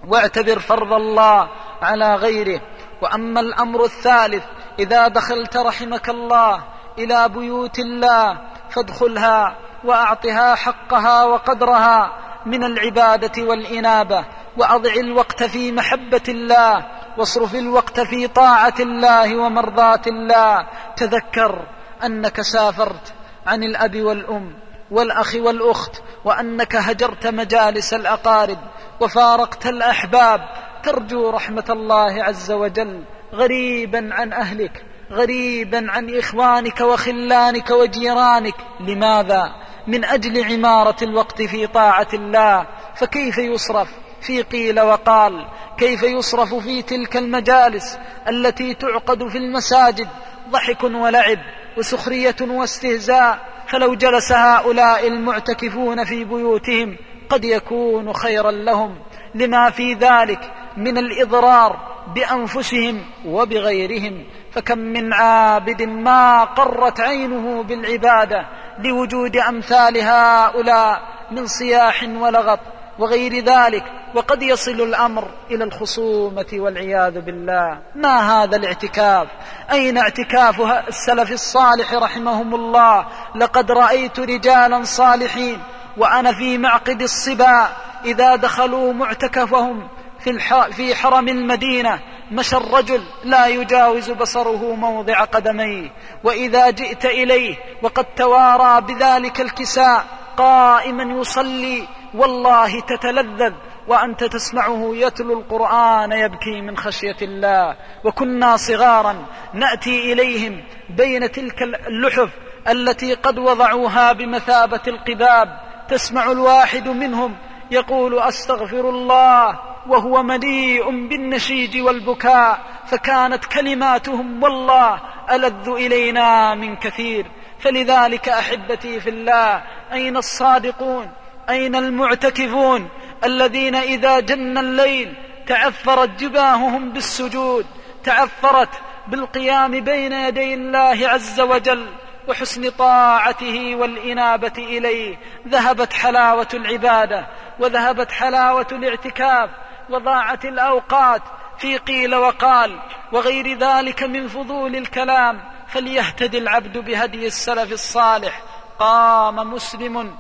واعتبر 0.08 0.58
فرض 0.58 0.92
الله 0.92 1.48
على 1.82 2.14
غيره. 2.14 2.60
وأما 3.02 3.40
الأمر 3.40 3.84
الثالث 3.84 4.44
إذا 4.78 5.08
دخلت 5.08 5.56
رحمك 5.56 6.08
الله 6.08 6.64
إلى 6.98 7.28
بيوت 7.28 7.78
الله 7.78 8.38
فادخلها 8.74 9.56
وأعطها 9.84 10.54
حقها 10.54 11.24
وقدرها 11.24 12.12
من 12.46 12.64
العبادة 12.64 13.42
والإنابة 13.42 14.24
وأضع 14.56 14.92
الوقت 14.92 15.42
في 15.42 15.72
محبة 15.72 16.22
الله 16.28 16.86
واصرف 17.18 17.54
الوقت 17.54 18.00
في 18.00 18.28
طاعة 18.28 18.74
الله 18.80 19.36
ومرضاة 19.36 20.02
الله. 20.06 20.66
تذكر 20.96 21.66
أنك 22.04 22.40
سافرت 22.40 23.14
عن 23.46 23.62
الأب 23.62 23.96
والأم 23.96 24.54
والأخ 24.90 25.34
والأخت 25.34 26.02
وأنك 26.24 26.76
هجرت 26.76 27.26
مجالس 27.26 27.94
الأقارب 27.94 28.58
وفارقت 29.00 29.66
الأحباب. 29.66 30.40
ترجو 30.82 31.30
رحمة 31.30 31.64
الله 31.70 32.24
عز 32.24 32.52
وجل 32.52 33.04
غريبا 33.34 34.08
عن 34.12 34.32
أهلك. 34.32 34.84
غريبا 35.12 35.86
عن 35.88 36.18
إخوانك 36.18 36.80
وخلانك 36.80 37.70
وجيرانك. 37.70 38.54
لماذا؟ 38.80 39.52
من 39.86 40.04
أجل 40.04 40.44
عمارة 40.44 40.96
الوقت 41.02 41.42
في 41.42 41.66
طاعة 41.66 42.08
الله. 42.14 42.66
فكيف 42.96 43.38
يصرف؟ 43.38 43.88
في 44.20 44.42
قيل 44.42 44.80
وقال 44.80 45.46
كيف 45.78 46.02
يصرف 46.02 46.54
في 46.54 46.82
تلك 46.82 47.16
المجالس 47.16 47.98
التي 48.28 48.74
تعقد 48.74 49.28
في 49.28 49.38
المساجد؟ 49.38 50.08
ضحك 50.50 50.84
ولعب 50.84 51.38
وسخرية 51.78 52.36
واستهزاء. 52.40 53.54
فلو 53.68 53.94
جلس 53.94 54.32
هؤلاء 54.32 55.06
المعتكفون 55.06 56.04
في 56.04 56.24
بيوتهم 56.24 56.96
قد 57.28 57.44
يكون 57.44 58.12
خيرا 58.12 58.50
لهم. 58.50 58.98
لما 59.34 59.70
في 59.70 59.94
ذلك 59.94 60.52
من 60.76 60.98
الإضرار 60.98 61.94
بأنفسهم 62.14 63.04
وبغيرهم. 63.26 64.24
فكم 64.54 64.78
من 64.78 65.12
عابد 65.12 65.82
ما 65.82 66.44
قرت 66.44 67.00
عينه 67.00 67.62
بالعبادة 67.62 68.46
لوجود 68.78 69.36
أمثال 69.36 70.00
هؤلاء 70.00 71.00
من 71.30 71.46
صياح 71.46 72.02
ولغط 72.16 72.60
وغير 72.98 73.44
ذلك 73.44 73.84
وقد 74.14 74.42
يصل 74.42 74.80
الأمر 74.80 75.28
إلى 75.50 75.64
الخصومة 75.64 76.46
والعياذ 76.52 77.20
بالله. 77.20 77.78
ما 77.94 78.42
هذا 78.42 78.56
الاعتكاف؟ 78.56 79.28
أين 79.72 79.98
اعتكاف 79.98 80.60
السلف 80.88 81.32
الصالح 81.32 81.94
رحمهم 81.94 82.54
الله؟ 82.54 83.06
لقد 83.36 83.70
رأيت 83.70 84.20
رجالا 84.20 84.84
صالحين 84.84 85.58
وأنا 85.96 86.32
في 86.32 86.58
معقد 86.58 87.02
الصبا 87.02 87.68
إذا 88.04 88.36
دخلوا 88.36 88.92
معتكفهم 88.92 89.88
في, 90.24 90.72
في 90.72 90.94
حرم 90.94 91.28
المدينة 91.28 92.00
مشى 92.30 92.56
الرجل 92.56 93.02
لا 93.24 93.46
يجاوز 93.46 94.10
بصره 94.10 94.74
موضع 94.74 95.24
قدميه 95.24 95.90
وإذا 96.24 96.70
جئت 96.70 97.06
إليه 97.06 97.56
وقد 97.82 98.04
توارى 98.04 98.80
بذلك 98.80 99.40
الكساء 99.40 100.04
قائما 100.36 101.20
يصلي 101.20 101.88
والله 102.14 102.80
تتلذذ 102.80 103.52
وأنت 103.88 104.24
تسمعه 104.24 104.90
يتلو 104.94 105.38
القرآن 105.40 106.12
يبكي 106.12 106.60
من 106.60 106.76
خشية 106.76 107.16
الله. 107.22 107.76
وكنا 108.04 108.56
صغارا 108.56 109.26
نأتي 109.54 110.12
إليهم 110.12 110.64
بين 110.90 111.32
تلك 111.32 111.62
اللحف 111.62 112.30
التي 112.68 113.14
قد 113.14 113.38
وضعوها 113.38 114.12
بمثابة 114.12 114.80
القباب 114.86 115.60
تسمع 115.88 116.30
الواحد 116.30 116.88
منهم 116.88 117.36
يقول 117.70 118.18
أستغفر 118.18 118.88
الله 118.88 119.73
وهو 119.86 120.22
مليء 120.22 120.90
بالنشيد 121.08 121.76
والبكاء 121.76 122.60
فكانت 122.86 123.44
كلماتهم 123.44 124.42
والله 124.42 125.00
ألذ 125.32 125.68
إلينا 125.68 126.54
من 126.54 126.76
كثير. 126.76 127.26
فلذلك 127.58 128.28
أحبتي 128.28 129.00
في 129.00 129.10
الله 129.10 129.62
أين 129.92 130.16
الصادقون؟ 130.16 131.10
أين 131.48 131.76
المعتكفون؟ 131.76 132.88
الذين 133.24 133.74
إذا 133.74 134.20
جن 134.20 134.58
الليل 134.58 135.14
تعفرت 135.46 136.10
جباههم 136.20 136.90
بالسجود 136.90 137.66
تعفرت 138.04 138.68
بالقيام 139.08 139.80
بين 139.80 140.12
يدي 140.12 140.54
الله 140.54 141.08
عز 141.08 141.40
وجل 141.40 141.86
وحسن 142.28 142.70
طاعته 142.70 143.74
والإنابة 143.74 144.52
إليه. 144.58 145.16
ذهبت 145.48 145.92
حلاوة 145.92 146.48
العبادة 146.54 147.26
وذهبت 147.58 148.12
حلاوة 148.12 148.66
الاعتكاف 148.72 149.50
وضاعت 149.90 150.44
الأوقات 150.44 151.22
في 151.58 151.78
قيل 151.78 152.14
وقال 152.14 152.80
وغير 153.12 153.58
ذلك 153.58 154.02
من 154.02 154.28
فضول 154.28 154.76
الكلام 154.76 155.40
فليهتدي 155.68 156.38
العبد 156.38 156.78
بهدي 156.78 157.26
السلف 157.26 157.72
الصالح. 157.72 158.42
قام 158.78 159.36
مسلم 159.36 160.16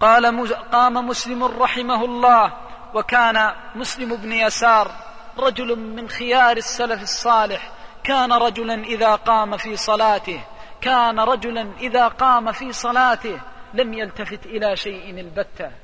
قال 0.00 0.54
قام 0.72 0.94
مسلم 0.94 1.44
رحمه 1.44 2.04
الله 2.04 2.52
وكان 2.94 3.52
مسلم 3.74 4.16
بن 4.16 4.32
يسار 4.32 4.90
رجل 5.38 5.78
من 5.78 6.08
خيار 6.08 6.56
السلف 6.56 7.02
الصالح. 7.02 7.70
كان 8.04 8.32
رجلا 8.32 8.74
إذا 8.74 9.14
قام 9.14 9.56
في 9.56 9.76
صلاته 9.76 10.44
كان 10.80 11.20
رجلا 11.20 11.72
إذا 11.80 12.08
قام 12.08 12.52
في 12.52 12.72
صلاته 12.72 13.40
لم 13.74 13.94
يلتفت 13.94 14.46
إلى 14.46 14.76
شيء 14.76 15.20
البتة. 15.20 15.81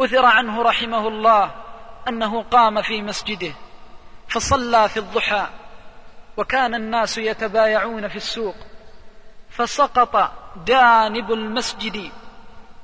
أثر 0.00 0.24
عنه 0.24 0.62
رحمه 0.62 1.08
الله 1.08 1.50
أنه 2.08 2.42
قام 2.42 2.82
في 2.82 3.02
مسجده 3.02 3.52
فصلى 4.28 4.88
في 4.88 4.96
الضحى 4.96 5.46
وكان 6.36 6.74
الناس 6.74 7.18
يتبايعون 7.18 8.08
في 8.08 8.16
السوق 8.16 8.54
فسقط 9.50 10.32
جانب 10.66 11.32
المسجد 11.32 12.10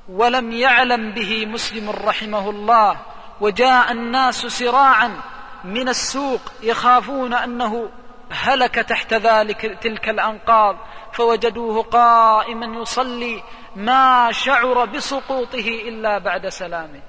ولم 0.09 0.51
يعلم 0.51 1.11
به 1.11 1.45
مسلم 1.45 1.89
رحمه 1.89 2.49
الله 2.49 2.97
وجاء 3.41 3.91
الناس 3.91 4.45
سراعا 4.45 5.21
من 5.63 5.89
السوق 5.89 6.41
يخافون 6.63 7.33
أنه 7.33 7.89
هلك 8.31 8.75
تحت 8.75 9.13
ذلك 9.13 9.77
تلك 9.81 10.09
الأنقاض 10.09 10.77
فوجدوه 11.13 11.83
قائما 11.83 12.81
يصلي 12.81 13.43
ما 13.75 14.31
شعر 14.31 14.85
بسقوطه 14.85 15.81
إلا 15.87 16.17
بعد 16.17 16.47
سلامه. 16.47 17.01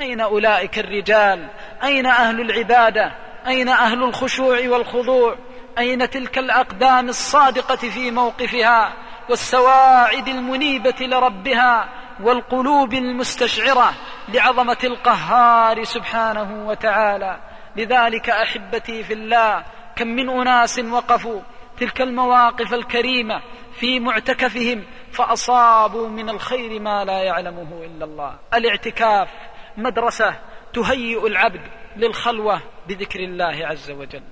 أين 0.00 0.20
أولئك 0.20 0.78
الرجال؟ 0.78 1.48
أين 1.84 2.06
أهل 2.06 2.40
العبادة؟ 2.40 3.12
أين 3.46 3.68
أهل 3.68 4.02
الخشوع 4.02 4.68
والخضوع؟ 4.68 5.36
أين 5.78 6.10
تلك 6.10 6.38
الأقدام 6.38 7.08
الصادقة 7.08 7.76
في 7.76 8.10
موقفها 8.10 8.92
والسواعد 9.30 10.28
المنيبة 10.28 10.94
لربها 11.00 11.88
والقلوب 12.20 12.94
المستشعرة 12.94 13.92
لعظمة 14.28 14.78
القهار 14.84 15.84
سبحانه 15.84 16.66
وتعالى؟ 16.68 17.38
لذلك 17.76 18.30
أحبتي 18.30 19.02
في 19.02 19.12
الله 19.12 19.64
كم 19.96 20.06
من 20.06 20.30
أناس 20.30 20.78
وقفوا 20.78 21.40
تلك 21.80 22.00
المواقف 22.00 22.74
الكريمة 22.74 23.42
في 23.80 24.00
معتكفهم 24.00 24.84
فأصابوا 25.14 26.08
من 26.08 26.30
الخير 26.30 26.80
ما 26.80 27.04
لا 27.04 27.22
يعلمه 27.22 27.84
إلا 27.84 28.04
الله. 28.04 28.38
الاعتكاف 28.54 29.28
مدرسة 29.76 30.34
تهيئ 30.72 31.26
العبد 31.26 31.60
للخلوة 31.96 32.62
بذكر 32.88 33.20
الله 33.20 33.66
عز 33.66 33.90
وجل. 33.90 34.22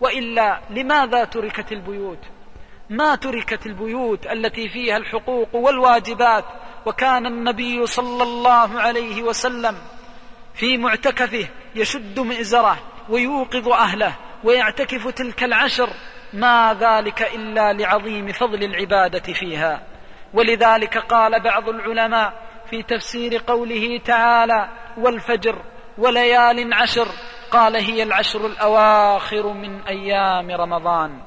وإلا 0.00 0.60
لماذا 0.70 1.24
تركت 1.24 1.72
البيوت؟ 1.72 2.18
ما 2.90 3.14
تركت 3.14 3.66
البيوت 3.66 4.26
التي 4.26 4.68
فيها 4.68 4.96
الحقوق 4.96 5.54
والواجبات؟ 5.54 6.44
وكان 6.86 7.26
النبي 7.26 7.86
صلى 7.86 8.22
الله 8.22 8.80
عليه 8.80 9.22
وسلم 9.22 9.76
في 10.54 10.76
معتكفه 10.76 11.48
يشد 11.74 12.20
مئزره 12.20 12.78
ويوقظ 13.08 13.68
أهله 13.68 14.16
ويعتكف 14.44 15.08
تلك 15.08 15.44
العشر. 15.44 15.88
ما 16.32 16.74
ذلك 16.80 17.22
إلا 17.22 17.72
لعظيم 17.72 18.32
فضل 18.32 18.64
العبادة 18.64 19.32
فيها. 19.32 19.95
ولذلك 20.36 20.98
قال 20.98 21.42
بعض 21.42 21.68
العلماء 21.68 22.32
في 22.70 22.82
تفسير 22.82 23.42
قوله 23.46 23.98
تعالى 23.98 24.68
والفجر 24.98 25.62
وليال 25.98 26.74
عشر 26.74 27.08
قال 27.50 27.76
هي 27.76 28.02
العشر 28.02 28.46
الأواخر 28.46 29.52
من 29.52 29.80
أيام 29.82 30.50
رمضان. 30.50 31.20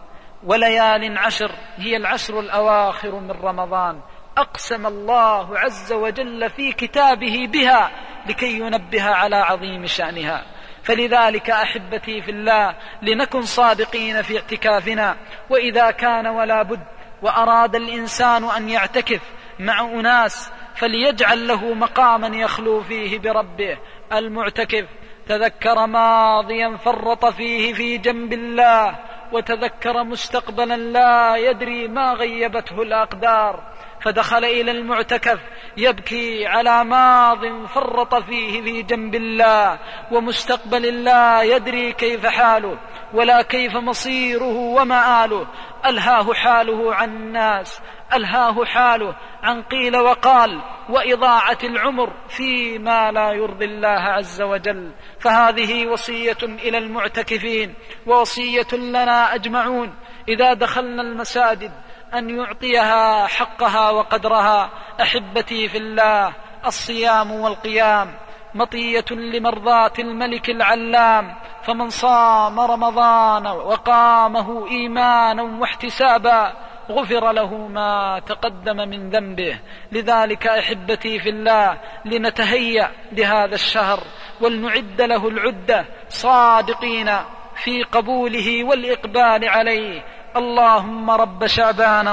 وليال 0.43 1.17
عشر 1.17 1.51
هي 1.77 1.97
العشر 1.97 2.39
الأواخر 2.39 3.19
من 3.19 3.31
رمضان. 3.31 4.01
أقسم 4.37 4.87
الله 4.87 5.59
عز 5.59 5.93
وجل 5.93 6.49
في 6.49 6.71
كتابه 6.71 7.47
بها 7.47 7.91
لكي 8.29 8.59
ينبه 8.59 9.03
على 9.03 9.35
عظيم 9.35 9.85
شأنها. 9.85 10.45
فلذلك 10.83 11.49
أحبتي 11.49 12.21
في 12.21 12.31
الله 12.31 12.75
لنكن 13.01 13.41
صادقين 13.41 14.21
في 14.21 14.37
اعتكافنا 14.37 15.17
وإذا 15.49 15.91
كان 15.91 16.27
ولا 16.27 16.63
بد 16.63 16.98
وأراد 17.21 17.75
الإنسان 17.75 18.43
أن 18.43 18.69
يعتكف 18.69 19.21
مع 19.59 19.81
أناس 19.81 20.51
فليجعل 20.75 21.47
له 21.47 21.73
مقاما 21.73 22.27
يخلو 22.27 22.81
فيه 22.81 23.19
بربه. 23.19 23.77
المعتكف 24.13 24.85
تذكر 25.27 25.85
ماضيا 25.87 26.77
فرط 26.77 27.25
فيه 27.25 27.73
في 27.73 27.97
جنب 27.97 28.33
الله 28.33 28.95
وتذكر 29.31 30.03
مستقبلا 30.03 30.77
لا 30.77 31.35
يدري 31.35 31.87
ما 31.87 32.13
غيبته 32.13 32.81
الأقدار. 32.81 33.63
فدخل 34.01 34.45
إلى 34.45 34.71
المعتكف 34.71 35.39
يبكي 35.77 36.45
على 36.47 36.83
ماض 36.83 37.65
فرط 37.67 38.15
فيه 38.15 38.61
في 38.61 38.81
جنب 38.81 39.15
الله 39.15 39.79
ومستقبل 40.11 41.03
لا 41.03 41.41
يدري 41.41 41.93
كيف 41.93 42.25
حاله. 42.25 42.77
ولا 43.13 43.41
كيف 43.41 43.75
مصيره 43.75 44.55
ومآله 44.55 45.47
ألهاه 45.85 46.33
حاله 46.33 46.95
عن 46.95 47.09
الناس 47.09 47.81
ألهاه 48.13 48.65
حاله 48.65 49.15
عن 49.43 49.63
قيل 49.63 49.97
وقال 49.97 50.61
وإضاعة 50.89 51.57
العمر 51.63 52.13
فيما 52.27 53.11
لا 53.11 53.31
يرضي 53.31 53.65
الله 53.65 53.99
عز 53.99 54.41
وجل. 54.41 54.91
فهذه 55.19 55.87
وصية 55.87 56.37
إلى 56.43 56.77
المعتكفين 56.77 57.73
ووصية 58.07 58.73
لنا 58.73 59.35
أجمعون. 59.35 59.95
إذا 60.27 60.53
دخلنا 60.53 61.01
المساجد 61.01 61.71
أن 62.13 62.29
يعطيها 62.29 63.27
حقها 63.27 63.89
وقدرها 63.89 64.69
أحبتي 65.01 65.69
في 65.69 65.77
الله 65.77 66.33
الصيام 66.65 67.31
والقيام. 67.31 68.13
مطية 68.55 69.05
لمرضاة 69.11 69.93
الملك 69.99 70.49
العلام 70.49 71.35
فمن 71.63 71.89
صام 71.89 72.59
رمضان 72.59 73.47
وقامه 73.47 74.67
إيمانا 74.71 75.43
واحتسابا 75.43 76.53
غفر 76.91 77.31
له 77.31 77.67
ما 77.67 78.21
تقدم 78.25 78.75
من 78.75 79.09
ذنبه. 79.09 79.59
لذلك 79.91 80.47
أحبتي 80.47 81.19
في 81.19 81.29
الله 81.29 81.77
لنتهيأ 82.05 82.91
لهذا 83.11 83.55
الشهر 83.55 83.99
ولنعد 84.41 85.01
له 85.01 85.27
العدة 85.27 85.85
صادقين 86.09 87.09
في 87.55 87.83
قبوله 87.83 88.63
والإقبال 88.63 89.49
عليه. 89.49 90.18
اللهم 90.37 91.11
رب 91.11 91.47
شعبان 91.47 92.07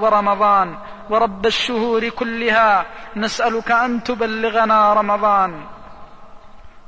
ورمضان 0.00 0.76
ورب 1.10 1.46
الشهور 1.46 2.08
كلها 2.08 2.86
نسألك 3.16 3.70
أن 3.70 4.02
تبلغنا 4.02 4.92
رمضان. 4.92 5.60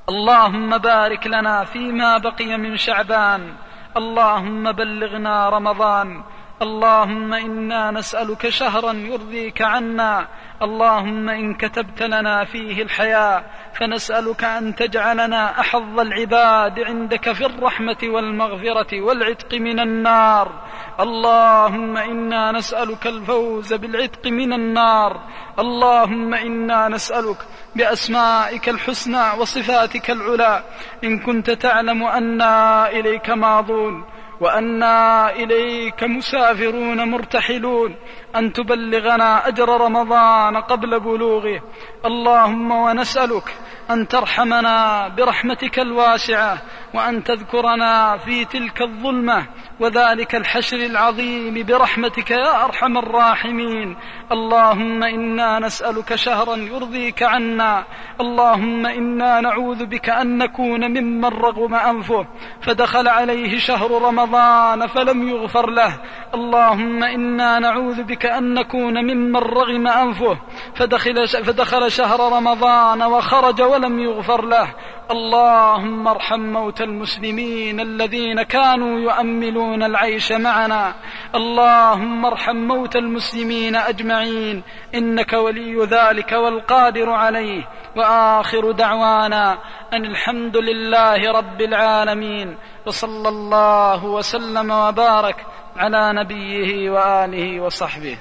اللهم 0.08 0.78
بارك 0.78 1.26
لنا 1.26 1.64
فيما 1.64 2.18
بقي 2.18 2.56
من 2.56 2.76
شعبان. 2.76 3.54
اللهم 3.96 4.72
بلغنا 4.72 5.48
رمضان. 5.48 6.22
اللهم 6.62 7.34
إنا 7.34 7.90
نسألك 7.90 8.48
شهرا 8.48 8.92
يرضيك 8.92 9.62
عنا. 9.62 10.26
اللهم 10.62 11.28
إن 11.28 11.54
كتبت 11.54 12.02
لنا 12.02 12.44
فيه 12.44 12.82
الحياة 12.82 13.44
فنسألك 13.74 14.44
أن 14.44 14.74
تجعلنا 14.74 15.60
أحظ 15.60 16.00
العباد 16.00 16.80
عندك 16.80 17.32
في 17.32 17.46
الرحمة 17.46 17.98
والمغفرة 18.02 19.00
والعتق 19.00 19.54
من 19.54 19.80
النار. 19.80 20.61
اللهم 21.00 21.96
إنا 21.96 22.52
نسألك 22.52 23.06
الفوز 23.06 23.72
بالعتق 23.72 24.26
من 24.26 24.52
النار. 24.52 25.20
اللهم 25.58 26.34
إنا 26.34 26.88
نسألك 26.88 27.36
بأسمائك 27.76 28.68
الحسنى 28.68 29.38
وصفاتك 29.38 30.10
العلى. 30.10 30.64
إن 31.04 31.18
كنت 31.18 31.50
تعلم 31.50 32.04
أنا 32.04 32.88
إليك 32.88 33.30
ماضون 33.30 34.04
وأنا 34.40 35.30
إليك 35.30 36.04
مسافرون 36.04 37.10
مرتحلون. 37.10 37.96
أن 38.36 38.52
تبلغنا 38.52 39.48
أجر 39.48 39.80
رمضان 39.80 40.56
قبل 40.56 41.00
بلوغه. 41.00 41.62
اللهم 42.04 42.70
ونسألك 42.70 43.56
أن 43.90 44.08
ترحمنا 44.08 45.08
برحمتك 45.08 45.78
الواسعة. 45.78 46.58
وأن 46.94 47.24
تذكرنا 47.24 48.16
في 48.16 48.44
تلك 48.44 48.82
الظلمة. 48.82 49.46
وذلك 49.80 50.34
الحشر 50.34 50.76
العظيم 50.76 51.66
برحمتك 51.66 52.30
يا 52.30 52.64
أرحم 52.64 52.98
الراحمين. 52.98 53.96
اللهم 54.32 55.02
إنا 55.02 55.58
نسألك 55.58 56.14
شهرا 56.14 56.56
يرضيك 56.56 57.22
عنا. 57.22 57.84
اللهم 58.20 58.86
إنا 58.86 59.40
نعوذ 59.40 59.86
بك 59.86 60.10
أن 60.10 60.38
نكون 60.38 60.88
ممن 60.88 61.24
رغم 61.24 61.74
أنفه. 61.74 62.26
فدخل 62.62 63.08
عليه 63.08 63.58
شهر 63.58 64.02
رمضان 64.02 64.86
فلم 64.86 65.28
يغفر 65.28 65.70
له. 65.70 66.00
اللهم 66.34 67.02
إنا 67.02 67.58
نعوذ 67.58 68.02
بك 68.02 68.26
أن 68.26 68.54
نكون 68.54 69.04
ممن 69.04 69.36
رغم 69.36 69.86
أنفه. 69.88 70.38
فدخل 70.74 71.28
فدخل 71.28 71.90
شهر 71.90 72.32
رمضان 72.32 73.02
وخرج 73.02 73.62
ولم 73.62 73.98
يغفر 73.98 74.44
له. 74.44 74.74
اللهم 75.12 76.08
ارحم 76.08 76.40
موتى 76.40 76.84
المسلمين 76.84 77.80
الذين 77.80 78.42
كانوا 78.42 79.00
يؤملون 79.00 79.82
العيش 79.82 80.32
معنا. 80.32 80.94
اللهم 81.34 82.26
ارحم 82.26 82.56
موتى 82.56 82.98
المسلمين 82.98 83.76
أجمعين. 83.76 84.62
إنك 84.94 85.32
ولي 85.32 85.84
ذلك 85.84 86.32
والقادر 86.32 87.10
عليه. 87.10 87.68
وآخر 87.96 88.70
دعوانا 88.70 89.58
أن 89.92 90.04
الحمد 90.04 90.56
لله 90.56 91.32
رب 91.32 91.60
العالمين. 91.60 92.56
وصلى 92.86 93.28
الله 93.28 94.04
وسلم 94.04 94.70
وبارك 94.70 95.46
على 95.76 96.12
نبيه 96.12 96.90
وآله 96.90 97.60
وصحبه. 97.60 98.18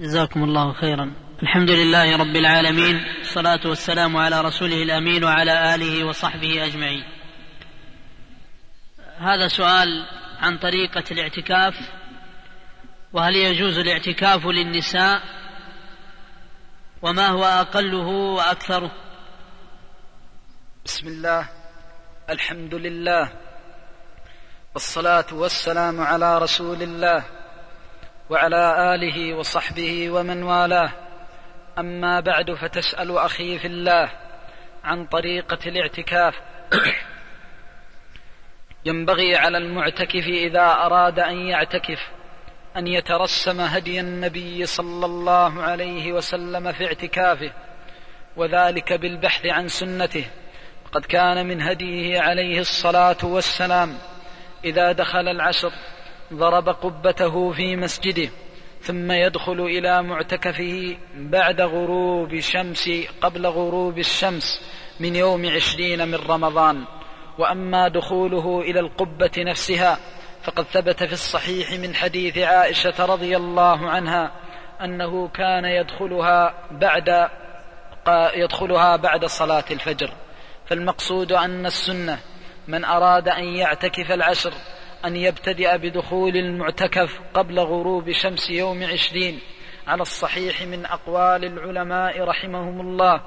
جزاكم 0.00 0.44
الله 0.44 0.72
خيرا. 0.72 1.25
الحمد 1.42 1.70
لله 1.70 2.16
رب 2.16 2.36
العالمين 2.36 3.04
والصلاة 3.18 3.60
والسلام 3.64 4.16
على 4.16 4.40
رسوله 4.40 4.82
الأمين 4.82 5.24
وعلى 5.24 5.74
آله 5.74 6.04
وصحبه 6.04 6.64
أجمعين. 6.64 7.04
هذا 9.18 9.48
سؤال 9.48 10.06
عن 10.40 10.58
طريقة 10.58 11.04
الاعتكاف 11.10 11.74
وهل 13.12 13.36
يجوز 13.36 13.78
الاعتكاف 13.78 14.46
للنساء؟ 14.46 15.22
وما 17.02 17.28
هو 17.28 17.44
أقله 17.44 18.06
وأكثره؟ 18.08 18.90
بسم 20.84 21.08
الله 21.08 21.48
الحمد 22.30 22.74
لله 22.74 23.32
والصلاة 24.74 25.26
والسلام 25.32 26.00
على 26.00 26.38
رسول 26.38 26.82
الله 26.82 27.24
وعلى 28.30 28.94
آله 28.94 29.34
وصحبه 29.34 30.10
ومن 30.10 30.42
والاه. 30.42 31.05
أما 31.78 32.20
بعد 32.20 32.50
فتسأل 32.50 33.18
أخي 33.18 33.58
في 33.58 33.66
الله 33.66 34.10
عن 34.84 35.06
طريقة 35.06 35.58
الاعتكاف. 35.66 36.34
ينبغي 38.86 39.36
على 39.36 39.58
المعتكف 39.58 40.26
إذا 40.26 40.72
أراد 40.72 41.18
أن 41.18 41.36
يعتكف 41.36 41.98
أن 42.76 42.86
يترسم 42.86 43.60
هدي 43.60 44.00
النبي 44.00 44.66
صلى 44.66 45.06
الله 45.06 45.62
عليه 45.62 46.12
وسلم 46.12 46.72
في 46.72 46.86
اعتكافه 46.86 47.52
وذلك 48.36 48.92
بالبحث 48.92 49.46
عن 49.46 49.68
سنته. 49.68 50.24
قد 50.92 51.04
كان 51.04 51.46
من 51.46 51.62
هديه 51.62 52.20
عليه 52.20 52.60
الصلاة 52.60 53.16
والسلام 53.22 53.98
إذا 54.64 54.92
دخل 54.92 55.28
العشر 55.28 55.72
ضرب 56.32 56.68
قبته 56.68 57.52
في 57.52 57.76
مسجده. 57.76 58.30
ثم 58.86 59.12
يدخل 59.12 59.60
إلى 59.60 60.02
معتكفه 60.02 60.96
بعد 61.16 61.60
غروب 61.60 62.40
شمس 62.40 62.90
قبل 63.20 63.46
غروب 63.46 63.98
الشمس 63.98 64.60
من 65.00 65.16
يوم 65.16 65.46
عشرين 65.46 66.08
من 66.08 66.14
رمضان. 66.14 66.84
وأما 67.38 67.88
دخوله 67.88 68.60
إلى 68.60 68.80
القبة 68.80 69.30
نفسها 69.38 69.98
فقد 70.42 70.64
ثبت 70.64 71.04
في 71.04 71.12
الصحيح 71.12 71.72
من 71.72 71.94
حديث 71.94 72.38
عائشة 72.38 73.04
رضي 73.04 73.36
الله 73.36 73.90
عنها 73.90 74.32
أنه 74.80 75.28
كان 75.28 75.64
يدخلها 75.64 76.54
بعد 76.70 77.28
يدخلها 78.36 78.96
بعد 78.96 79.24
صلاة 79.24 79.64
الفجر. 79.70 80.10
فالمقصود 80.66 81.32
أن 81.32 81.66
السنة 81.66 82.18
من 82.68 82.84
أراد 82.84 83.28
أن 83.28 83.44
يعتكف 83.44 84.12
العشر 84.12 84.52
أن 85.04 85.16
يبتدئ 85.16 85.78
بدخول 85.78 86.36
المعتكف 86.36 87.20
قبل 87.34 87.60
غروب 87.60 88.10
شمس 88.10 88.50
يوم 88.50 88.84
عشرين 88.84 89.40
على 89.86 90.02
الصحيح 90.02 90.62
من 90.62 90.86
أقوال 90.86 91.44
العلماء 91.44 92.24
رحمهم 92.24 92.80
الله. 92.80 93.20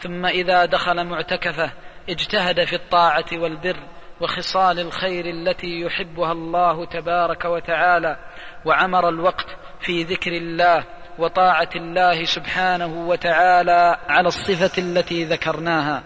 ثم 0.00 0.26
إذا 0.26 0.64
دخل 0.64 1.04
معتكفه 1.04 1.72
اجتهد 2.08 2.64
في 2.64 2.76
الطاعة 2.76 3.24
والبر 3.32 3.76
وخصال 4.20 4.80
الخير 4.80 5.26
التي 5.26 5.80
يحبها 5.80 6.32
الله 6.32 6.84
تبارك 6.84 7.44
وتعالى 7.44 8.16
وعمر 8.64 9.08
الوقت 9.08 9.46
في 9.80 10.02
ذكر 10.02 10.32
الله 10.32 10.84
وطاعة 11.18 11.70
الله 11.76 12.24
سبحانه 12.24 13.08
وتعالى 13.08 13.98
على 14.08 14.28
الصفة 14.28 14.82
التي 14.82 15.24
ذكرناها. 15.24 16.02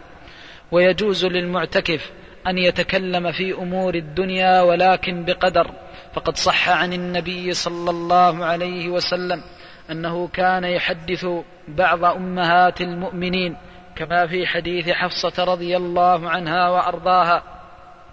ويجوز 0.73 1.27
للمعتكف 1.27 2.13
أن 2.47 2.59
يتكلم 2.59 3.33
في 3.33 3.53
أمور 3.53 3.95
الدنيا 3.95 4.63
ولكن 4.63 5.25
بقدر. 5.25 5.71
فقد 6.15 6.37
صح 6.37 6.69
عن 6.69 6.93
النبي 6.93 7.53
صلى 7.53 7.91
الله 7.91 8.45
عليه 8.45 8.89
وسلم 8.89 9.43
أنه 9.91 10.29
كان 10.29 10.65
يحدث 10.65 11.27
بعض 11.69 12.05
أمهات 12.05 12.81
المؤمنين 12.81 13.57
كما 13.97 14.27
في 14.27 14.47
حديث 14.47 14.91
حفصة 14.91 15.45
رضي 15.45 15.77
الله 15.77 16.31
عنها 16.31 16.69
وأرضاها. 16.69 17.43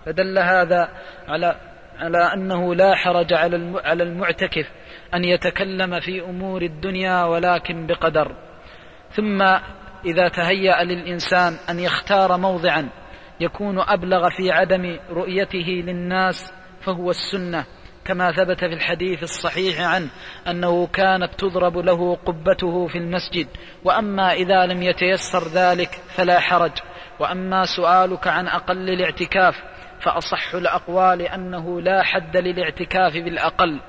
فدل 0.05 0.39
هذا 0.39 0.89
على 1.27 1.55
على 1.99 2.33
أنه 2.33 2.75
لا 2.75 2.95
حرج 2.95 3.33
على 3.83 4.03
المعتكف 4.03 4.71
أن 5.13 5.25
يتكلم 5.25 5.99
في 5.99 6.21
أمور 6.21 6.61
الدنيا 6.61 7.23
ولكن 7.23 7.87
بقدر. 7.87 8.35
ثم 9.11 9.41
إذا 10.05 10.27
تهيأ 10.27 10.83
للإنسان 10.83 11.57
أن 11.69 11.79
يختار 11.79 12.37
موضعا 12.37 12.89
يكون 13.39 13.79
أبلغ 13.79 14.29
في 14.29 14.51
عدم 14.51 14.99
رؤيته 15.09 15.83
للناس 15.85 16.53
فهو 16.81 17.09
السنة 17.09 17.65
كما 18.05 18.31
ثبت 18.31 18.59
في 18.59 18.73
الحديث 18.73 19.23
الصحيح 19.23 19.81
عنه 19.81 20.09
أنه 20.47 20.87
كانت 20.87 21.29
تضرب 21.37 21.77
له 21.77 22.15
قبته 22.15 22.87
في 22.87 22.97
المسجد 22.97 23.47
وأما 23.83 24.33
إذا 24.33 24.65
لم 24.65 24.83
يتيسر 24.83 25.47
ذلك 25.47 25.89
فلا 25.89 26.39
حرج. 26.39 26.71
وأما 27.19 27.65
سؤالك 27.65 28.27
عن 28.27 28.47
أقل 28.47 28.89
الاعتكاف 28.89 29.63
فأصح 30.01 30.53
الأقوال 30.53 31.21
أنه 31.21 31.81
لا 31.81 32.03
حد 32.03 32.37
للاعتكاف 32.37 33.13
بالأقل. 33.13 33.81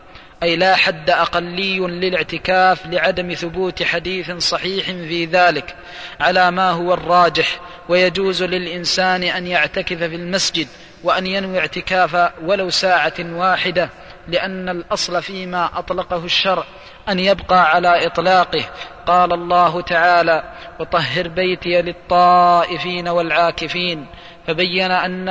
أي 0.43 0.57
لا 0.57 0.77
حد 0.77 1.11
أقلي 1.11 1.79
للاعتكاف 1.79 2.87
لعدم 2.87 3.35
ثبوت 3.35 3.83
حديث 3.83 4.31
صحيح 4.31 4.87
في 4.87 5.25
ذلك 5.25 5.77
على 6.21 6.51
ما 6.51 6.71
هو 6.71 6.95
الراجح 6.95 7.61
ويجوز 7.89 8.43
للإنسان 8.43 9.23
أن 9.23 9.47
يعتكف 9.47 9.97
في 9.97 10.17
المسجد 10.17 10.69
وأن 11.05 11.27
ينوي 11.27 11.59
اعتكاف 11.59 12.33
ولو 12.43 12.71
ساعة 12.71 13.15
واحدة 13.21 13.91
لأن 14.29 14.69
الأصل 14.69 15.23
فيما 15.23 15.71
أطلقه 15.79 16.25
الشرع 16.25 16.65
أن 17.09 17.19
يبقى 17.19 17.71
على 17.71 18.07
إطلاقه. 18.07 18.65
قال 19.07 19.33
الله 19.33 19.81
تعالى 19.81 20.43
وطهر 20.81 21.29
بيتي 21.29 21.83
للطائفين 21.83 23.09
والعاكفين 23.09 24.07
فبين 24.47 24.91
أن 24.91 25.29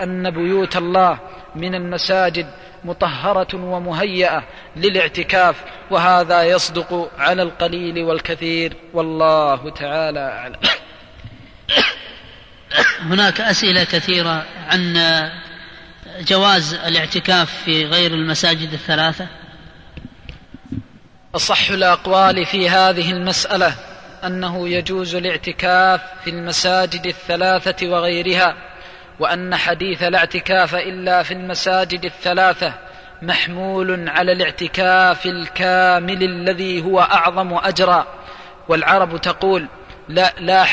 أن 0.00 0.30
بيوت 0.30 0.76
الله 0.76 1.18
من 1.56 1.74
المساجد 1.74 2.46
مطهرة 2.84 3.54
ومهيئة 3.54 4.44
للاعتكاف 4.76 5.56
وهذا 5.90 6.42
يصدق 6.42 7.10
على 7.18 7.42
القليل 7.42 8.04
والكثير. 8.04 8.76
والله 8.94 9.70
تعالى 9.70 10.20
أعلم. 10.20 10.56
هناك 13.10 13.40
أسئلة 13.40 13.84
كثيرة 13.84 14.44
عن 14.68 14.94
جواز 16.20 16.74
الاعتكاف 16.74 17.62
في 17.64 17.84
غير 17.84 18.10
المساجد 18.14 18.72
الثلاثة. 18.72 19.26
أصح 21.34 21.70
الأقوال 21.70 22.46
في 22.46 22.68
هذه 22.68 23.10
المسألة 23.10 23.74
أنه 24.24 24.68
يجوز 24.68 25.14
الاعتكاف 25.14 26.00
في 26.24 26.30
المساجد 26.30 27.06
الثلاثة 27.06 27.88
وغيرها. 27.88 28.71
وأن 29.20 29.56
حديث 29.56 30.02
لا 30.02 30.18
اعتكاف 30.18 30.74
إلا 30.74 31.22
في 31.22 31.34
المساجد 31.34 32.04
الثلاثة 32.04 32.72
محمول 33.22 34.08
على 34.08 34.32
الاعتكاف 34.32 35.26
الكامل 35.26 36.22
الذي 36.22 36.82
هو 36.84 37.00
أعظم 37.00 37.54
أجرا. 37.54 38.06
والعرب 38.68 39.20
تقول 39.20 39.66
لا, 40.08 40.32
لا 40.40 40.66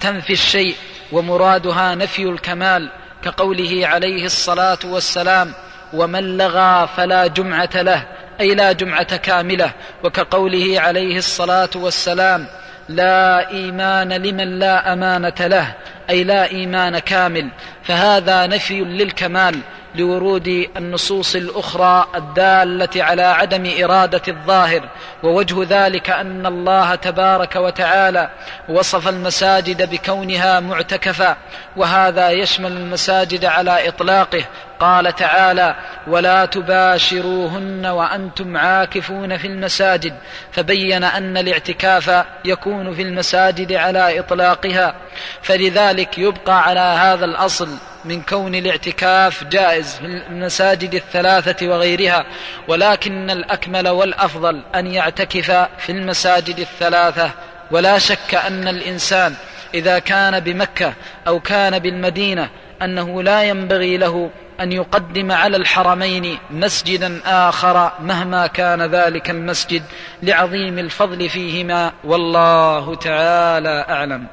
تنفي 0.00 0.32
الشيء 0.32 0.76
ومرادها 1.12 1.94
نفي 1.94 2.22
الكمال 2.22 2.90
كقوله 3.24 3.86
عليه 3.86 4.24
الصلاة 4.24 4.78
والسلام 4.84 5.52
ومن 5.92 6.36
لغى 6.36 6.88
فلا 6.96 7.26
جمعة 7.26 7.70
له 7.74 8.06
أي 8.40 8.54
لا 8.54 8.72
جمعة 8.72 9.16
كاملة. 9.16 9.72
وكقوله 10.04 10.80
عليه 10.80 11.18
الصلاة 11.18 11.70
والسلام 11.76 12.46
لا 12.88 13.50
إيمان 13.50 14.12
لمن 14.12 14.58
لا 14.58 14.92
أمانة 14.92 15.34
له 15.40 15.72
أي 16.10 16.24
لا 16.24 16.50
إيمان 16.50 16.98
كامل. 16.98 17.48
فهذا 17.82 18.46
نفي 18.46 18.80
للكمال 18.80 19.60
لورود 19.94 20.68
النصوص 20.76 21.34
الأخرى 21.34 22.06
الدالة 22.14 23.04
على 23.04 23.22
عدم 23.22 23.84
إرادة 23.84 24.22
الظاهر. 24.28 24.88
ووجه 25.22 25.86
ذلك 25.86 26.10
أن 26.10 26.46
الله 26.46 26.94
تبارك 26.94 27.56
وتعالى 27.56 28.30
وصف 28.68 29.08
المساجد 29.08 29.90
بكونها 29.90 30.60
معتكفا 30.60 31.36
وهذا 31.76 32.30
يشمل 32.30 32.72
المساجد 32.72 33.44
على 33.44 33.88
إطلاقه. 33.88 34.44
قال 34.80 35.14
تعالى 35.14 35.76
ولا 36.06 36.44
تباشروهن 36.44 37.86
وأنتم 37.86 38.56
عاكفون 38.56 39.36
في 39.36 39.46
المساجد. 39.46 40.14
فبين 40.52 41.04
أن 41.04 41.36
الاعتكاف 41.36 42.24
يكون 42.44 42.94
في 42.94 43.02
المساجد 43.02 43.72
على 43.72 44.18
إطلاقها. 44.18 44.94
فلذلك 45.42 46.18
يبقى 46.18 46.62
على 46.62 46.80
هذا 46.80 47.24
الأصل 47.24 47.68
من 48.04 48.22
كون 48.22 48.54
الاعتكاف 48.54 49.44
جائز 49.44 49.94
في 49.94 50.04
المساجد 50.04 50.94
الثلاثة 50.94 51.68
وغيرها. 51.68 52.24
ولكن 52.68 53.30
الأكمل 53.30 53.88
والأفضل 53.88 54.62
أن 54.74 54.86
يعتكف 54.86 55.50
في 55.78 55.92
المساجد 55.92 56.58
الثلاثة. 56.58 57.30
ولا 57.70 57.98
شك 57.98 58.34
أن 58.34 58.68
الإنسان 58.68 59.34
إذا 59.74 59.98
كان 59.98 60.40
بمكة 60.40 60.92
أو 61.26 61.40
كان 61.40 61.78
بالمدينة 61.78 62.48
أنه 62.82 63.22
لا 63.22 63.42
ينبغي 63.42 63.96
له 63.96 64.30
أن 64.60 64.72
يقدم 64.72 65.32
على 65.32 65.56
الحرمين 65.56 66.38
مسجدا 66.50 67.20
آخر 67.24 67.92
مهما 68.00 68.46
كان 68.46 68.82
ذلك 68.82 69.30
المسجد 69.30 69.82
لعظيم 70.22 70.78
الفضل 70.78 71.28
فيهما 71.28 71.92
والله 72.04 72.94
تعالى 72.94 73.86
أعلم. 73.88 74.26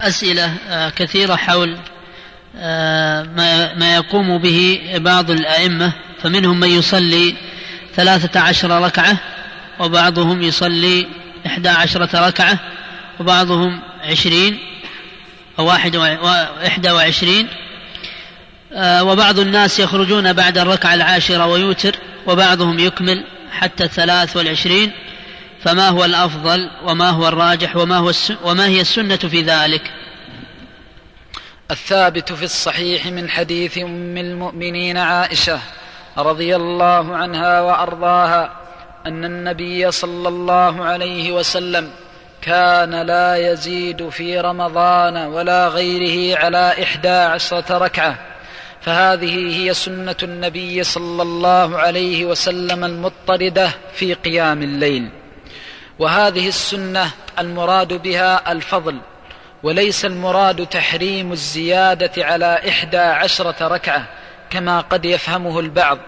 أسئلة 0.00 0.54
آه، 0.68 0.88
كثيرة 0.90 1.36
حول 1.36 1.76
آه، 2.56 3.22
ما 3.76 3.94
يقوم 3.94 4.38
به 4.38 4.80
بعض 4.94 5.30
الأئمة 5.30 5.92
فمنهم 6.22 6.60
من 6.60 6.68
يصلي 6.68 7.34
ثلاثة 7.94 8.40
عشر 8.40 8.82
ركعة 8.82 9.16
وبعضهم 9.80 10.42
يصلي 10.42 11.06
إحدى 11.46 11.68
عشرة 11.68 12.28
ركعة 12.28 12.58
وبعضهم 13.20 13.80
عشرين 14.04 14.58
أو 15.58 15.66
واحد 15.66 15.96
وإحدى 15.96 16.90
وعشرين 16.90 17.48
وبعض 18.76 19.38
الناس 19.38 19.80
يخرجون 19.80 20.32
بعد 20.32 20.58
الركعة 20.58 20.94
العاشرة 20.94 21.46
ويوتر 21.46 21.96
وبعضهم 22.26 22.78
يكمل 22.78 23.24
حتى 23.52 23.84
الثلاث 23.84 24.36
والعشرين. 24.36 24.92
فما 25.62 25.88
هو 25.88 26.04
الأفضل 26.04 26.70
وما 26.84 27.10
هو 27.10 27.28
الراجح 27.28 27.76
وما, 27.76 27.96
هو 27.96 28.12
وما 28.44 28.66
هي 28.66 28.80
السنة 28.80 29.16
في 29.16 29.42
ذلك؟ 29.42 29.90
الثابت 31.70 32.32
في 32.32 32.42
الصحيح 32.44 33.06
من 33.06 33.30
حديث 33.30 33.78
أم 33.78 34.16
المؤمنين 34.16 34.96
عائشة 34.98 35.58
رضي 36.18 36.56
الله 36.56 37.16
عنها 37.16 37.60
وأرضاها 37.60 38.52
أن 39.06 39.24
النبي 39.24 39.90
صلى 39.90 40.28
الله 40.28 40.84
عليه 40.84 41.32
وسلم 41.32 41.90
كان 42.42 43.06
لا 43.06 43.52
يزيد 43.52 44.08
في 44.08 44.40
رمضان 44.40 45.16
ولا 45.16 45.68
غيره 45.68 46.38
على 46.38 46.82
إحدى 46.82 47.08
عشرة 47.08 47.78
ركعة. 47.78 48.31
فهذه 48.82 49.56
هي 49.60 49.74
سنة 49.74 50.16
النبي 50.22 50.84
صلى 50.84 51.22
الله 51.22 51.78
عليه 51.78 52.24
وسلم 52.24 52.84
المضطردة 52.84 53.70
في 53.94 54.14
قيام 54.14 54.62
الليل. 54.62 55.08
وهذه 55.98 56.48
السنة 56.48 57.10
المراد 57.38 57.92
بها 57.92 58.52
الفضل 58.52 59.00
وليس 59.62 60.04
المراد 60.04 60.66
تحريم 60.66 61.32
الزيادة 61.32 62.24
على 62.24 62.60
إحدى 62.68 62.98
عشرة 62.98 63.68
ركعة 63.68 64.08
كما 64.50 64.80
قد 64.80 65.04
يفهمه 65.04 65.60
البعض. 65.60 65.98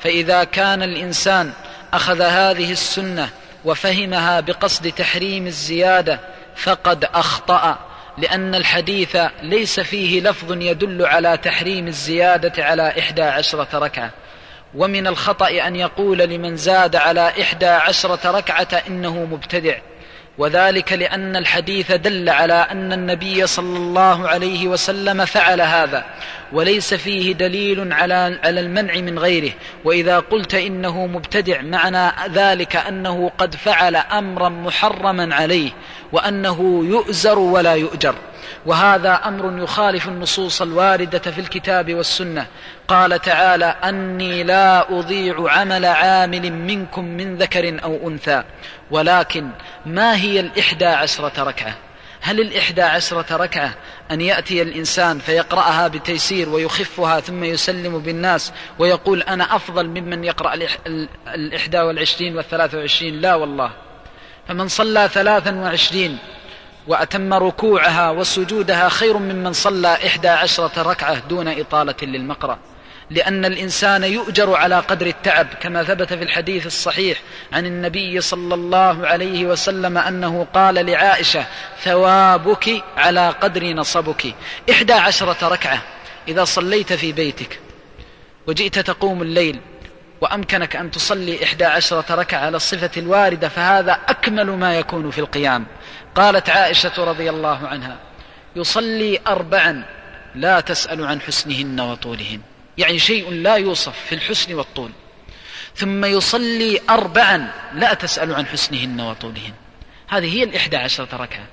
فإذا 0.00 0.44
كان 0.44 0.82
الإنسان 0.82 1.52
أخذ 1.92 2.22
هذه 2.22 2.72
السنة 2.72 3.28
وفهمها 3.64 4.40
بقصد 4.40 4.92
تحريم 4.92 5.46
الزيادة 5.46 6.20
فقد 6.56 7.04
أخطأ. 7.04 7.78
لأن 8.18 8.54
الحديث 8.54 9.16
ليس 9.42 9.80
فيه 9.80 10.20
لفظ 10.20 10.52
يدل 10.52 11.06
على 11.06 11.36
تحريم 11.36 11.86
الزيادة 11.86 12.64
على 12.64 12.98
إحدى 12.98 13.22
عشرة 13.22 13.78
ركعة. 13.78 14.10
ومن 14.74 15.06
الخطأ 15.06 15.66
أن 15.66 15.76
يقول 15.76 16.18
لمن 16.18 16.56
زاد 16.56 16.96
على 16.96 17.32
إحدى 17.40 17.66
عشرة 17.66 18.30
ركعة 18.30 18.82
إنه 18.88 19.24
مبتدع. 19.24 19.78
وذلك 20.38 20.92
لأن 20.92 21.36
الحديث 21.36 21.92
دل 21.92 22.28
على 22.28 22.54
أن 22.54 22.92
النبي 22.92 23.46
صلى 23.46 23.76
الله 23.76 24.28
عليه 24.28 24.68
وسلم 24.68 25.24
فعل 25.24 25.60
هذا 25.60 26.04
وليس 26.52 26.94
فيه 26.94 27.32
دليل 27.32 27.92
على 27.92 28.38
على 28.44 28.60
المنع 28.60 28.94
من 28.94 29.18
غيره. 29.18 29.52
وإذا 29.84 30.18
قلت 30.18 30.54
إنه 30.54 31.06
مبتدع 31.06 31.62
معنى 31.62 32.12
ذلك 32.32 32.76
أنه 32.76 33.30
قد 33.38 33.54
فعل 33.54 33.96
أمرا 33.96 34.48
محرما 34.48 35.34
عليه 35.34 35.70
وأنه 36.12 36.84
يؤزر 36.84 37.38
ولا 37.38 37.74
يؤجر. 37.74 38.14
وهذا 38.66 39.14
أمر 39.24 39.62
يخالف 39.62 40.08
النصوص 40.08 40.62
الواردة 40.62 41.18
في 41.18 41.40
الكتاب 41.40 41.94
والسنة. 41.94 42.46
قال 42.88 43.20
تعالى 43.20 43.64
أني 43.64 44.42
لا 44.42 44.98
أضيع 44.98 45.50
عمل 45.50 45.84
عامل 45.84 46.52
منكم 46.52 47.04
من 47.04 47.36
ذكر 47.36 47.84
أو 47.84 48.08
أنثى 48.08 48.44
ولكن 48.90 49.50
ما 49.86 50.16
هي 50.16 50.40
الإحدى 50.40 50.86
عشرة 50.86 51.42
ركعة؟ 51.42 51.74
هل 52.20 52.40
الإحدى 52.40 52.82
عشرة 52.82 53.36
ركعة 53.36 53.74
أن 54.10 54.20
يأتي 54.20 54.62
الإنسان 54.62 55.18
فيقرأها 55.18 55.88
بتيسير 55.88 56.48
ويخفها 56.48 57.20
ثم 57.20 57.44
يسلم 57.44 57.98
بالناس 57.98 58.52
ويقول 58.78 59.22
أنا 59.22 59.56
أفضل 59.56 59.88
ممن 59.88 60.24
يقرأ 60.24 60.54
الإحدى 61.34 61.80
والعشرين 61.80 62.36
والثلاث 62.36 62.74
وعشرين؟ 62.74 63.20
لا 63.20 63.34
والله. 63.34 63.70
فمن 64.48 64.68
صلى 64.68 65.08
ثلاثا 65.12 65.54
وعشرين 65.54 66.18
وأتم 66.86 67.34
ركوعها 67.34 68.10
وسجودها 68.10 68.88
خير 68.88 69.18
ممن 69.18 69.52
صلى 69.52 69.94
إحدى 70.06 70.28
عشرة 70.28 70.82
ركعة 70.82 71.18
دون 71.28 71.48
إطالة 71.48 71.94
للمقرأ. 72.02 72.58
لأن 73.10 73.44
الإنسان 73.44 74.04
يؤجر 74.04 74.54
على 74.56 74.78
قدر 74.78 75.06
التعب 75.06 75.46
كما 75.60 75.84
ثبت 75.84 76.12
في 76.12 76.24
الحديث 76.24 76.66
الصحيح 76.66 77.20
عن 77.52 77.66
النبي 77.66 78.20
صلى 78.20 78.54
الله 78.54 79.06
عليه 79.06 79.46
وسلم 79.46 79.98
أنه 79.98 80.46
قال 80.54 80.74
لعائشة 80.74 81.44
ثوابك 81.82 82.82
على 82.96 83.28
قدر 83.28 83.64
نصبك. 83.72 84.34
إحدى 84.70 84.92
عشرة 84.92 85.48
ركعة 85.48 85.82
إذا 86.28 86.44
صليت 86.44 86.92
في 86.92 87.12
بيتك 87.12 87.60
وجئت 88.46 88.78
تقوم 88.78 89.22
الليل 89.22 89.60
وأمكنك 90.20 90.76
أن 90.76 90.90
تصلي 90.90 91.44
إحدى 91.44 91.64
عشرة 91.64 92.14
ركعة 92.14 92.38
على 92.38 92.56
الصفة 92.56 92.90
الواردة 92.96 93.48
فهذا 93.48 93.92
أكمل 94.08 94.50
ما 94.50 94.78
يكون 94.78 95.10
في 95.10 95.18
القيام. 95.18 95.66
قالت 96.14 96.50
عائشة 96.50 97.04
رضي 97.04 97.30
الله 97.30 97.68
عنها 97.68 97.96
يصلي 98.56 99.18
أربعا 99.26 99.84
لا 100.34 100.60
تسأل 100.60 101.06
عن 101.06 101.20
حسنهن 101.20 101.80
وطولهن. 101.80 102.40
يعني 102.78 102.98
شيء 102.98 103.30
لا 103.30 103.54
يوصف 103.54 103.98
في 104.08 104.14
الحسن 104.14 104.54
والطول. 104.54 104.90
ثم 105.74 106.04
يصلي 106.04 106.80
أربعا 106.90 107.50
لا 107.74 107.94
تسأل 107.94 108.34
عن 108.34 108.46
حسنهن 108.46 109.00
وطولهن. 109.00 109.52
هذه 110.08 110.38
هي 110.38 110.42
الإحدى 110.42 110.76
عشرة 110.76 111.16
ركعة. 111.16 111.46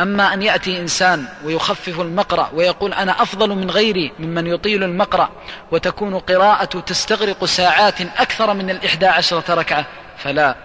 أما 0.00 0.34
أن 0.34 0.42
يأتي 0.42 0.80
إنسان 0.80 1.24
ويخفف 1.44 2.00
المقرأ 2.00 2.50
ويقول 2.54 2.92
أنا 2.92 3.22
أفضل 3.22 3.48
من 3.48 3.70
غيري 3.70 4.12
ممن 4.18 4.46
يطيل 4.46 4.84
المقرأ 4.84 5.30
وتكون 5.72 6.18
قراءة 6.18 6.80
تستغرق 6.80 7.44
ساعات 7.44 8.00
أكثر 8.00 8.54
من 8.54 8.70
الإحدى 8.70 9.06
عشرة 9.06 9.54
ركعة 9.54 9.86
فلا 10.18 10.56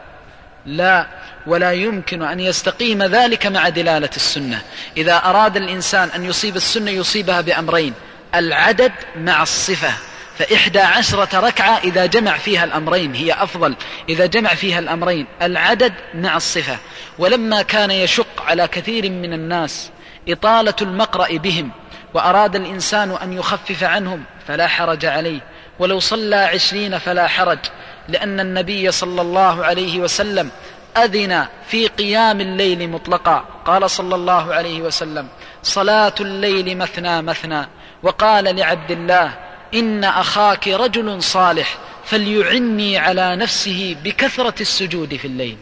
لا 0.66 1.08
ولا 1.48 1.72
يمكن 1.72 2.22
أن 2.22 2.40
يستقيم 2.40 3.04
ذلك 3.04 3.46
مع 3.48 3.70
دلالة 3.70 4.10
السنة. 4.16 4.62
إذا 4.98 5.16
أراد 5.16 5.58
الإنسان 5.58 6.10
أن 6.16 6.26
يصيب 6.26 6.56
السنة 6.56 6.92
يصيبها 6.92 7.42
بأمرين. 7.42 7.94
العدد 8.36 8.92
مع 9.16 9.44
الصفة. 9.44 9.94
فإحدى 10.38 10.80
عشرة 10.80 11.40
ركعة 11.40 11.78
إذا 11.78 12.06
جمع 12.06 12.38
فيها 12.38 12.64
الأمرين 12.64 13.16
هي 13.16 13.34
أفضل. 13.34 13.76
إذا 14.10 14.26
جمع 14.26 14.50
فيها 14.50 14.80
الأمرين 14.80 15.26
العدد 15.42 15.94
مع 16.14 16.38
الصفة. 16.38 16.78
ولما 17.20 17.62
كان 17.62 17.92
يشق 17.92 18.42
على 18.42 18.68
كثير 18.68 19.10
من 19.10 19.34
الناس 19.34 19.90
إطالة 20.30 20.76
المقرأ 20.82 21.38
بهم 21.38 21.72
وأراد 22.14 22.56
الإنسان 22.56 23.18
أن 23.24 23.34
يخفف 23.34 23.84
عنهم 23.84 24.24
فلا 24.48 24.68
حرج 24.68 25.06
عليه. 25.06 25.40
ولو 25.80 26.00
صلى 26.00 26.36
عشرين 26.36 26.98
فلا 26.98 27.28
حرج. 27.28 27.60
لأن 28.08 28.40
النبي 28.40 28.92
صلى 28.92 29.22
الله 29.22 29.66
عليه 29.66 30.00
وسلم 30.00 30.52
أذن 30.98 31.46
في 31.68 31.88
قيام 31.88 32.42
الليل 32.42 32.90
مطلقا. 32.90 33.46
قال 33.66 33.90
صلى 33.90 34.16
الله 34.16 34.54
عليه 34.54 34.82
وسلم 34.82 35.28
صلاة 35.64 36.16
الليل 36.20 36.78
مثنى 36.78 37.22
مثنى. 37.22 37.68
وقال 38.04 38.56
لعبد 38.56 38.92
الله 38.92 39.34
إن 39.74 40.04
أخاك 40.04 40.68
رجل 40.68 41.24
صالح 41.24 41.78
فليعني 42.06 42.98
على 42.98 43.36
نفسه 43.36 43.96
بكثرة 44.04 44.62
السجود 44.62 45.16
في 45.16 45.26
الليل. 45.26 45.58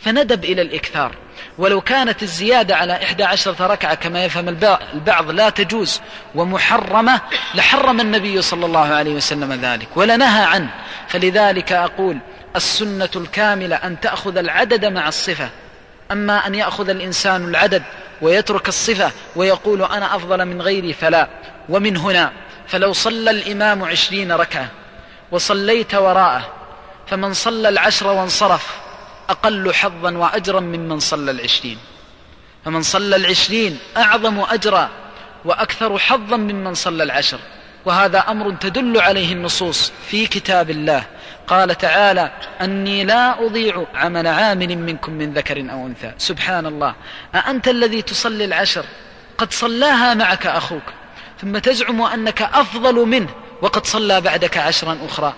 فندب 0.00 0.44
إلى 0.44 0.62
الإكثار. 0.62 1.14
ولو 1.58 1.80
كانت 1.80 2.22
الزيادة 2.22 2.76
على 2.76 2.92
إحدى 2.92 3.24
عشرة 3.24 3.66
ركعة 3.66 3.94
كما 3.94 4.24
يفهم 4.24 4.48
البعض 4.94 5.30
لا 5.30 5.50
تجوز 5.50 6.00
ومحرمة 6.34 7.20
لحرم 7.54 8.00
النبي 8.00 8.42
صلى 8.42 8.66
الله 8.66 8.86
عليه 8.86 9.14
وسلم 9.14 9.52
ذلك 9.52 9.88
ولنهى 9.96 10.44
عنه. 10.44 10.70
فلذلك 11.08 11.72
أقول 11.72 12.18
السنة 12.56 13.10
الكاملة 13.16 13.76
أن 13.76 14.00
تأخذ 14.00 14.36
العدد 14.36 14.84
مع 14.84 15.08
الصفة. 15.08 15.50
أما 16.12 16.46
أن 16.46 16.54
يأخذ 16.54 16.88
الإنسان 16.88 17.48
العدد 17.48 17.82
ويترك 18.22 18.68
الصفة 18.68 19.12
ويقول 19.36 19.82
أنا 19.82 20.16
أفضل 20.16 20.44
من 20.44 20.62
غيري 20.62 20.92
فلا. 20.92 21.28
ومن 21.68 21.96
هنا 21.96 22.32
فلو 22.66 22.92
صلى 22.92 23.30
الإمام 23.30 23.84
عشرين 23.84 24.32
ركعة 24.32 24.68
وصليت 25.30 25.94
وراءه 25.94 26.52
فمن 27.06 27.32
صلى 27.34 27.68
العشر 27.68 28.06
وانصرف 28.06 28.76
أقل 29.30 29.74
حظا 29.74 30.16
وأجرا 30.16 30.60
ممن 30.60 30.98
صلى 30.98 31.30
العشرين. 31.30 31.78
فمن 32.64 32.82
صلى 32.82 33.16
العشرين 33.16 33.78
أعظم 33.96 34.40
أجرا 34.40 34.88
وأكثر 35.44 35.98
حظا 35.98 36.36
ممن 36.36 36.74
صلى 36.74 37.02
العشر. 37.02 37.38
وهذا 37.84 38.18
أمر 38.18 38.50
تدل 38.50 39.00
عليه 39.00 39.32
النصوص 39.32 39.92
في 40.08 40.26
كتاب 40.26 40.70
الله. 40.70 41.04
قال 41.48 41.78
تعالى 41.78 42.30
أني 42.60 43.04
لا 43.04 43.46
أضيع 43.46 43.84
عمل 43.94 44.26
عامل 44.26 44.78
منكم 44.78 45.12
من 45.12 45.32
ذكر 45.32 45.60
أو 45.72 45.86
أنثى. 45.86 46.12
سبحان 46.18 46.66
الله 46.66 46.94
أأنت 47.34 47.68
الذي 47.68 48.02
تصلي 48.02 48.44
العشر؟ 48.44 48.84
قد 49.38 49.52
صلاها 49.52 50.14
معك 50.14 50.46
أخوك. 50.46 50.82
ثم 51.40 51.58
تزعم 51.58 52.02
أنك 52.02 52.42
أفضل 52.42 52.94
منه 52.94 53.28
وقد 53.62 53.86
صلى 53.86 54.20
بعدك 54.20 54.58
عشرا 54.58 54.98
أخرى. 55.06 55.34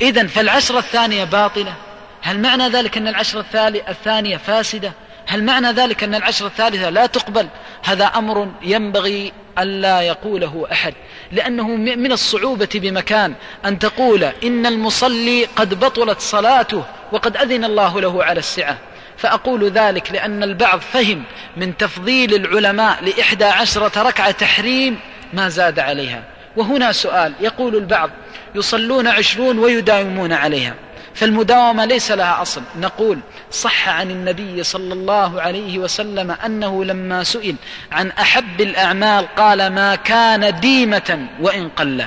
إذا 0.00 0.26
فالعشرة 0.26 0.78
الثانية 0.78 1.24
باطلة. 1.24 1.74
هل 2.22 2.40
معنى 2.40 2.68
ذلك 2.68 2.96
أن 2.96 3.08
العشرة 3.08 3.44
الثانية 3.88 4.36
فاسدة؟ 4.36 4.92
هل 5.26 5.44
معنى 5.44 5.72
ذلك 5.72 6.04
أن 6.04 6.14
العشرة 6.14 6.46
الثالثة 6.46 6.90
لا 6.90 7.06
تقبل؟ 7.06 7.48
هذا 7.84 8.04
أمر 8.04 8.52
ينبغي 8.62 9.32
ألا 9.58 10.00
يقوله 10.00 10.66
أحد. 10.72 10.94
لأنه 11.32 11.68
من 11.76 12.12
الصعوبة 12.12 12.68
بمكان 12.74 13.34
أن 13.64 13.78
تقول 13.78 14.24
إن 14.24 14.66
المصلي 14.66 15.44
قد 15.44 15.80
بطلت 15.80 16.20
صلاته 16.20 16.84
وقد 17.12 17.36
أذن 17.36 17.64
الله 17.64 18.00
له 18.00 18.24
على 18.24 18.38
السعة. 18.38 18.78
فأقول 19.16 19.70
ذلك 19.70 20.12
لأن 20.12 20.42
البعض 20.42 20.80
فهم 20.80 21.22
من 21.56 21.76
تفضيل 21.76 22.34
العلماء 22.34 23.04
لإحدى 23.04 23.44
عشرة 23.44 24.02
ركعة 24.02 24.30
تحريم 24.30 24.98
ما 25.32 25.48
زاد 25.48 25.78
عليها. 25.78 26.22
وهنا 26.56 26.92
سؤال 26.92 27.32
يقول 27.40 27.76
البعض 27.76 28.10
يصلون 28.54 29.06
عشرون 29.06 29.58
ويداومون 29.58 30.32
عليها. 30.32 30.74
فالمداومة 31.16 31.84
ليس 31.84 32.10
لها 32.10 32.42
أصل. 32.42 32.62
نقول 32.80 33.18
صح 33.50 33.88
عن 33.88 34.10
النبي 34.10 34.62
صلى 34.62 34.94
الله 34.94 35.40
عليه 35.40 35.78
وسلم 35.78 36.30
أنه 36.30 36.84
لما 36.84 37.24
سئل 37.24 37.56
عن 37.92 38.10
أحب 38.10 38.60
الأعمال 38.60 39.26
قال 39.36 39.66
ما 39.66 39.94
كان 39.94 40.60
ديمة 40.60 41.26
وإن 41.40 41.68
قل. 41.68 42.06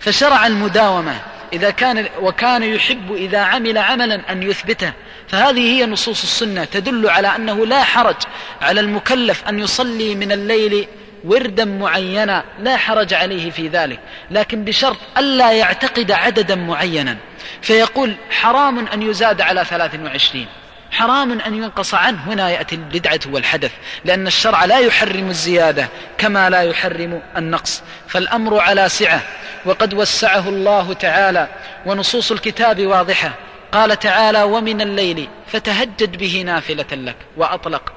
فشرع 0.00 0.46
المداومة. 0.46 1.14
إذا 1.52 1.70
كان 1.70 2.06
وكان 2.22 2.62
يحب 2.62 3.12
إذا 3.12 3.38
عمل 3.38 3.78
عملا 3.78 4.32
أن 4.32 4.42
يثبته. 4.42 4.92
فهذه 5.28 5.60
هي 5.60 5.86
نصوص 5.86 6.22
السنة 6.22 6.64
تدل 6.64 7.10
على 7.10 7.36
أنه 7.36 7.66
لا 7.66 7.84
حرج 7.84 8.16
على 8.62 8.80
المكلف 8.80 9.48
أن 9.48 9.58
يصلي 9.58 10.14
من 10.14 10.32
الليل 10.32 10.86
وردا 11.24 11.64
معينا 11.64 12.44
لا 12.58 12.76
حرج 12.76 13.14
عليه 13.14 13.50
في 13.50 13.68
ذلك 13.68 14.00
لكن 14.30 14.64
بشرط 14.64 14.96
ألا 15.18 15.52
يعتقد 15.52 16.12
عددا 16.12 16.54
معينا. 16.54 17.16
فيقول 17.62 18.14
حرام 18.30 18.86
أن 18.86 19.02
يزاد 19.02 19.40
على 19.40 19.64
ثلاث 19.64 19.94
وعشرين 20.04 20.46
حرام 20.90 21.40
أن 21.40 21.54
ينقص 21.54 21.94
عنه. 21.94 22.18
هنا 22.26 22.50
يأتي 22.50 22.74
البدعة 22.74 23.20
والحدث 23.26 23.72
لأن 24.04 24.26
الشرع 24.26 24.64
لا 24.64 24.78
يحرم 24.78 25.30
الزيادة 25.30 25.88
كما 26.18 26.50
لا 26.50 26.62
يحرم 26.62 27.22
النقص. 27.36 27.82
فالأمر 28.08 28.60
على 28.60 28.88
سعة 28.88 29.20
وقد 29.64 29.94
وسعه 29.94 30.48
الله 30.48 30.92
تعالى 30.92 31.48
ونصوص 31.86 32.32
الكتاب 32.32 32.86
واضحة. 32.86 33.32
قال 33.72 33.98
تعالى 33.98 34.42
ومن 34.42 34.80
الليل 34.80 35.28
فتهجد 35.46 36.16
به 36.16 36.42
نافلة 36.46 36.86
لك 36.92 37.16
وأطلق 37.36 37.92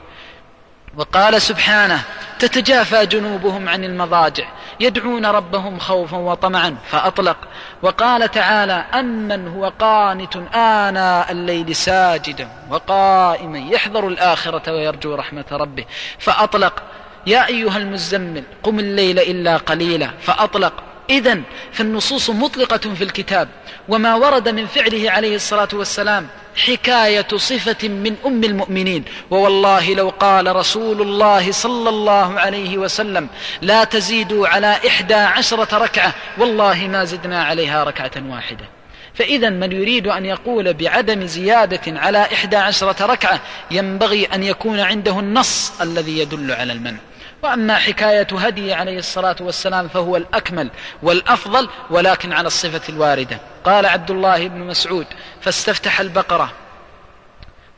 وقال 0.98 1.42
سبحانه 1.42 2.04
تتجافى 2.40 3.06
جنوبهم 3.06 3.70
عن 3.70 3.84
المضاجع 3.84 4.48
يدعون 4.80 5.26
ربهم 5.26 5.80
خوفا 5.80 6.18
وطمعا 6.18 6.78
فأطلق. 6.90 7.38
وقال 7.82 8.32
تعالى 8.32 8.74
أمن 8.74 9.48
هو 9.48 9.72
قانت 9.80 10.36
آناء 10.56 11.32
الليل 11.32 11.76
ساجدا 11.76 12.50
وقائما 12.70 13.60
يحذر 13.60 14.08
الآخرة 14.08 14.72
ويرجو 14.72 15.16
رحمة 15.16 15.46
ربه. 15.52 15.86
فأطلق. 16.20 16.84
يا 17.28 17.48
أيها 17.48 17.78
المزمل 17.78 18.44
قم 18.64 18.80
الليل 18.80 19.20
إلا 19.20 19.58
قليلا. 19.58 20.10
فأطلق. 20.22 20.74
إذا 21.10 21.42
فالنصوص 21.72 22.30
مطلقة 22.30 22.94
في 22.94 23.04
الكتاب 23.04 23.50
وما 23.88 24.16
ورد 24.16 24.50
من 24.50 24.66
فعله 24.66 25.12
عليه 25.12 25.36
الصلاة 25.36 25.70
والسلام 25.74 26.28
حكاية 26.56 27.28
صفة 27.36 27.88
من 27.88 28.16
أم 28.26 28.44
المؤمنين 28.44 29.06
ووالله 29.32 29.94
لو 29.94 30.10
قال 30.10 30.56
رسول 30.56 31.02
الله 31.02 31.52
صلى 31.52 31.90
الله 31.90 32.40
عليه 32.40 32.78
وسلم 32.78 33.28
لا 33.62 33.84
تزيدوا 33.84 34.48
على 34.48 34.78
إحدى 34.88 35.14
عشرة 35.14 35.78
ركعة 35.78 36.14
والله 36.38 36.88
ما 36.88 37.06
زدنا 37.06 37.44
عليها 37.44 37.84
ركعة 37.84 38.12
واحدة. 38.30 38.66
فإذا 39.14 39.50
من 39.50 39.72
يريد 39.72 40.08
أن 40.08 40.26
يقول 40.26 40.74
بعدم 40.74 41.26
زيادة 41.26 42.00
على 42.00 42.22
إحدى 42.22 42.56
عشرة 42.56 43.06
ركعة 43.06 43.40
ينبغي 43.72 44.26
أن 44.26 44.44
يكون 44.44 44.80
عنده 44.80 45.20
النص 45.20 45.82
الذي 45.82 46.20
يدل 46.20 46.52
على 46.52 46.74
المنع. 46.74 46.98
وأما 47.44 47.76
حكاية 47.76 48.28
هدي 48.32 48.74
عليه 48.74 49.00
الصلاة 49.00 49.36
والسلام 49.40 49.88
فهو 49.88 50.18
الأكمل 50.18 50.72
والأفضل 51.04 51.70
ولكن 51.90 52.34
على 52.34 52.48
الصفة 52.48 52.82
الواردة. 52.90 53.40
قال 53.64 53.86
عبد 53.86 54.12
الله 54.12 54.48
بن 54.48 54.60
مسعود 54.60 55.06
فاستفتح 55.42 56.00
البقرة 56.00 56.52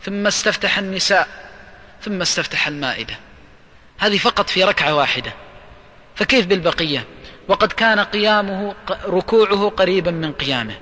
ثم 0.01 0.28
استفتح 0.28 0.78
النساء 0.78 1.28
ثم 2.01 2.22
استفتح 2.22 2.68
المائدة. 2.68 3.14
هذه 3.97 4.18
فقط 4.18 4.49
في 4.49 4.64
ركعة 4.64 4.95
واحدة. 4.95 5.34
فكيف 6.16 6.45
بالبقية؟ 6.45 7.05
وقد 7.47 7.72
كان 7.72 7.99
قيامه 7.99 8.76
ركوعه 9.05 9.70
قريبا 9.70 10.12
من 10.12 10.32
قيامه 10.34 10.76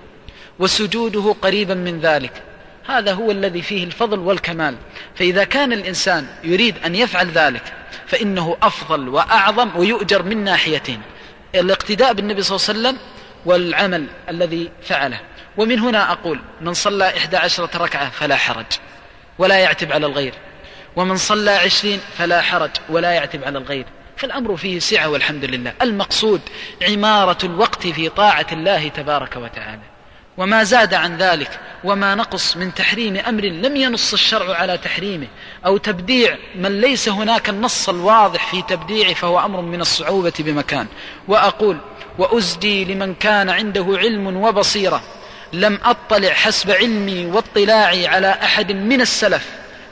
وسجوده 0.59 1.35
قريبا 1.41 1.73
من 1.73 1.99
ذلك. 1.99 2.43
هذا 2.89 3.13
هو 3.13 3.31
الذي 3.31 3.61
فيه 3.61 3.83
الفضل 3.83 4.19
والكمال. 4.19 4.75
فإذا 5.15 5.43
كان 5.43 5.73
الإنسان 5.73 6.27
يريد 6.43 6.75
أن 6.85 6.95
يفعل 6.95 7.27
ذلك 7.27 7.73
فإنه 8.07 8.57
أفضل 8.61 9.09
وأعظم 9.09 9.69
ويؤجر 9.75 10.23
من 10.23 10.43
ناحيتين. 10.43 11.01
الاقتداء 11.55 12.13
بالنبي 12.13 12.41
صلى 12.41 12.55
الله 12.55 12.69
عليه 12.69 12.79
وسلم 12.79 13.09
والعمل 13.45 14.05
الذي 14.29 14.71
فعله. 14.83 15.19
ومن 15.57 15.79
هنا 15.79 16.11
أقول 16.11 16.39
من 16.61 16.73
صلى 16.73 17.17
إحدى 17.17 17.37
عشرة 17.37 17.77
ركعة 17.77 18.09
فلا 18.09 18.35
حرج 18.35 18.65
ولا 19.37 19.59
يعتب 19.59 19.91
على 19.91 20.05
الغير. 20.05 20.33
ومن 20.95 21.17
صلى 21.17 21.51
عشرين 21.51 21.99
فلا 22.17 22.41
حرج 22.41 22.71
ولا 22.89 23.11
يعتب 23.11 23.43
على 23.43 23.57
الغير. 23.57 23.85
فالأمر 24.17 24.57
فيه 24.57 24.79
سعة 24.79 25.09
والحمد 25.09 25.45
لله. 25.45 25.73
المقصود 25.81 26.41
عمارة 26.89 27.45
الوقت 27.45 27.87
في 27.87 28.09
طاعة 28.09 28.47
الله 28.51 28.87
تبارك 28.87 29.35
وتعالى. 29.35 29.81
وما 30.39 30.63
زاد 30.63 30.93
عن 30.93 31.17
ذلك 31.17 31.59
وما 31.83 32.15
نقص 32.15 32.57
من 32.57 32.73
تحريم 32.73 33.17
أمر 33.17 33.43
لم 33.43 33.75
ينص 33.75 34.13
الشرع 34.13 34.55
على 34.55 34.77
تحريمه 34.77 35.27
أو 35.65 35.77
تبديع 35.77 36.37
من 36.55 36.81
ليس 36.81 37.09
هناك 37.09 37.49
النص 37.49 37.89
الواضح 37.89 38.51
في 38.51 38.61
تبديعه 38.61 39.13
فهو 39.13 39.39
أمر 39.39 39.61
من 39.61 39.81
الصعوبة 39.81 40.33
بمكان. 40.39 40.87
وأقول 41.27 41.77
وازدي 42.17 42.85
لمن 42.85 43.15
كان 43.15 43.49
عنده 43.49 43.85
علم 43.89 44.37
وبصيرة. 44.37 45.01
لم 45.53 45.79
أطلع 45.83 46.29
حسب 46.29 46.71
علمي 46.71 47.25
واطلاعي 47.25 48.07
على 48.07 48.29
أحد 48.31 48.71
من 48.71 49.01
السلف. 49.01 49.45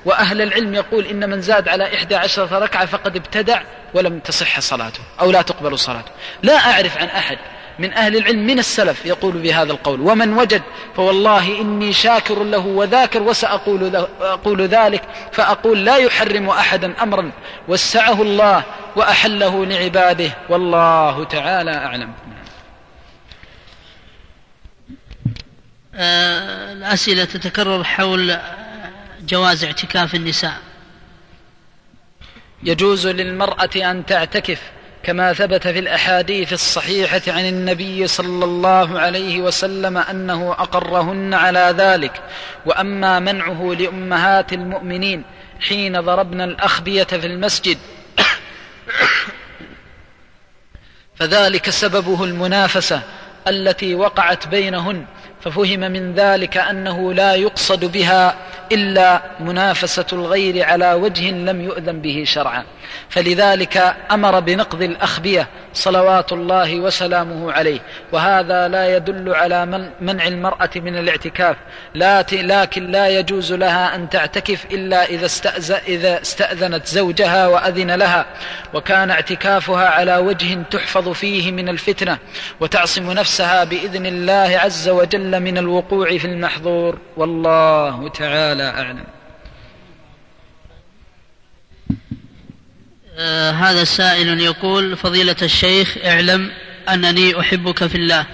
وأهل 0.06 0.42
العلم 0.42 0.74
يقول 0.74 1.06
إن 1.06 1.30
من 1.30 1.42
زاد 1.42 1.68
على 1.68 1.96
إحدى 1.96 2.16
عشرة 2.16 2.60
ركعة 2.60 2.86
فقد 2.86 3.16
ابتدع 3.16 3.62
ولم 3.94 4.20
تصح 4.20 4.60
صلاته 4.60 5.00
أو 5.20 5.32
لا 5.32 5.42
تقبل 5.42 5.80
صلاته. 5.80 6.12
لا 6.44 6.72
أعرف 6.72 6.98
عن 6.98 7.08
أحد 7.08 7.38
من 7.80 7.94
أهل 7.94 8.18
العلم 8.18 8.48
من 8.48 8.60
السلف 8.60 9.06
يقول 9.06 9.38
بهذا 9.38 9.72
القول. 9.72 10.02
ومن 10.02 10.34
وجد 10.34 10.62
فوالله 10.96 11.62
إني 11.62 11.94
شاكر 11.94 12.44
له 12.44 12.66
وذاكر 12.66 13.24
وسأقول 13.24 13.96
أقول 14.22 14.62
ذلك 14.62 15.04
فأقول 15.32 15.86
لا 15.86 15.98
يحرم 15.98 16.50
أحدا 16.50 17.04
أمرا. 17.04 17.32
وسعه 17.68 18.22
الله 18.22 18.64
وأحله 18.96 19.66
لعباده. 19.66 20.32
والله 20.50 21.24
تعالى 21.24 21.76
أعلم. 21.76 22.14
آه، 25.96 26.74
الأسئلة 26.74 27.26
تتكرر 27.26 27.84
حول 27.84 28.38
جواز 29.22 29.64
اعتكاف 29.64 30.16
النساء. 30.16 30.58
يجوز 32.64 33.08
للمرأة 33.08 33.92
أن 33.92 34.06
تعتكف. 34.06 34.62
كما 35.08 35.34
ثبت 35.34 35.68
في 35.68 35.80
الأحاديث 35.80 36.54
الصحيحة 36.54 37.22
عن 37.28 37.46
النبي 37.46 38.08
صلى 38.08 38.46
الله 38.46 39.00
عليه 39.00 39.42
وسلم 39.42 39.98
أنه 39.98 40.52
أقرهن 40.52 41.34
على 41.34 41.76
ذلك 41.78 42.22
وأما 42.66 43.20
منعه 43.20 43.76
لأمهات 43.80 44.54
المؤمنين 44.54 45.24
حين 45.68 46.02
ضربن 46.02 46.42
الأخبية 46.42 47.04
في 47.04 47.28
المسجد. 47.28 47.78
فذلك 51.16 51.70
سببه 51.70 52.24
المنافسة 52.24 53.02
التي 53.48 53.96
وقعت 53.96 54.48
بينهن. 54.48 55.06
ففهم 55.50 55.80
من 55.80 56.14
ذلك 56.14 56.58
أنه 56.58 57.14
لا 57.14 57.36
يقصد 57.36 57.86
بها 57.92 58.36
إلا 58.72 59.22
منافسة 59.40 60.06
الغير 60.14 60.66
على 60.66 60.94
وجه 60.94 61.32
لم 61.32 61.62
يؤذن 61.62 62.02
به 62.02 62.24
شرعا. 62.28 62.64
فلذلك 63.10 63.96
أمر 64.12 64.40
بنقض 64.40 64.82
الأخبية 64.82 65.48
صلوات 65.74 66.34
الله 66.34 66.80
وسلامه 66.80 67.52
عليه. 67.52 67.80
وهذا 68.12 68.68
لا 68.68 68.96
يدل 68.96 69.36
على 69.36 69.90
منع 70.02 70.28
المرأة 70.28 70.70
من 70.76 70.98
الاعتكاف. 70.98 71.56
لكن 71.96 72.88
لا 72.92 73.08
يجوز 73.08 73.54
لها 73.54 73.96
أن 73.96 74.10
تعتكف 74.10 74.66
إلا 74.72 75.06
إذا 75.06 75.28
إذا 75.88 76.22
استأذنت 76.22 76.88
زوجها 76.88 77.48
وأذن 77.48 77.92
لها. 77.92 78.26
وكان 78.74 79.12
اعتكافها 79.12 79.90
على 79.90 80.18
وجه 80.18 80.64
تحفظ 80.72 81.10
فيه 81.10 81.52
من 81.52 81.70
الفتنة. 81.70 82.18
وتعصم 82.60 83.12
نفسها 83.12 83.64
بإذن 83.64 84.06
الله 84.06 84.60
عز 84.64 84.90
وجل 84.90 85.37
من 85.40 85.58
الوقوع 85.58 86.18
في 86.18 86.26
المحظور 86.26 87.00
والله 87.18 88.10
تعالى 88.10 88.64
أعلم. 88.64 89.04
آه 93.18 93.52
هذا 93.52 93.84
سائل 93.84 94.40
يقول 94.40 94.98
فضيلة 94.98 95.36
الشيخ 95.42 95.98
اعلم 96.06 96.52
أنني 96.90 97.40
أحبك 97.40 97.88
في 97.88 97.96
الله. 97.96 98.26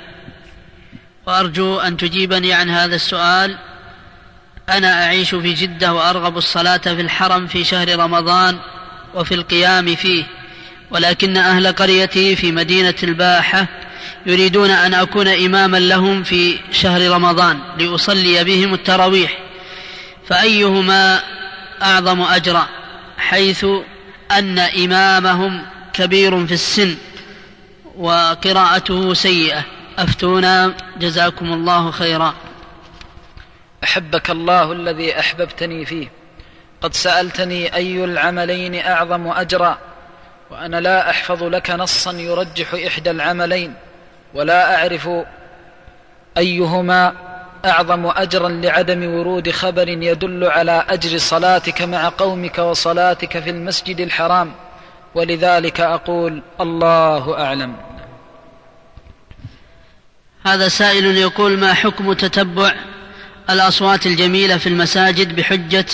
وأرجو 1.27 1.79
أن 1.79 1.97
تجيبني 1.97 2.53
عن 2.53 2.69
هذا 2.69 2.95
السؤال. 2.95 3.57
أنا 4.69 5.05
أعيش 5.05 5.35
في 5.35 5.53
جدة 5.53 5.93
وأرغب 5.93 6.37
الصلاة 6.37 6.77
في 6.77 7.01
الحرم 7.01 7.47
في 7.47 7.63
شهر 7.63 7.99
رمضان 7.99 8.59
وفي 9.15 9.33
القيام 9.33 9.95
فيه 9.95 10.23
ولكن 10.91 11.37
أهل 11.37 11.67
قريتي 11.67 12.35
في 12.35 12.51
مدينة 12.51 12.95
الباحة 13.03 13.67
يريدون 14.25 14.69
أن 14.69 14.93
أكون 14.93 15.27
إماما 15.27 15.77
لهم 15.77 16.23
في 16.23 16.59
شهر 16.71 17.09
رمضان 17.09 17.59
لأصلي 17.79 18.43
بهم 18.43 18.73
التراويح 18.73 19.39
فأيهما 20.27 21.23
أعظم 21.81 22.21
أجرا؟ 22.21 22.67
حيث 23.17 23.65
أن 24.31 24.59
إمامهم 24.59 25.65
كبير 25.93 26.47
في 26.47 26.53
السن 26.53 26.95
وقراءته 27.97 29.13
سيئة. 29.13 29.63
أفتونا 29.99 30.73
جزاكم 30.99 31.53
الله 31.53 31.91
خيرا. 31.91 32.33
أحبك 33.83 34.29
الله 34.29 34.71
الذي 34.71 35.19
أحببتني 35.19 35.85
فيه. 35.85 36.07
قد 36.81 36.93
سألتني 36.93 37.75
أي 37.75 38.03
العملين 38.03 38.75
أعظم 38.75 39.27
أجرا 39.27 39.77
وأنا 40.51 40.81
لا 40.81 41.09
أحفظ 41.09 41.43
لك 41.43 41.69
نصا 41.71 42.11
يرجح 42.11 42.73
إحدى 42.87 43.11
العملين. 43.11 43.73
ولا 44.33 44.75
أعرف 44.75 45.09
أيهما 46.37 47.13
أعظم 47.65 48.05
أجرا 48.07 48.49
لعدم 48.49 49.13
ورود 49.13 49.51
خبر 49.51 49.87
يدل 49.87 50.43
على 50.43 50.85
أجر 50.89 51.17
صلاتك 51.17 51.81
مع 51.81 52.09
قومك 52.09 52.57
وصلاتك 52.57 53.39
في 53.39 53.49
المسجد 53.49 53.99
الحرام. 53.99 54.51
ولذلك 55.15 55.81
أقول 55.81 56.41
الله 56.61 57.39
أعلم. 57.39 57.75
هذا 60.45 60.67
سائل 60.67 61.05
يقول 61.05 61.57
ما 61.57 61.73
حكم 61.73 62.13
تتبع 62.13 62.73
الأصوات 63.49 64.05
الجميلة 64.05 64.57
في 64.57 64.69
المساجد 64.69 65.35
بحجة 65.35 65.85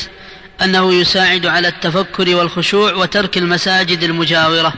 أنه 0.62 0.94
يساعد 0.94 1.46
على 1.46 1.68
التفكر 1.68 2.36
والخشوع 2.36 2.94
وترك 2.94 3.38
المساجد 3.38 4.04
المجاورة؟ 4.04 4.74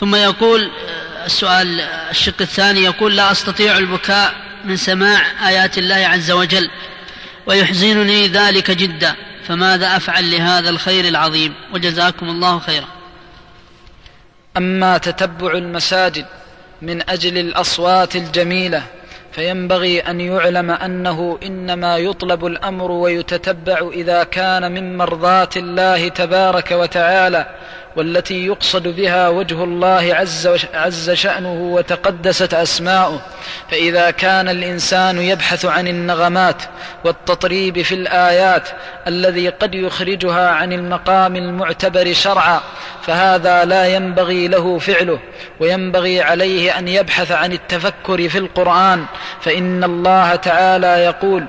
ثم 0.00 0.14
يقول 0.14 0.70
السؤال 1.26 1.80
الشق 1.80 2.34
الثاني 2.40 2.80
يقول 2.80 3.16
لا 3.16 3.32
أستطيع 3.32 3.78
البكاء 3.78 4.34
من 4.64 4.76
سماع 4.76 5.20
آيات 5.48 5.78
الله 5.78 5.94
عز 5.94 6.30
وجل 6.30 6.70
ويحزنني 7.46 8.28
ذلك 8.28 8.70
جدا 8.70 9.14
فماذا 9.44 9.96
أفعل 9.96 10.30
لهذا 10.30 10.70
الخير 10.70 11.04
العظيم؟ 11.04 11.54
وجزاكم 11.74 12.28
الله 12.28 12.58
خيرا. 12.58 12.88
أما 14.56 14.98
تتبع 14.98 15.52
المساجد 15.52 16.26
من 16.82 17.10
أجل 17.10 17.38
الأصوات 17.38 18.16
الجميلة 18.16 18.82
فينبغي 19.32 20.00
أن 20.00 20.20
يعلم 20.20 20.70
أنه 20.70 21.38
إنما 21.42 21.96
يطلب 21.96 22.46
الأمر 22.46 22.90
ويتتبع 22.90 23.90
إذا 23.92 24.24
كان 24.24 24.72
من 24.72 24.96
مرضاه 24.96 25.48
الله 25.56 26.08
تبارك 26.08 26.70
وتعالى 26.70 27.46
والتي 27.98 28.46
يقصد 28.46 28.88
بها 28.88 29.28
وجه 29.28 29.64
الله 29.64 30.14
عز, 30.14 30.66
عز 30.74 31.10
شأنه 31.10 31.52
وتقدست 31.52 32.54
أسماؤه. 32.54 33.20
فإذا 33.70 34.10
كان 34.10 34.48
الإنسان 34.48 35.18
يبحث 35.18 35.64
عن 35.64 35.88
النغمات 35.88 36.62
والتطريب 37.04 37.82
في 37.82 37.94
الآيات 37.94 38.68
الذي 39.06 39.48
قد 39.48 39.74
يخرجها 39.74 40.50
عن 40.50 40.72
المقام 40.72 41.36
المعتبر 41.36 42.12
شرعا 42.12 42.60
فهذا 43.02 43.64
لا 43.64 43.86
ينبغي 43.86 44.48
له 44.48 44.78
فعله 44.78 45.18
وينبغي 45.60 46.22
عليه 46.22 46.78
أن 46.78 46.88
يبحث 46.88 47.32
عن 47.32 47.52
التفكر 47.52 48.28
في 48.28 48.38
القرآن. 48.38 49.04
فإن 49.40 49.84
الله 49.84 50.34
تعالى 50.34 50.86
يقول 51.04 51.46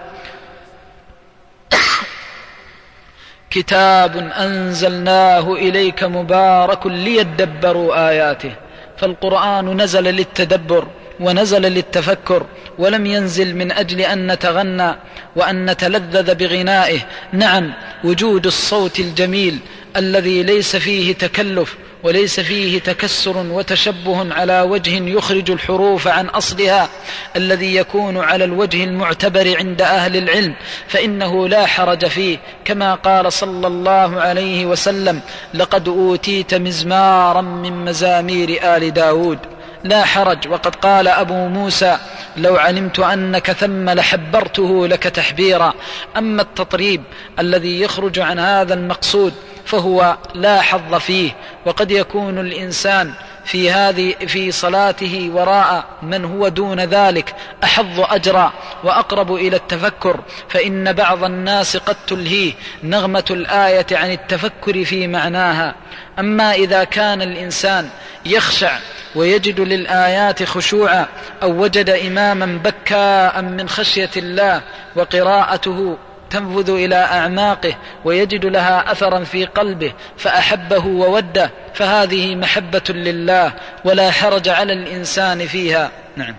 كتاب 3.50 4.18
أنزلناه 4.18 5.54
إليك 5.54 6.04
مبارك 6.04 6.88
ليدبروا 6.88 8.10
آياته. 8.10 8.52
فالقرآن 8.97 9.82
نزل 9.82 10.04
للتدبر. 10.04 10.88
ونزل 11.20 11.62
للتفكر 11.62 12.46
ولم 12.80 13.06
ينزل 13.06 13.56
من 13.56 13.72
أجل 13.72 14.02
أن 14.02 14.32
نتغنى 14.32 14.96
وأن 15.36 15.70
نتلذذ 15.70 16.36
بغنائه. 16.36 17.00
نعم 17.34 17.74
وجود 18.04 18.46
الصوت 18.46 19.00
الجميل 19.00 19.60
الذي 19.98 20.44
ليس 20.44 20.76
فيه 20.76 21.14
تكلف 21.14 21.76
وليس 22.04 22.40
فيه 22.40 22.80
تكسر 22.80 23.38
وتشبه 23.38 24.34
على 24.34 24.62
وجه 24.62 25.10
يخرج 25.10 25.52
الحروف 25.52 26.08
عن 26.08 26.26
أصلها 26.26 26.90
الذي 27.36 27.76
يكون 27.76 28.18
على 28.18 28.44
الوجه 28.44 28.84
المعتبر 28.84 29.58
عند 29.58 29.82
أهل 29.82 30.18
العلم 30.18 30.56
فإنه 30.88 31.48
لا 31.48 31.66
حرج 31.66 32.06
فيه. 32.06 32.38
كما 32.66 32.96
قال 32.96 33.34
صلى 33.34 33.68
الله 33.68 34.22
عليه 34.22 34.66
وسلم 34.66 35.22
لقد 35.54 35.88
أوتيت 35.88 36.54
مزمارا 36.54 37.42
من 37.42 37.86
مزامير 37.86 38.60
آل 38.64 38.94
داود. 38.94 39.40
لا 39.84 40.06
حرج. 40.06 40.48
وقد 40.48 40.76
قال 40.76 41.08
أبو 41.08 41.48
موسى 41.48 41.98
لو 42.38 42.58
علمت 42.58 43.00
أنك 43.00 43.52
ثم 43.52 43.90
لحبرته 43.90 44.88
لك 44.88 45.04
تحبيرا. 45.04 45.74
أما 46.18 46.42
التطريب 46.42 47.04
الذي 47.40 47.82
يخرج 47.82 48.20
عن 48.20 48.40
هذا 48.40 48.74
المقصود 48.74 49.34
فهو 49.66 50.18
لا 50.34 50.62
حظ 50.62 50.95
فيه 50.95 51.32
وقد 51.66 51.91
يكون 51.91 52.39
الإنسان 52.39 53.14
في 53.45 53.72
هذه 53.72 54.16
في 54.28 54.51
صلاته 54.51 55.32
وراء 55.34 55.86
من 56.01 56.26
هو 56.26 56.47
دون 56.47 56.80
ذلك 56.80 57.36
أحظ 57.64 57.99
اجرا 57.99 58.53
وأقرب 58.84 59.36
إلى 59.36 59.55
التفكر 59.55 60.20
فإن 60.49 60.93
بعض 60.93 61.24
الناس 61.24 61.78
قد 61.78 61.95
تلهيه 62.07 62.53
نغمة 62.84 63.26
الآية 63.32 63.86
عن 63.91 64.12
التفكر 64.12 64.86
في 64.86 65.07
معناها. 65.07 65.76
أما 66.20 66.53
إذا 66.53 66.84
كان 66.84 67.22
الإنسان 67.22 67.89
يخشع 68.26 68.78
ويجد 69.16 69.60
للآيات 69.60 70.43
خشوعا 70.43 71.07
أو 71.43 71.64
وجد 71.64 71.89
إماما 71.89 72.45
بكاء 72.45 73.41
من 73.41 73.70
خشية 73.70 74.10
الله 74.18 74.62
وقراءته 74.95 75.97
تنفذ 76.30 76.70
إلى 76.70 76.96
أعماقه 76.96 77.76
ويجد 78.06 78.46
لها 78.46 78.92
اثرا 78.92 79.24
في 79.24 79.46
قلبه 79.46 79.94
فأحبه 80.18 80.86
ووده 80.86 81.52
فهذه 81.74 82.36
محبة 82.36 82.84
لله 82.90 83.54
ولا 83.86 84.12
حرج 84.12 84.50
على 84.50 84.74
الإنسان 84.74 85.48
فيها. 85.48 85.92
نعم. 86.16 86.36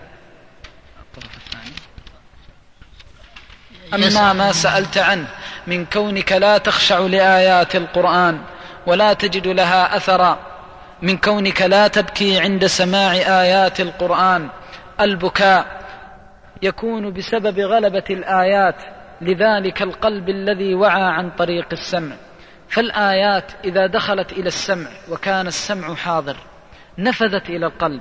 أما 3.94 4.32
ما 4.32 4.52
سألت 4.52 4.98
عنه 4.98 5.26
من 5.66 5.84
كونك 5.84 6.32
لا 6.32 6.58
تخشع 6.58 6.98
لآيات 6.98 7.76
القرآن 7.76 8.38
ولا 8.86 9.12
تجد 9.12 9.46
لها 9.46 9.96
اثرا 9.96 10.38
من 11.02 11.16
كونك 11.16 11.62
لا 11.62 11.88
تبكي 11.88 12.40
عند 12.40 12.66
سماع 12.66 13.12
آيات 13.12 13.80
القرآن 13.80 14.48
البكاء 15.00 15.80
يكون 16.62 17.12
بسبب 17.12 17.60
غلبة 17.60 18.04
الآيات. 18.10 18.76
لذلك 19.20 19.82
القلب 19.82 20.28
الذي 20.28 20.74
وعى 20.74 21.02
عن 21.02 21.30
طريق 21.30 21.66
السمع. 21.72 22.16
فالآيات 22.68 23.52
إذا 23.64 23.86
دخلت 23.86 24.32
إلى 24.32 24.46
السمع 24.46 24.88
وكان 25.12 25.46
السمع 25.46 25.94
حاضر 25.94 26.36
نفذت 26.98 27.50
إلى 27.50 27.66
القلب. 27.66 28.00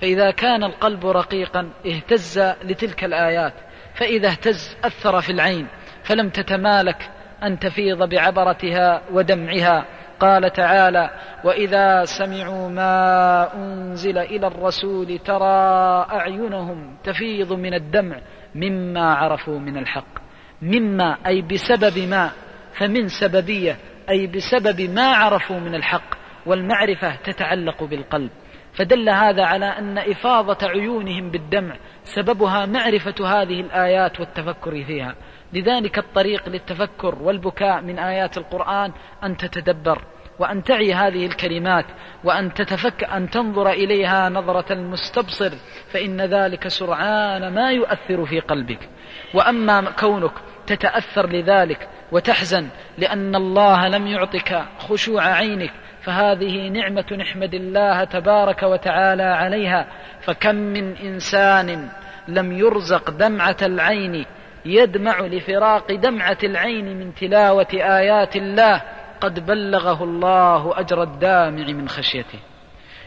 فإذا 0.00 0.30
كان 0.30 0.64
القلب 0.64 1.06
رقيقا 1.06 1.70
اهتز 1.86 2.38
لتلك 2.38 3.04
الآيات. 3.04 3.52
فإذا 3.94 4.28
اهتز 4.28 4.76
أثر 4.84 5.20
في 5.20 5.32
العين. 5.32 5.66
فلم 6.04 6.28
تتمالك 6.28 7.10
أن 7.42 7.58
تفيض 7.58 8.08
بعبرتها 8.08 9.02
ودمعها. 9.12 9.86
قال 10.20 10.52
تعالى 10.52 11.10
وإذا 11.44 12.04
سمعوا 12.04 12.68
ما 12.68 13.54
أنزل 13.54 14.18
إلى 14.18 14.46
الرسول 14.46 15.18
ترى 15.18 16.06
أعينهم 16.12 16.96
تفيض 17.04 17.52
من 17.52 17.74
الدمع 17.74 18.20
مما 18.54 19.14
عرفوا 19.14 19.58
من 19.58 19.76
الحق. 19.76 20.25
مما 20.62 21.16
أي 21.26 21.42
بسبب 21.42 21.98
ما 21.98 22.30
فمن 22.78 23.08
سببية 23.08 23.76
أي 24.10 24.26
بسبب 24.26 24.80
ما 24.80 25.06
عرفوا 25.06 25.60
من 25.60 25.74
الحق 25.74 26.14
والمعرفة 26.46 27.16
تتعلق 27.16 27.84
بالقلب. 27.84 28.30
فدل 28.74 29.08
هذا 29.08 29.44
على 29.44 29.66
أن 29.66 29.98
إفاضة 29.98 30.68
عيونهم 30.68 31.30
بالدمع 31.30 31.76
سببها 32.04 32.66
معرفة 32.66 33.14
هذه 33.42 33.60
الآيات 33.60 34.20
والتفكر 34.20 34.84
فيها. 34.84 35.14
لذلك 35.52 35.98
الطريق 35.98 36.48
للتفكر 36.48 37.14
والبكاء 37.14 37.80
من 37.80 37.98
آيات 37.98 38.38
القرآن 38.38 38.92
أن 39.24 39.36
تتدبر. 39.36 40.02
وأن 40.38 40.62
تعي 40.62 40.94
هذه 40.94 41.26
الكلمات 41.26 41.84
وأن 42.24 42.54
تتفك 42.54 43.04
أن 43.04 43.30
تنظر 43.30 43.70
إليها 43.70 44.28
نظرة 44.28 44.72
المستبصر 44.72 45.50
فإن 45.92 46.20
ذلك 46.20 46.68
سرعان 46.68 47.54
ما 47.54 47.70
يؤثر 47.70 48.26
في 48.26 48.40
قلبك. 48.40 48.88
وأما 49.34 49.90
كونك 49.90 50.32
تتأثر 50.66 51.28
لذلك 51.28 51.88
وتحزن 52.12 52.68
لأن 52.98 53.34
الله 53.34 53.88
لم 53.88 54.06
يعطك 54.06 54.64
خشوع 54.78 55.22
عينك 55.22 55.72
فهذه 56.02 56.68
نعمة 56.68 57.06
نحمد 57.18 57.54
الله 57.54 58.04
تبارك 58.04 58.62
وتعالى 58.62 59.22
عليها. 59.22 59.86
فكم 60.20 60.54
من 60.54 60.96
إنسان 60.96 61.88
لم 62.28 62.52
يرزق 62.52 63.10
دمعة 63.10 63.56
العين 63.62 64.24
يدمع 64.64 65.20
لفراق 65.20 65.92
دمعة 65.92 66.38
العين 66.44 66.98
من 66.98 67.14
تلاوة 67.14 67.66
آيات 67.72 68.36
الله 68.36 68.82
قد 69.20 69.46
بلغه 69.46 70.04
الله 70.04 70.80
أجر 70.80 71.02
الدامع 71.02 71.66
من 71.66 71.88
خشيته. 71.88 72.38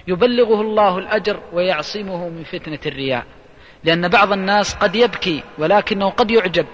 يبلغه 0.07 0.61
الله 0.61 0.97
الأجر 0.97 1.39
ويعصمه 1.53 2.29
من 2.29 2.43
فتنة 2.43 2.79
الرياء. 2.85 3.25
لأن 3.83 4.07
بعض 4.07 4.31
الناس 4.31 4.75
قد 4.75 4.95
يبكي 4.95 5.43
ولكنه 5.57 6.09
قد 6.09 6.31
يعجب 6.31 6.65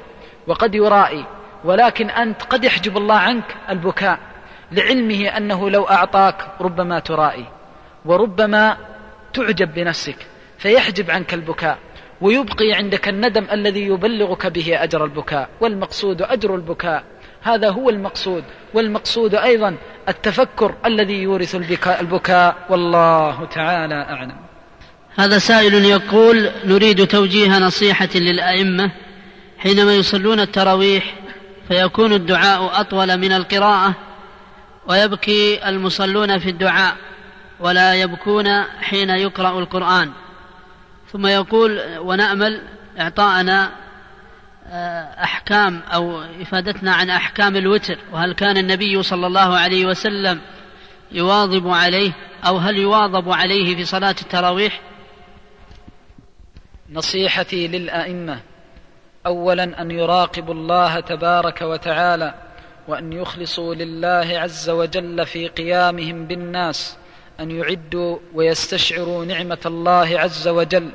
وقد 0.47 0.75
يرائي. 0.75 1.25
ولكن 1.63 2.09
أنت 2.09 2.43
قد 2.43 2.63
يحجب 2.63 2.97
الله 2.97 3.15
عنك 3.15 3.55
البكاء 3.69 4.19
لعلمه 4.71 5.27
أنه 5.37 5.69
لو 5.69 5.83
أعطاك 5.83 6.47
ربما 6.61 6.99
ترائي. 6.99 7.45
وربما 8.05 8.77
تعجب 9.33 9.73
بنفسك 9.73 10.17
فيحجب 10.57 11.11
عنك 11.11 11.33
البكاء. 11.33 11.77
ويبقي 12.21 12.73
عندك 12.73 13.07
الندم 13.07 13.47
الذي 13.51 13.85
يبلغك 13.85 14.47
به 14.47 14.83
أجر 14.83 15.05
البكاء. 15.05 15.49
والمقصود 15.61 16.21
أجر 16.21 16.55
البكاء 16.55 17.03
هذا 17.45 17.69
هو 17.69 17.89
المقصود 17.89 18.43
والمقصود 18.73 19.35
أيضا 19.35 19.77
التفكر 20.09 20.75
الذي 20.85 21.13
يورث 21.13 21.55
البكاء, 22.01 22.65
والله 22.69 23.45
تعالى 23.45 23.95
أعلم. 23.95 24.35
هذا 25.15 25.37
سائل 25.37 25.85
يقول 25.85 26.49
نريد 26.65 27.07
توجيه 27.07 27.59
نصيحة 27.59 28.09
للأئمة 28.15 28.91
حينما 29.57 29.95
يصلون 29.95 30.39
التراويح 30.39 31.15
فيكون 31.67 32.13
الدعاء 32.13 32.81
أطول 32.81 33.17
من 33.17 33.31
القراءة 33.31 33.93
ويبكي 34.87 35.69
المصلون 35.69 36.39
في 36.39 36.49
الدعاء 36.49 36.95
ولا 37.59 37.93
يبكون 37.93 38.63
حين 38.81 39.09
يقرأ 39.09 39.59
القرآن. 39.59 40.11
ثم 41.11 41.27
يقول 41.27 41.81
ونأمل 41.97 42.61
إعطاءنا 42.99 43.71
أحكام 45.23 45.81
أو 45.93 46.21
إفادتنا 46.41 46.93
عن 46.93 47.09
أحكام 47.09 47.55
الوتر 47.55 47.97
وهل 48.13 48.33
كان 48.33 48.57
النبي 48.57 49.03
صلى 49.03 49.27
الله 49.27 49.57
عليه 49.57 49.85
وسلم 49.85 50.41
يواظب 51.11 51.67
عليه 51.67 52.11
أو 52.47 52.57
هل 52.57 52.77
يواظب 52.77 53.31
عليه 53.31 53.75
في 53.75 53.85
صلاة 53.85 54.15
التراويح؟ 54.21 54.81
نصيحتي 56.89 57.67
للأئمة 57.67 58.39
اولا 59.25 59.81
أن 59.81 59.91
يراقبوا 59.91 60.53
الله 60.53 60.99
تبارك 60.99 61.61
وتعالى 61.61 62.33
وأن 62.87 63.13
يخلصوا 63.13 63.75
لله 63.75 64.27
عز 64.39 64.69
وجل 64.69 65.25
في 65.25 65.47
قيامهم 65.47 66.25
بالناس 66.25 66.97
أن 67.39 67.51
يعدوا 67.51 68.17
ويستشعروا 68.33 69.25
نعمة 69.25 69.57
الله 69.65 70.19
عز 70.19 70.47
وجل 70.47 70.89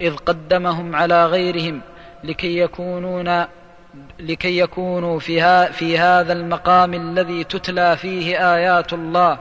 إذ 0.00 0.16
قدمهم 0.16 0.96
على 0.96 1.26
غيرهم 1.26 1.82
لكي 2.24 2.58
يكونون 2.58 3.46
لكي 4.20 4.58
يكونوا 4.58 5.18
في, 5.18 5.66
في 5.72 5.98
هذا 5.98 6.32
المقام 6.32 6.94
الذي 6.94 7.44
تتلى 7.44 7.96
فيه 7.96 8.54
آيات 8.54 8.92
الله 8.92 9.38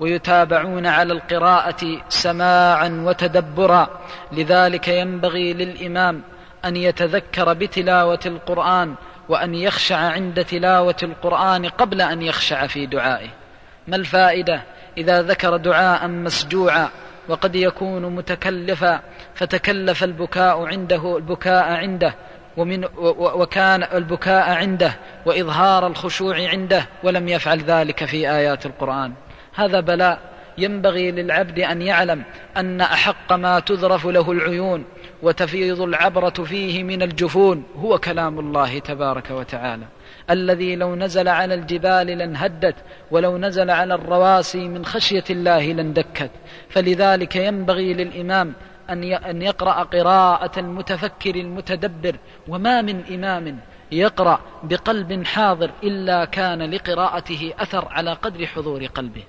ويتابعون 0.00 0.86
على 0.86 1.12
القراءة 1.12 2.00
سماعا 2.08 3.02
وتدبرا. 3.06 3.88
لذلك 4.32 4.88
ينبغي 4.88 5.52
للإمام 5.52 6.22
أن 6.64 6.76
يتذكر 6.76 7.52
بتلاوة 7.52 8.20
القرآن 8.26 8.94
وأن 9.28 9.54
يخشع 9.54 9.96
عند 9.96 10.44
تلاوة 10.44 10.96
القرآن 11.02 11.66
قبل 11.66 12.02
أن 12.02 12.22
يخشع 12.22 12.66
في 12.66 12.86
دعائه. 12.86 13.30
ما 13.88 13.96
الفائدة 13.96 14.62
إذا 14.98 15.22
ذكر 15.22 15.56
دعاء 15.56 16.08
مسجوعا 16.08 16.88
وقد 17.28 17.56
يكون 17.56 18.14
متكلفا 18.14 19.00
فتكلف 19.34 20.04
البكاء 20.04 20.66
عنده 20.66 21.16
البكاء 21.16 21.64
عنده 21.64 22.14
ومن 22.56 22.84
وكان 23.18 23.82
البكاء 23.82 24.50
عنده 24.50 24.94
وإظهار 25.26 25.86
الخشوع 25.86 26.48
عنده 26.48 26.86
ولم 27.02 27.28
يفعل 27.28 27.58
ذلك 27.58 28.04
في 28.04 28.30
آيات 28.30 28.66
القرآن. 28.66 29.12
هذا 29.54 29.80
بلاء 29.80 30.18
ينبغي 30.58 31.10
للعبد 31.10 31.58
أن 31.58 31.82
يعلم 31.82 32.22
أن 32.56 32.80
أحق 32.80 33.32
ما 33.32 33.60
تذرف 33.60 34.06
له 34.06 34.32
العيون 34.32 34.84
وتفيض 35.22 35.80
العبرة 35.80 36.44
فيه 36.44 36.82
من 36.82 37.02
الجفون 37.02 37.64
هو 37.76 37.98
كلام 37.98 38.38
الله 38.38 38.78
تبارك 38.78 39.30
وتعالى. 39.30 39.84
الذي 40.30 40.76
لو 40.76 40.94
نزل 40.94 41.28
على 41.28 41.54
الجبال 41.54 42.06
لانهدت 42.06 42.74
ولو 43.10 43.38
نزل 43.38 43.70
على 43.70 43.94
الرواسي 43.94 44.68
من 44.68 44.84
خشية 44.84 45.24
الله 45.30 45.72
لاندكت 45.72 46.30
فلذلك 46.70 47.36
ينبغي 47.36 47.94
للإمام 47.94 48.54
أن 48.90 49.42
يقرأ 49.42 49.82
قراءة 49.82 50.60
المتفكر 50.60 51.34
المتدبر 51.34 52.16
وما 52.48 52.82
من 52.82 53.04
إمام 53.14 53.58
يقرأ 53.92 54.40
بقلب 54.62 55.24
حاضر 55.24 55.70
إلا 55.82 56.24
كان 56.24 56.70
لقراءته 56.70 57.52
أثر 57.58 57.88
على 57.90 58.12
قدر 58.12 58.46
حضور 58.46 58.86
قلبه. 58.86 59.22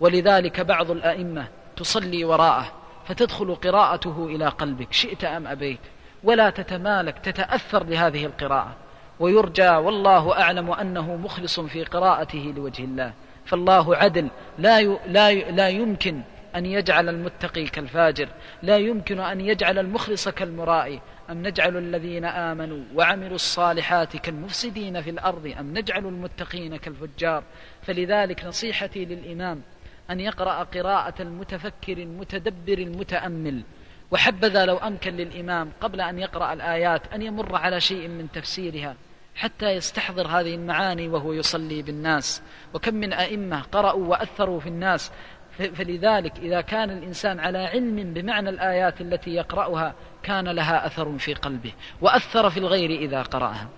ولذلك 0.00 0.60
بعض 0.60 0.90
الأئمة 0.90 1.48
تصلي 1.76 2.24
وراءه 2.24 2.72
فتدخل 3.06 3.54
قراءته 3.54 4.26
إلى 4.26 4.48
قلبك 4.48 4.92
شئت 4.92 5.24
أم 5.24 5.46
أبيت؟ 5.46 5.80
ولا 6.24 6.50
تتمالك 6.50 7.18
تتأثر 7.18 7.82
بهذه 7.82 8.26
القراءة. 8.26 8.76
ويرجى 9.20 9.68
والله 9.68 10.40
أعلم 10.40 10.70
أنه 10.70 11.16
مخلص 11.16 11.60
في 11.60 11.84
قراءته 11.84 12.54
لوجه 12.56 12.84
الله. 12.84 13.12
فالله 13.44 13.96
عدل 13.96 14.28
لا 14.58 14.82
لا 15.06 15.32
لا 15.32 15.68
يمكن 15.68 16.22
أن 16.56 16.66
يجعل 16.66 17.08
المتقي 17.08 17.64
كالفاجر 17.64 18.28
لا 18.62 18.76
يمكن 18.76 19.20
أن 19.20 19.40
يجعل 19.40 19.78
المخلص 19.78 20.28
كالمرائي. 20.28 21.00
أم 21.30 21.46
نجعل 21.46 21.76
الذين 21.76 22.24
آمنوا 22.24 22.84
وعملوا 22.94 23.34
الصالحات 23.34 24.16
كالمفسدين 24.16 25.02
في 25.02 25.10
الأرض؟ 25.10 25.54
أم 25.60 25.78
نجعل 25.78 26.06
المتقين 26.06 26.76
كالفجار؟ 26.76 27.42
فلذلك 27.82 28.44
نصيحتي 28.44 29.04
للإمام 29.04 29.62
أن 30.10 30.20
يقرأ 30.20 30.62
قراءة 30.62 31.22
المتفكر 31.22 31.98
المتدبر 31.98 32.78
المتأمل. 32.78 33.62
وحبذا 34.10 34.66
لو 34.66 34.76
أمكن 34.76 35.16
للإمام 35.16 35.72
قبل 35.80 36.00
أن 36.00 36.18
يقرأ 36.18 36.52
الآيات 36.52 37.12
أن 37.12 37.22
يمر 37.22 37.56
على 37.56 37.80
شيء 37.80 38.08
من 38.08 38.30
تفسيرها 38.30 38.96
حتى 39.34 39.70
يستحضر 39.70 40.26
هذه 40.26 40.54
المعاني 40.54 41.08
وهو 41.08 41.32
يصلي 41.32 41.82
بالناس. 41.82 42.42
وكم 42.74 42.94
من 42.94 43.12
أئمة 43.12 43.62
قرأوا 43.62 44.06
وأثروا 44.06 44.60
في 44.60 44.68
الناس. 44.68 45.12
فلذلك 45.58 46.38
إذا 46.38 46.60
كان 46.60 46.90
الإنسان 46.90 47.40
على 47.40 47.58
علم 47.58 48.14
بمعنى 48.14 48.48
الآيات 48.48 49.00
التي 49.00 49.30
يقرأها 49.30 49.94
كان 50.22 50.48
لها 50.48 50.86
أثر 50.86 51.18
في 51.18 51.34
قلبه 51.34 51.72
وأثر 52.00 52.50
في 52.50 52.56
الغير 52.56 52.90
إذا 52.90 53.22
قرأها. 53.22 53.68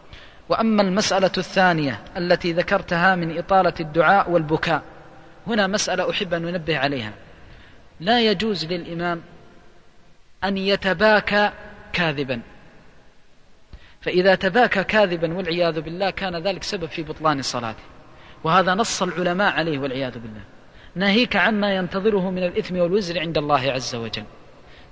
وأما 0.49 0.83
المسألة 0.83 1.31
الثانية 1.39 2.01
التي 2.17 2.53
ذكرتها 2.53 3.17
من 3.17 3.39
إطالة 3.39 3.75
الدعاء 3.81 4.31
والبكاء 4.31 4.83
هنا 5.47 5.67
مسألة 5.67 6.11
أحب 6.11 6.35
أن 6.35 6.43
ننبه 6.43 6.79
عليها. 6.79 7.13
لا 8.01 8.21
يجوز 8.21 8.65
للإمام 8.65 9.23
أن 10.45 10.57
يتباكى 10.57 11.51
كاذبا. 11.93 12.41
فإذا 14.01 14.35
تباكى 14.35 14.85
كاذبا 14.85 15.35
والعياذ 15.35 15.81
بالله 15.81 16.11
كان 16.11 16.37
ذلك 16.37 16.63
سبب 16.63 16.87
في 16.87 17.03
بطلان 17.03 17.43
صلاته. 17.43 17.83
وهذا 18.45 18.75
نص 18.75 19.03
العلماء 19.03 19.53
عليه 19.53 19.79
والعياذ 19.79 20.19
بالله. 20.19 20.54
ناهيك 20.97 21.37
عما 21.37 21.77
ينتظره 21.77 22.31
من 22.31 22.43
الإثم 22.43 22.77
والوزر 22.77 23.21
عند 23.21 23.39
الله 23.39 23.73
عز 23.73 23.95
وجل. 23.95 24.25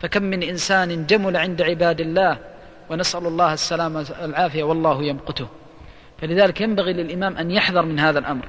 فكم 0.00 0.22
من 0.22 0.42
إنسان 0.42 1.06
جمل 1.06 1.36
عند 1.36 1.62
عباد 1.62 2.00
الله 2.00 2.38
ونسأل 2.90 3.26
الله 3.26 3.52
السلامة 3.52 4.06
والعافية 4.22 4.62
والله 4.62 5.02
يمقته. 5.02 5.48
فلذلك 6.18 6.60
ينبغي 6.60 6.92
للإمام 6.92 7.36
أن 7.36 7.50
يحذر 7.50 7.82
من 7.82 7.98
هذا 7.98 8.18
الأمر. 8.18 8.44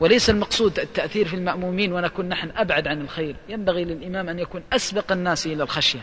وليس 0.00 0.30
المقصود 0.30 0.78
التأثير 0.78 1.28
في 1.28 1.36
المأمومين 1.36 1.92
ونكون 1.92 2.28
نحن 2.28 2.50
أبعد 2.56 2.88
عن 2.88 3.00
الخير. 3.00 3.36
ينبغي 3.48 3.84
للإمام 3.84 4.28
أن 4.28 4.38
يكون 4.38 4.62
أسبق 4.72 5.12
الناس 5.12 5.46
إلى 5.46 5.62
الخشية 5.62 6.00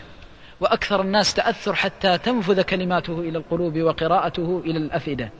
وأكثر 0.60 1.00
الناس 1.00 1.34
تأثر 1.34 1.74
حتى 1.74 2.18
تنفذ 2.18 2.62
كلماته 2.62 3.20
إلى 3.20 3.38
القلوب 3.38 3.78
وقراءته 3.78 4.62
إلى 4.64 4.78
الأفئدة. 4.78 5.30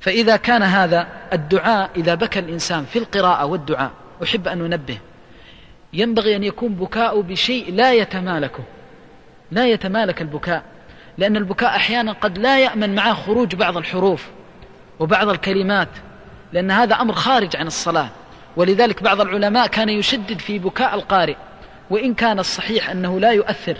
فإذا 0.00 0.36
كان 0.36 0.62
هذا 0.62 1.08
الدعاء 1.32 1.90
إذا 1.96 2.14
بكى 2.14 2.38
الإنسان 2.38 2.84
في 2.84 2.98
القراءة 2.98 3.44
والدعاء 3.44 4.05
أحب 4.22 4.48
أن 4.48 4.58
ننبه 4.58 4.98
ينبغي 5.92 6.36
أن 6.36 6.44
يكون 6.44 6.74
بكاء 6.74 7.20
بشيء 7.20 7.74
لا 7.74 7.92
يتمالكه. 7.92 8.64
لا 9.50 9.66
يتمالك 9.66 10.22
البكاء. 10.22 10.62
لأن 11.18 11.36
البكاء 11.36 11.76
أحيانا 11.76 12.12
قد 12.12 12.38
لا 12.38 12.58
يأمن 12.58 12.94
معه 12.94 13.14
خروج 13.14 13.54
بعض 13.54 13.76
الحروف 13.76 14.26
وبعض 14.98 15.28
الكلمات 15.28 15.88
لأن 16.52 16.70
هذا 16.70 16.94
أمر 16.94 17.14
خارج 17.14 17.56
عن 17.56 17.66
الصلاة. 17.66 18.08
ولذلك 18.56 19.02
بعض 19.02 19.20
العلماء 19.20 19.66
كان 19.66 19.88
يشدد 19.88 20.38
في 20.38 20.58
بكاء 20.58 20.94
القارئ 20.94 21.36
وإن 21.90 22.14
كان 22.14 22.38
الصحيح 22.38 22.90
أنه 22.90 23.20
لا 23.20 23.30
يؤثر. 23.30 23.76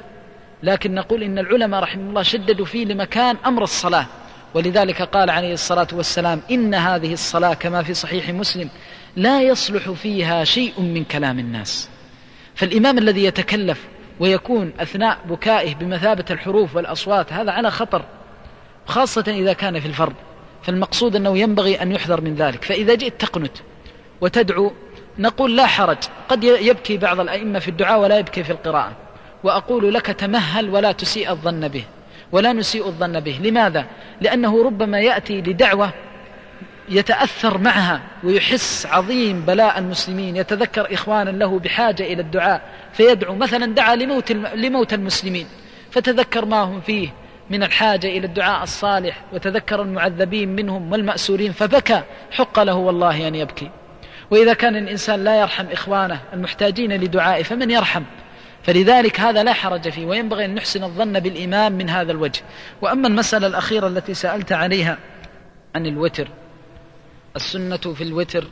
لكن 0.63 0.95
نقول 0.95 1.23
إن 1.23 1.39
العلماء 1.39 1.83
رحمه 1.83 2.09
الله 2.09 2.23
شددوا 2.23 2.67
فيه 2.67 2.85
لمكان 2.85 3.37
أمر 3.47 3.63
الصلاة. 3.63 4.07
ولذلك 4.55 5.03
قال 5.03 5.31
عليه 5.31 5.53
الصلاة 5.53 5.87
والسلام 5.93 6.41
إن 6.51 6.75
هذه 6.75 7.13
الصلاة 7.13 7.55
كما 7.55 7.83
في 7.83 7.95
صحيح 7.95 8.31
مسلم 8.31 8.69
لا 9.17 9.43
يصلح 9.43 9.91
فيها 9.91 10.45
شيء 10.45 10.81
من 10.81 11.05
كلام 11.05 11.39
الناس. 11.39 11.89
فالإمام 12.55 12.99
الذي 12.99 13.25
يتكلف 13.25 13.85
ويكون 14.21 14.73
أثناء 14.81 15.19
بكائه 15.29 15.75
بمثابة 15.75 16.25
الحروف 16.31 16.77
والأصوات 16.77 17.33
هذا 17.33 17.51
على 17.51 17.71
خطر 17.71 18.05
خاصة 18.87 19.25
إذا 19.29 19.53
كان 19.53 19.81
في 19.81 19.87
الفرد 19.87 20.15
فالمقصود 20.63 21.17
أنه 21.17 21.39
ينبغي 21.39 21.83
أن 21.83 21.93
يحذر 21.93 22.21
من 22.21 22.35
ذلك. 22.35 22.65
فإذا 22.65 22.95
جئت 22.95 23.21
تقنت 23.21 23.57
وتدعو 24.21 24.73
نقول 25.19 25.57
لا 25.57 25.67
حرج. 25.67 25.99
قد 26.29 26.45
يبكي 26.45 26.97
بعض 26.97 27.21
الأئمة 27.21 27.59
في 27.59 27.69
الدعاء 27.69 28.01
ولا 28.01 28.19
يبكي 28.19 28.45
في 28.45 28.51
القراءة. 28.51 28.93
وأقول 29.45 29.95
لك 29.95 30.07
تمهل 30.07 30.71
ولا 30.71 30.93
تسيء 30.93 31.31
الظن 31.31 31.69
به. 31.69 31.85
ولا 32.33 32.53
نسيء 32.53 32.87
الظن 32.87 33.21
به. 33.21 33.41
لماذا؟ 33.43 33.87
لأنه 34.21 34.65
ربما 34.65 35.01
يأتي 35.01 35.41
لدعوة 35.41 35.93
يتأثر 36.89 37.59
معها 37.59 38.01
ويحس 38.25 38.87
عظيم 38.87 39.41
بلاء 39.41 39.79
المسلمين 39.79 40.37
يتذكر 40.37 40.95
إخوانا 40.95 41.31
له 41.31 41.59
بحاجة 41.59 42.03
إلى 42.03 42.23
الدعاء 42.23 42.63
فيدعو 42.93 43.35
مثلا 43.35 43.67
دعا 43.75 43.97
لموت, 43.97 44.33
لموت 44.33 44.95
المسلمين 44.95 45.47
فتذكر 45.91 46.45
ما 46.45 46.61
هم 46.63 46.81
فيه 46.81 47.09
من 47.51 47.63
الحاجة 47.63 48.07
إلى 48.07 48.27
الدعاء 48.27 48.63
الصالح 48.63 49.23
وتذكر 49.33 49.83
المعذبين 49.83 50.49
منهم 50.49 50.93
والمأسورين 50.93 51.53
فبكى 51.53 52.03
حق 52.31 52.61
له 52.61 52.75
والله 52.75 53.29
أن 53.29 53.35
يبكي. 53.35 53.71
وإذا 54.31 54.55
كان 54.55 54.77
الإنسان 54.77 55.25
لا 55.25 55.41
يرحم 55.41 55.67
إخوانه 55.73 56.21
المحتاجين 56.33 56.93
لدعائه 56.93 57.43
فمن 57.43 57.71
يرحم؟ 57.71 58.03
فلذلك 58.63 59.21
هذا 59.21 59.43
لا 59.43 59.53
حرج 59.53 59.89
فيه 59.89 60.07
وينبغي 60.07 60.45
أن 60.45 60.55
نحسن 60.55 60.85
الظن 60.85 61.21
بالإمام 61.21 61.73
من 61.73 61.91
هذا 61.91 62.13
الوجه. 62.13 62.43
وأما 62.83 63.09
المسألة 63.09 63.47
الأخيرة 63.47 63.87
التي 63.87 64.15
سألت 64.15 64.53
عليها 64.53 64.99
عن 65.75 65.87
الوتر 65.87 66.29
السنة 67.37 67.77
في 67.77 68.05
الوتر 68.05 68.45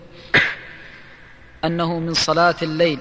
أنه 1.65 1.99
من 1.99 2.15
صلاة 2.15 2.55
الليل 2.63 2.99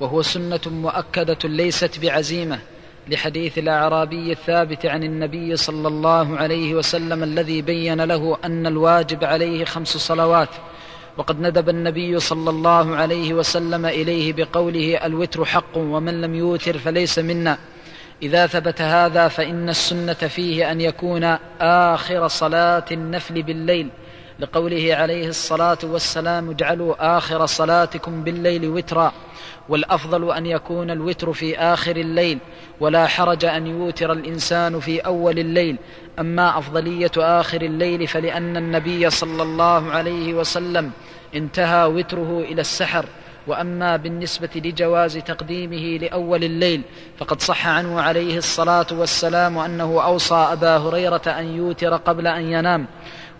وهو 0.00 0.22
سنة 0.22 0.60
مؤكدة 0.66 1.38
ليست 1.44 1.98
بعزيمة 1.98 2.58
لحديث 3.08 3.58
الأعرابي 3.58 4.32
الثابت 4.32 4.86
عن 4.86 5.02
النبي 5.02 5.56
صلى 5.56 5.88
الله 5.88 6.36
عليه 6.36 6.74
وسلم 6.74 7.22
الذي 7.22 7.62
بين 7.62 8.00
له 8.00 8.38
أن 8.44 8.66
الواجب 8.66 9.24
عليه 9.24 9.64
خمس 9.64 9.96
صلوات 9.96 10.48
وقد 11.16 11.40
ندب 11.40 11.68
النبي 11.68 12.20
صلى 12.20 12.50
الله 12.50 12.96
عليه 12.96 13.34
وسلم 13.34 13.86
إليه 13.86 14.32
بقوله 14.32 15.06
الوتر 15.06 15.44
حق 15.44 15.76
ومن 15.76 16.20
لم 16.20 16.34
يوتر 16.34 16.78
فليس 16.78 17.18
منا. 17.18 17.58
إذا 18.22 18.46
ثبت 18.46 18.80
هذا 18.82 19.28
فإن 19.28 19.68
السنة 19.68 20.14
فيه 20.14 20.72
أن 20.72 20.80
يكون 20.80 21.24
آخر 21.60 22.28
صلاة 22.28 22.84
النفل 22.92 23.42
بالليل 23.42 23.90
لقوله 24.40 24.94
عليه 24.94 25.28
الصلاة 25.28 25.78
والسلام 25.84 26.50
اجعلوا 26.50 27.18
آخر 27.18 27.46
صلاتكم 27.46 28.24
بالليل 28.24 28.68
وترا 28.68 29.12
والأفضل 29.68 30.32
أن 30.32 30.46
يكون 30.46 30.90
الوتر 30.90 31.32
في 31.32 31.58
آخر 31.58 31.96
الليل 31.96 32.38
ولا 32.80 33.06
حرج 33.06 33.44
أن 33.44 33.66
يوتر 33.66 34.12
الإنسان 34.12 34.80
في 34.80 35.00
أول 35.00 35.38
الليل. 35.38 35.76
أما 36.18 36.58
أفضلية 36.58 37.10
آخر 37.16 37.62
الليل 37.62 38.06
فلأن 38.06 38.56
النبي 38.56 39.10
صلى 39.10 39.42
الله 39.42 39.90
عليه 39.90 40.34
وسلم 40.34 40.90
انتهى 41.34 41.86
وتره 41.86 42.40
إلى 42.40 42.60
السحر. 42.60 43.04
وأما 43.46 43.96
بالنسبة 43.96 44.48
لجواز 44.54 45.18
تقديمه 45.18 45.98
لأول 45.98 46.44
الليل 46.44 46.82
فقد 47.18 47.42
صح 47.42 47.68
عنه 47.68 48.00
عليه 48.00 48.38
الصلاة 48.38 48.86
والسلام 48.92 49.58
أنه 49.58 50.04
أوصى 50.04 50.34
أبا 50.34 50.76
هريرة 50.76 51.22
أن 51.26 51.56
يوتر 51.56 51.96
قبل 51.96 52.26
أن 52.26 52.52
ينام. 52.52 52.86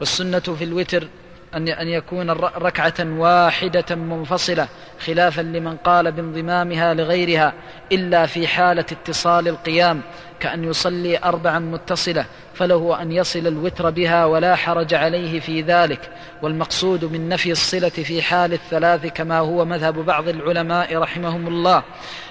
والسنة 0.01 0.39
في 0.39 0.65
الوتر 0.65 1.09
أن 1.55 1.69
أن 1.69 1.89
يكون 1.89 2.31
ركعة 2.31 2.95
واحدة 3.01 3.97
منفصلة 3.97 4.69
خلافا 5.07 5.41
لمن 5.41 5.77
قال 5.77 6.13
بانضمامها 6.13 6.95
لغيرها 6.95 7.53
إلا 7.93 8.27
في 8.27 8.47
حالة 8.47 8.85
اتصال 8.93 9.49
القيام 9.49 10.01
كأن 10.41 10.65
يصلي 10.65 11.19
أربعا 11.19 11.59
متصلة 11.59 12.25
فله 12.55 13.03
أن 13.03 13.13
يصل 13.13 13.47
الوتر 13.47 13.91
بها 13.91 14.25
ولا 14.25 14.55
حرج 14.57 14.95
عليه 14.95 15.41
في 15.41 15.63
ذلك. 15.63 16.11
والمقصود 16.43 17.05
من 17.05 17.29
نفي 17.29 17.53
الصلة 17.53 17.89
في 17.89 18.23
حال 18.23 18.53
الثلاث 18.53 19.07
كما 19.07 19.39
هو 19.39 19.65
مذهب 19.65 19.95
بعض 19.95 20.29
العلماء 20.29 20.97
رحمهم 20.97 21.49
الله 21.49 21.83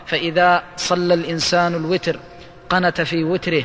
فإذا 0.06 0.64
صلى 0.78 1.14
الإنسان 1.14 1.76
الوتر 1.76 2.20
قنت 2.70 3.02
في 3.02 3.24
وتره 3.24 3.64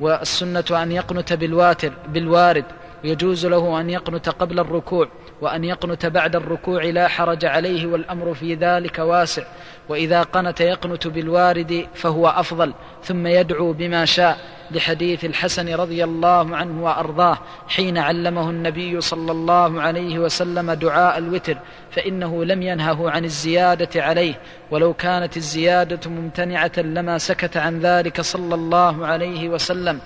والسنة 0.00 0.64
أن 0.70 0.92
يقنت 0.92 1.32
بالواتر 1.32 1.92
بالوارد 2.08 2.64
يجوز 3.04 3.46
له 3.46 3.80
أن 3.80 3.90
يقنت 3.90 4.28
قبل 4.28 4.60
الركوع 4.60 5.08
وأن 5.40 5.64
يقنت 5.64 6.06
بعد 6.06 6.36
الركوع 6.36 6.84
لا 6.84 7.08
حرج 7.08 7.44
عليه 7.44 7.86
والأمر 7.86 8.34
في 8.34 8.54
ذلك 8.54 8.98
واسع. 8.98 9.42
وإذا 9.88 10.22
قنت 10.22 10.60
يقنت 10.60 11.06
بالوارد 11.06 11.86
فهو 11.94 12.28
أفضل 12.28 12.74
ثم 13.02 13.26
يدعو 13.26 13.72
بما 13.72 14.04
شاء 14.04 14.38
لحديث 14.70 15.24
الحسن 15.24 15.74
رضي 15.74 16.04
الله 16.04 16.56
عنه 16.56 16.84
وأرضاه 16.84 17.38
حين 17.68 17.98
علمه 17.98 18.50
النبي 18.50 19.00
صلى 19.00 19.32
الله 19.32 19.82
عليه 19.82 20.18
وسلم 20.18 20.72
دعاء 20.72 21.18
الوتر 21.18 21.58
فإنه 21.90 22.44
لم 22.44 22.62
ينهه 22.62 23.10
عن 23.10 23.24
الزيادة 23.24 24.02
عليه. 24.02 24.40
ولو 24.70 24.94
كانت 24.94 25.36
الزيادة 25.36 26.10
ممتنعة 26.10 26.72
لما 26.76 27.18
سكت 27.18 27.56
عن 27.56 27.80
ذلك 27.80 28.20
صلى 28.20 28.54
الله 28.54 29.06
عليه 29.06 29.48
وسلم. 29.48 30.00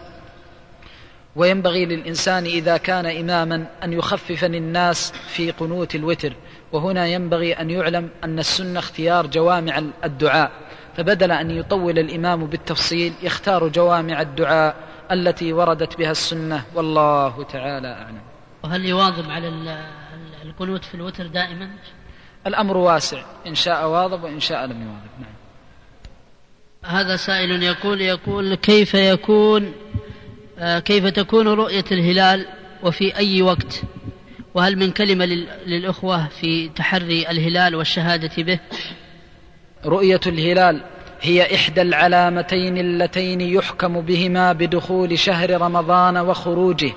وينبغي 1.37 1.87
للإنسان 1.87 2.45
إذا 2.45 2.77
كان 2.77 3.07
إماما 3.07 3.67
أن 3.85 3.93
يخفف 3.93 4.45
للناس 4.45 5.13
في 5.13 5.51
قنوت 5.51 5.95
الوتر 5.95 6.33
وهنا 6.73 7.07
ينبغي 7.07 7.53
أن 7.53 7.71
يعلم 7.71 8.11
أن 8.25 8.39
السنة 8.39 8.79
اختيار 8.79 9.27
جوامع 9.27 9.83
الدعاء 10.05 10.51
فبدل 10.97 11.33
أن 11.33 11.51
يطول 11.51 11.99
الإمام 11.99 12.47
بالتفصيل 12.47 13.13
يختار 13.23 13.69
جوامع 13.69 14.21
الدعاء 14.21 14.77
التي 15.11 15.53
وردت 15.53 15.99
بها 15.99 16.11
السنة 16.11 16.65
والله 16.75 17.43
تعالى 17.43 17.89
أعلم. 17.89 18.21
وهل 18.65 18.85
يواظب 18.85 19.31
على 19.31 19.49
القنوت 20.45 20.85
في 20.85 20.95
الوتر 20.95 21.27
دائما؟ 21.27 21.71
الأمر 22.47 22.77
واسع 22.77 23.23
إن 23.47 23.55
شاء 23.55 23.89
واظب 23.89 24.25
وإن 24.25 24.41
شاء 24.41 24.67
لم 24.67 24.83
يواظب 24.83 25.11
نعم. 25.21 25.37
هذا 26.85 27.17
سائل 27.17 27.63
يقول 27.63 28.01
يقول 28.01 28.55
كيف 28.55 28.95
يكون 28.95 29.73
كيف 30.61 31.07
تكون 31.07 31.49
رؤية 31.49 31.85
الهلال 31.93 32.47
وفي 32.83 33.17
أي 33.17 33.43
وقت؟ 33.43 33.83
وهل 34.55 34.77
من 34.77 34.91
كلمة 34.91 35.25
للأخوة 35.67 36.29
في 36.29 36.69
تحري 36.69 37.31
الهلال 37.31 37.75
والشهادة 37.75 38.43
به؟ 38.43 38.59
رؤية 39.85 40.21
الهلال 40.27 40.81
هي 41.21 41.55
إحدى 41.55 41.83
العلامتين 41.83 42.79
اللتين 42.79 43.41
يحكم 43.41 44.01
بهما 44.01 44.53
بدخول 44.53 45.19
شهر 45.19 45.61
رمضان 45.61 46.17
وخروجه. 46.17 46.93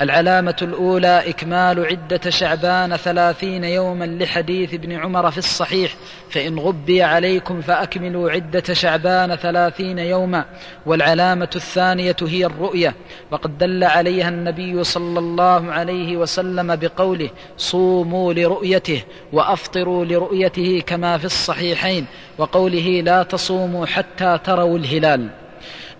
العلامة 0.00 0.56
الأولى 0.62 1.28
إكمال 1.28 1.86
عدة 1.86 2.30
شعبان 2.30 2.96
ثلاثين 2.96 3.64
يوما 3.64 4.04
لحديث 4.04 4.74
ابن 4.74 4.92
عمر 4.92 5.30
في 5.30 5.38
الصحيح 5.38 5.94
فإن 6.30 6.58
غبي 6.58 7.02
عليكم 7.02 7.60
فأكملوا 7.60 8.30
عدة 8.30 8.74
شعبان 8.74 9.36
ثلاثين 9.36 9.98
يوما. 9.98 10.44
والعلامة 10.86 11.50
الثانية 11.56 12.16
هي 12.22 12.46
الرؤية 12.46 12.94
وقد 13.30 13.58
دل 13.58 13.84
عليها 13.84 14.28
النبي 14.28 14.84
صلى 14.84 15.18
الله 15.18 15.72
عليه 15.72 16.16
وسلم 16.16 16.76
بقوله 16.76 17.30
صوموا 17.56 18.32
لرؤيته 18.32 19.02
وأفطروا 19.32 20.04
لرؤيته 20.04 20.82
كما 20.86 21.18
في 21.18 21.24
الصحيحين 21.24 22.06
وقوله 22.38 23.00
لا 23.00 23.22
تصوموا 23.22 23.86
حتى 23.86 24.38
تروا 24.44 24.78
الهلال 24.78 25.43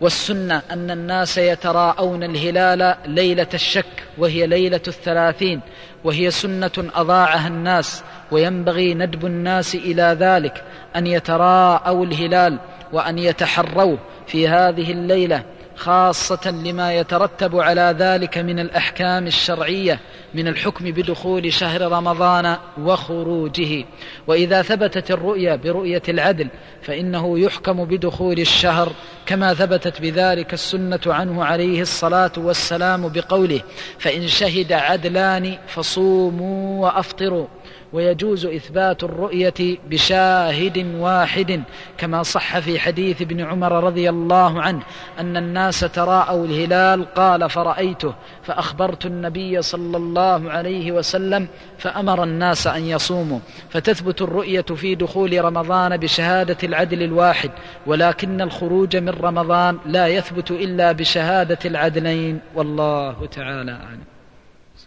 والسنة 0.01 0.63
أن 0.71 0.91
الناس 0.91 1.39
يتراءون 1.39 2.23
الهلال 2.23 2.97
ليلة 3.07 3.47
الشك 3.55 4.05
وهي 4.19 4.47
ليلة 4.47 4.81
الثلاثين 4.89 5.61
وهي 6.05 6.31
سنة 6.31 6.71
أضاعها 6.95 7.49
الناس 7.49 8.03
وينبغي 8.31 8.95
ندب 8.95 9.27
الناس 9.27 9.75
إلى 9.75 10.17
ذلك 10.21 10.65
أن 10.97 11.07
يتراءوا 11.07 12.07
الهلال 12.07 12.59
وأن 12.93 13.19
يتحروه 13.19 13.99
في 14.27 14.49
هذه 14.49 14.93
الليلة. 14.93 15.43
خاصة 15.77 16.51
لما 16.51 16.95
يترتب 16.95 17.57
على 17.57 17.95
ذلك 17.99 18.39
من 18.39 18.59
الأحكام 18.59 19.27
الشرعية 19.27 20.01
من 20.35 20.49
الحكم 20.49 20.85
بدخول 20.85 21.53
شهر 21.53 21.93
رمضان 21.93 22.57
وخروجه. 22.79 23.85
وإذا 24.27 24.63
ثبتت 24.63 25.11
الرؤيا 25.11 25.57
برؤية 25.57 26.03
العدل 26.09 26.49
فإنه 26.83 27.39
يحكم 27.39 27.85
بدخول 27.85 28.41
الشهر 28.41 28.93
كما 29.27 29.55
ثبتت 29.55 30.01
بذلك 30.01 30.55
السنة 30.55 31.01
عنه 31.07 31.45
عليه 31.45 31.81
الصلاة 31.81 32.33
والسلام 32.37 33.09
بقوله 33.09 33.61
فإن 33.99 34.29
شهد 34.29 34.73
عدلان 34.73 35.59
فصوموا 35.67 36.87
وأفطروا. 36.87 37.47
ويجوز 37.95 38.47
إثبات 38.47 39.05
الرؤية 39.05 39.79
بشاهد 39.91 40.95
واحد 40.99 41.63
كما 41.99 42.23
صح 42.23 42.59
في 42.59 42.79
حديث 42.79 43.23
ابن 43.23 43.41
عمر 43.41 43.85
رضي 43.85 44.11
الله 44.11 44.63
عنه 44.63 44.83
أن 45.21 45.37
الناس 45.37 45.81
تراءوا 45.81 46.47
الهلال 46.47 47.15
قال 47.15 47.51
فرأيته 47.51 48.15
فأخبرت 48.43 49.07
النبي 49.07 49.63
صلى 49.63 49.97
الله 49.97 50.51
عليه 50.51 50.93
وسلم 50.93 51.49
فأمر 51.79 52.25
الناس 52.25 52.67
أن 52.67 52.85
يصوموا 52.85 53.39
فتثبت 53.71 54.23
الرؤية 54.23 54.63
في 54.63 54.95
دخول 54.95 55.45
رمضان 55.45 55.97
بشهادة 55.97 56.59
العدل 56.65 57.03
الواحد 57.03 57.51
ولكن 57.87 58.41
الخروج 58.41 58.97
من 58.97 59.09
رمضان 59.09 59.79
لا 59.87 60.07
يثبت 60.07 60.51
إلا 60.51 60.93
بشهادة 60.93 61.59
العدلين 61.65 62.41
والله 62.55 63.27
تعالى 63.27 63.73
أعلم. 63.73 64.14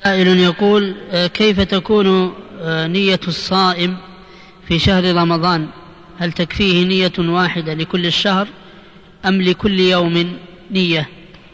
سائل 0.03 0.39
يقول 0.39 0.95
آه، 1.11 1.27
كيف 1.27 1.61
تكون 1.61 2.33
آه، 2.61 2.87
نية 2.87 3.19
الصائم 3.27 3.97
في 4.67 4.79
شهر 4.79 5.15
رمضان؟ 5.15 5.67
هل 6.17 6.31
تكفيه 6.31 6.85
نية 6.85 7.11
واحدة 7.19 7.73
لكل 7.73 8.05
الشهر 8.05 8.47
أم 9.25 9.41
لكل 9.41 9.79
يوم 9.79 10.37
نية؟ 10.71 11.09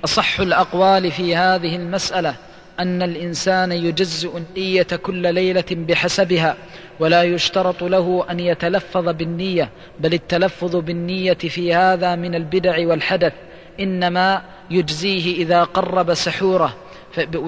أصح 0.06 0.40
الأقوال 0.40 1.11
في 1.11 1.36
هذه 1.36 1.76
المسألة 1.76 2.36
أن 2.80 3.02
الإنسان 3.02 3.72
يجزئ 3.72 4.38
النية 4.38 4.84
كل 4.84 5.34
ليلة 5.34 5.65
بحسبها 5.72 6.57
ولا 6.99 7.24
يشترط 7.24 7.84
له 7.84 8.26
أن 8.30 8.40
يتلفظ 8.40 9.10
بالنية 9.10 9.70
بل 9.99 10.14
التلفظ 10.14 10.76
بالنية 10.76 11.34
في 11.34 11.74
هذا 11.74 12.15
من 12.15 12.36
البدع 12.36 12.88
والحدث 12.88 13.34
إنما 13.80 14.41
يجزيه 14.72 15.36
إذا 15.36 15.64
قرب 15.64 16.14
سحوره. 16.14 16.76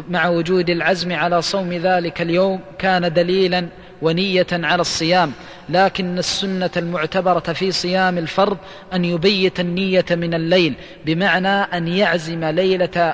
مع 0.09 0.27
وجود 0.27 0.69
العزم 0.69 1.13
على 1.13 1.41
صوم 1.41 1.73
ذلك 1.73 2.21
اليوم 2.21 2.59
كان 2.79 3.13
دليلا 3.13 3.67
ونية 4.01 4.47
على 4.51 4.81
الصيام. 4.81 5.31
لكن 5.69 6.17
السنة 6.17 6.69
المعتبرة 6.77 7.39
في 7.39 7.71
صيام 7.71 8.17
الفرض 8.17 8.57
أن 8.93 9.05
يبيت 9.05 9.59
النية 9.59 10.05
من 10.11 10.33
الليل 10.33 10.73
بمعنى 11.05 11.47
أن 11.47 11.87
يعزم 11.87 12.45
ليلة 12.45 13.13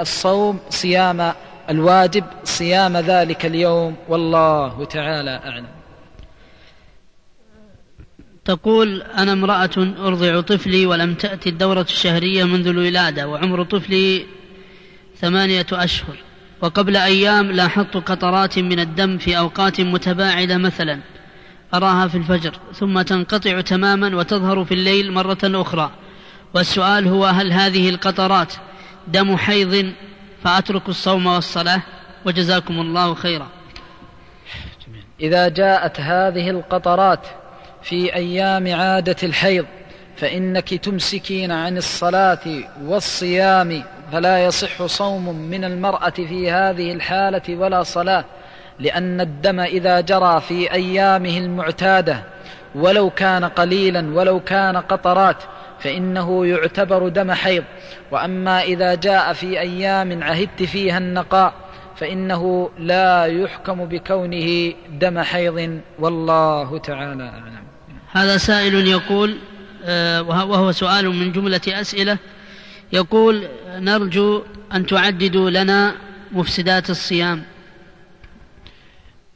الصوم 0.00 0.58
صيام 0.70 1.32
الواجب 1.70 2.24
صيام 2.44 2.96
ذلك 2.96 3.46
اليوم. 3.46 3.96
والله 4.08 4.84
تعالى 4.84 5.40
أعلم. 5.44 5.66
تقول 8.44 9.02
أنا 9.02 9.32
امرأة 9.32 9.94
أرضع 10.06 10.40
طفلي 10.40 10.86
ولم 10.86 11.14
تأتي 11.14 11.48
الدورة 11.48 11.80
الشهرية 11.80 12.44
منذ 12.44 12.66
الولادة 12.66 13.28
وعمر 13.28 13.62
طفلي 13.62 14.26
ثمانية 15.20 15.66
أشهر 15.72 16.16
وقبل 16.62 16.96
أيام 16.96 17.52
لاحظت 17.52 17.96
قطرات 17.96 18.58
من 18.58 18.80
الدم 18.80 19.18
في 19.18 19.38
أوقات 19.38 19.80
متباعدة 19.80 20.58
مثلا 20.58 21.00
أراها 21.74 22.08
في 22.08 22.14
الفجر 22.18 22.58
ثم 22.74 23.02
تنقطع 23.02 23.60
تماما 23.60 24.16
وتظهر 24.16 24.64
في 24.64 24.74
الليل 24.74 25.12
مرة 25.12 25.38
أخرى. 25.44 25.90
والسؤال 26.54 27.08
هو 27.08 27.24
هل 27.24 27.52
هذه 27.52 27.88
القطرات 27.88 28.52
دم 29.08 29.36
حيض؟ 29.36 29.92
فأترك 30.44 30.88
الصوم 30.88 31.26
والصلاة 31.26 31.82
وجزاكم 32.26 32.80
الله 32.80 33.14
خيرا. 33.14 33.48
إذا 35.20 35.48
جاءت 35.48 36.00
هذه 36.00 36.50
القطرات 36.50 37.26
في 37.82 38.14
أيام 38.14 38.74
عادة 38.74 39.16
الحيض 39.22 39.66
فإنك 40.16 40.74
تمسكين 40.74 41.52
عن 41.52 41.76
الصلاة 41.76 42.64
والصيام 42.82 43.82
فلا 44.12 44.44
يصح 44.44 44.86
صوم 44.86 45.50
من 45.50 45.64
المرأة 45.64 46.10
في 46.10 46.50
هذه 46.50 46.92
الحالة 46.92 47.56
ولا 47.56 47.82
صلاة 47.82 48.24
لأن 48.78 49.20
الدم 49.20 49.60
إذا 49.60 50.00
جرى 50.00 50.40
في 50.40 50.72
أيامه 50.72 51.38
المعتادة 51.38 52.22
ولو 52.74 53.10
كان 53.10 53.44
قليلا 53.44 54.14
ولو 54.14 54.40
كان 54.40 54.76
قطرات 54.76 55.36
فإنه 55.80 56.46
يعتبر 56.46 57.08
دم 57.08 57.32
حيض. 57.32 57.64
وأما 58.10 58.62
إذا 58.62 58.94
جاء 58.94 59.32
في 59.32 59.60
أيام 59.60 60.22
عهدت 60.22 60.62
فيها 60.62 60.98
النقاء 60.98 61.54
فإنه 61.96 62.70
لا 62.78 63.24
يحكم 63.24 63.84
بكونه 63.84 64.72
دم 64.90 65.22
حيض 65.22 65.80
والله 65.98 66.78
تعالى 66.78 67.24
أعلم. 67.24 67.64
هذا 68.12 68.36
سائل 68.36 68.88
يقول 68.88 69.38
آه، 69.84 70.22
وهو 70.22 70.72
سؤال 70.72 71.10
من 71.10 71.32
جملة 71.32 71.60
أسئلة. 71.68 72.18
يقول 72.92 73.48
نرجو 73.68 74.42
أن 74.74 74.86
تعددوا 74.86 75.50
لنا 75.50 75.94
مفسدات 76.32 76.90
الصيام. 76.90 77.42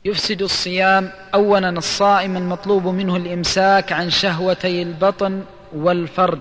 يفسد 0.05 0.43
الصيام 0.43 1.11
اولا 1.35 1.69
الصائم 1.69 2.37
المطلوب 2.37 2.87
منه 2.87 3.16
الإمساك 3.16 3.93
عن 3.93 4.11
شهوتي 4.11 4.83
البطن 4.83 5.43
والفرج 5.74 6.41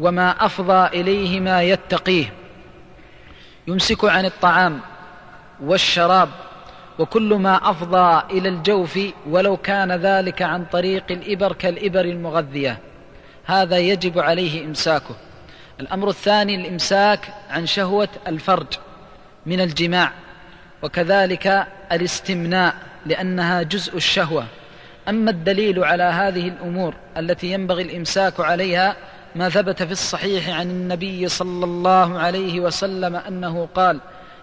وما 0.00 0.46
أفضى 0.46 1.00
إليه 1.00 1.40
ما 1.40 1.62
يتقيه. 1.62 2.32
يمسك 3.66 4.04
عن 4.04 4.24
الطعام 4.24 4.80
والشراب 5.62 6.28
وكل 6.98 7.34
ما 7.34 7.70
أفضى 7.70 8.38
إلى 8.38 8.48
الجوف 8.48 8.98
ولو 9.26 9.56
كان 9.56 9.92
ذلك 9.92 10.42
عن 10.42 10.64
طريق 10.64 11.04
الإبر 11.10 11.52
كالإبر 11.52 12.04
المغذية. 12.04 12.78
هذا 13.44 13.78
يجب 13.78 14.18
عليه 14.18 14.64
إمساكه. 14.64 15.16
الأمر 15.80 16.08
الثاني 16.08 16.54
الإمساك 16.54 17.20
عن 17.50 17.66
شهوة 17.66 18.08
الفرج 18.26 18.66
من 19.46 19.60
الجماع 19.60 20.12
وكذلك 20.82 21.66
الاستمناء 21.92 22.74
لأنها 23.06 23.62
جزء 23.62 23.96
الشهوة. 23.96 24.46
أما 25.08 25.30
الدليل 25.30 25.84
على 25.84 26.02
هذه 26.02 26.48
الأمور 26.48 26.94
التي 27.16 27.52
ينبغي 27.52 27.82
الإمساك 27.82 28.40
عليها 28.40 28.96
ما 29.34 29.48
ثبت 29.48 29.82
في 29.82 29.92
الصحيح 29.92 30.48
عن 30.48 30.70
النبي 30.70 31.28
صلى 31.28 31.64
الله 31.64 32.18
عليه 32.18 32.60
وسلم 32.60 33.16
أنه 33.16 33.68
قال 33.74 34.00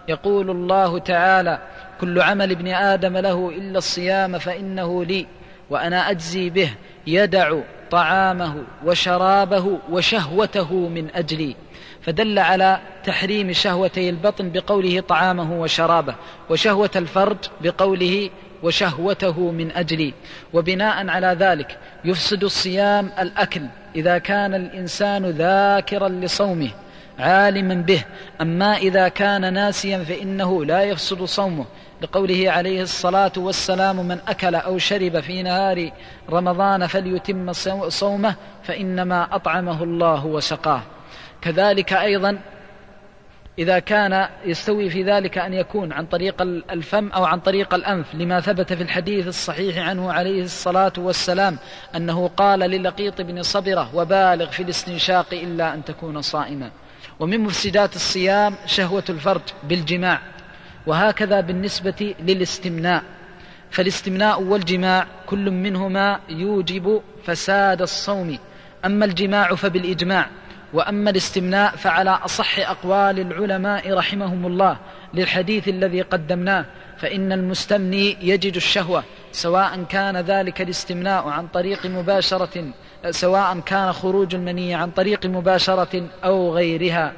يقول 0.08 0.50
الله 0.50 0.98
تعالى 0.98 1.58
كل 2.00 2.20
عمل 2.20 2.50
ابن 2.50 2.68
آدم 2.68 3.16
له 3.16 3.48
إلا 3.48 3.78
الصيام 3.78 4.38
فإنه 4.38 5.04
لي 5.04 5.26
وأنا 5.70 6.10
أجزي 6.10 6.50
به 6.50 6.70
يدع 7.06 7.58
طعامه 7.90 8.62
وشرابه 8.84 9.78
وشهوته 9.90 10.74
من 10.74 11.08
اجلي 11.14 11.56
فدل 12.02 12.38
على 12.38 12.80
تحريم 13.04 13.52
شهوتي 13.52 14.10
البطن 14.10 14.50
بقوله 14.50 15.00
طعامه 15.00 15.60
وشرابه 15.60 16.14
وشهوة 16.50 16.90
الفرج 16.96 17.36
بقوله 17.60 18.30
وشهوته 18.62 19.50
من 19.50 19.72
اجلي 19.72 20.14
وبناء 20.52 21.08
على 21.08 21.36
ذلك 21.40 21.78
يفسد 22.04 22.44
الصيام 22.44 23.10
الأكل 23.18 23.62
إذا 23.96 24.18
كان 24.18 24.54
الإنسان 24.54 25.26
ذاكرا 25.26 26.08
لصومه 26.08 26.70
عالما 27.18 27.74
به 27.74 28.04
أما 28.40 28.76
إذا 28.76 29.08
كان 29.08 29.52
ناسيا 29.52 29.98
فإنه 29.98 30.64
لا 30.64 30.82
يفسد 30.82 31.24
صومه 31.24 31.64
لقوله 32.02 32.50
عليه 32.50 32.82
الصلاة 32.82 33.32
والسلام 33.36 34.08
من 34.08 34.18
أكل 34.28 34.54
أو 34.54 34.78
شرب 34.78 35.20
في 35.20 35.42
نهار 35.42 35.90
رمضان 36.30 36.86
فليتم 36.86 37.52
صومه 37.88 38.34
فإنما 38.62 39.28
أطعمه 39.32 39.82
الله 39.82 40.26
وسقاه. 40.26 40.82
كذلك 41.42 41.92
أيضا 41.92 42.38
إذا 43.58 43.78
كان 43.78 44.28
يستوي 44.44 44.90
في 44.90 45.02
ذلك 45.02 45.38
أن 45.38 45.54
يكون 45.54 45.92
عن 45.92 46.06
طريق 46.06 46.42
الفم 46.42 47.08
أو 47.08 47.24
عن 47.24 47.40
طريق 47.40 47.74
الأنف 47.74 48.14
لما 48.14 48.40
ثبت 48.40 48.72
في 48.72 48.82
الحديث 48.82 49.26
الصحيح 49.26 49.88
عنه 49.88 50.12
عليه 50.12 50.42
الصلاة 50.42 50.92
والسلام 50.98 51.58
أنه 51.96 52.28
قال 52.28 52.58
للقيط 52.58 53.20
بن 53.20 53.42
صبرة 53.42 53.90
وبالغ 53.94 54.50
في 54.50 54.62
الاستنشاق 54.62 55.26
إلا 55.32 55.74
أن 55.74 55.84
تكون 55.84 56.22
صائما. 56.22 56.70
ومن 57.20 57.40
مفسدات 57.40 57.96
الصيام 57.96 58.54
شهوة 58.66 59.04
الفرج 59.08 59.42
بالجماع. 59.68 60.20
وهكذا 60.86 61.40
بالنسبة 61.40 62.14
للاستمناء. 62.20 63.02
فالاستمناء 63.70 64.42
والجماع 64.42 65.06
كل 65.26 65.50
منهما 65.50 66.20
يوجب 66.28 67.02
فساد 67.24 67.82
الصوم. 67.82 68.38
أما 68.84 69.04
الجماع 69.04 69.54
فبالإجماع. 69.54 70.26
وأما 70.72 71.10
الاستمناء 71.10 71.76
فعلى 71.76 72.10
أصح 72.10 72.58
أقوال 72.58 73.20
العلماء 73.20 73.92
رحمهم 73.92 74.46
الله 74.46 74.76
للحديث 75.14 75.68
الذي 75.68 76.02
قدمناه. 76.02 76.64
فإن 76.98 77.32
المستمني 77.32 78.16
يجد 78.20 78.56
الشهوة 78.56 79.04
سواء 79.32 79.84
كان 79.88 80.16
ذلك 80.16 80.60
الاستمناء 80.60 81.28
عن 81.28 81.46
طريق 81.46 81.86
مباشرة 81.86 82.64
سواء 83.10 83.60
كان 83.60 83.92
خروج 83.92 84.34
المني 84.34 84.74
عن 84.74 84.90
طريق 84.90 85.26
مباشرة 85.26 86.08
أو 86.24 86.54
غيرها. 86.54 87.12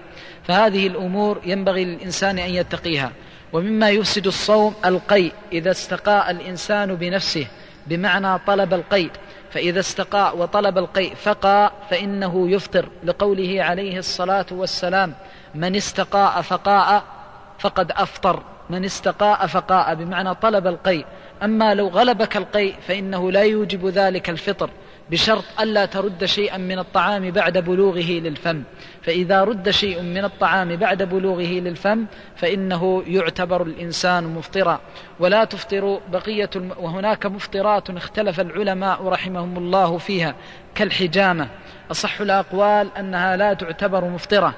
فهذه 0.45 0.86
الأمور 0.86 1.40
ينبغي 1.47 1.85
للإنسان 1.85 2.39
أن 2.39 2.51
يتقيها. 2.51 3.12
ومما 3.52 3.90
يفسد 3.90 4.26
الصوم 4.26 4.74
القيء 4.84 5.32
إذا 5.52 5.70
استقاء 5.70 6.30
الإنسان 6.30 6.94
بنفسه 6.94 7.46
بمعنى 7.86 8.38
طلب 8.46 8.74
القيء. 8.74 9.10
فإذا 9.50 9.80
استقاء 9.80 10.38
وطلب 10.38 10.78
القيء 10.78 11.14
فقى 11.14 11.72
فإنه 11.90 12.50
يفطر. 12.50 12.88
لقوله 13.04 13.62
عليه 13.62 13.98
الصلاة 13.98 14.46
والسلام 14.50 15.14
من 15.54 15.76
استقاء 15.76 16.42
فقاء 16.42 17.04
فقد 17.58 17.92
أفطر. 17.92 18.42
من 18.70 18.84
استقاء 18.84 19.46
فقاء 19.46 19.94
بمعنى 19.94 20.34
طلب 20.34 20.66
القيء. 20.66 21.04
أما 21.42 21.74
لو 21.74 21.88
غلبك 21.88 22.36
القيء 22.36 22.74
فإنه 22.88 23.32
لا 23.32 23.42
يوجب 23.42 23.86
ذلك 23.86 24.30
الفطر 24.30 24.70
بشرط 25.10 25.44
ألا 25.60 25.86
ترد 25.86 26.24
شيئا 26.24 26.56
من 26.56 26.78
الطعام 26.78 27.30
بعد 27.30 27.58
بلوغه 27.58 28.10
للفم. 28.10 28.62
فإذا 29.09 29.44
رد 29.44 29.70
شيء 29.70 30.02
من 30.02 30.24
الطعام 30.24 30.76
بعد 30.76 31.02
بلوغه 31.02 31.60
للفم 31.60 32.06
فإنه 32.36 33.02
يعتبر 33.06 33.62
الإنسان 33.62 34.24
مفطرا. 34.24 34.80
ولا 35.20 35.44
تفطر 35.44 36.01
بقية. 36.09 36.51
وهناك 36.56 37.26
مفطرات 37.26 37.90
اختلف 37.90 38.40
العلماء 38.40 39.05
رحمهم 39.05 39.56
الله 39.56 39.98
فيها 39.98 40.35
كالحجامة. 40.74 41.48
أصح 41.90 42.20
الأقوال 42.20 42.89
أنها 42.98 43.36
لا 43.36 43.55
تعتبر 43.55 44.05
مفطرة. 44.05 44.55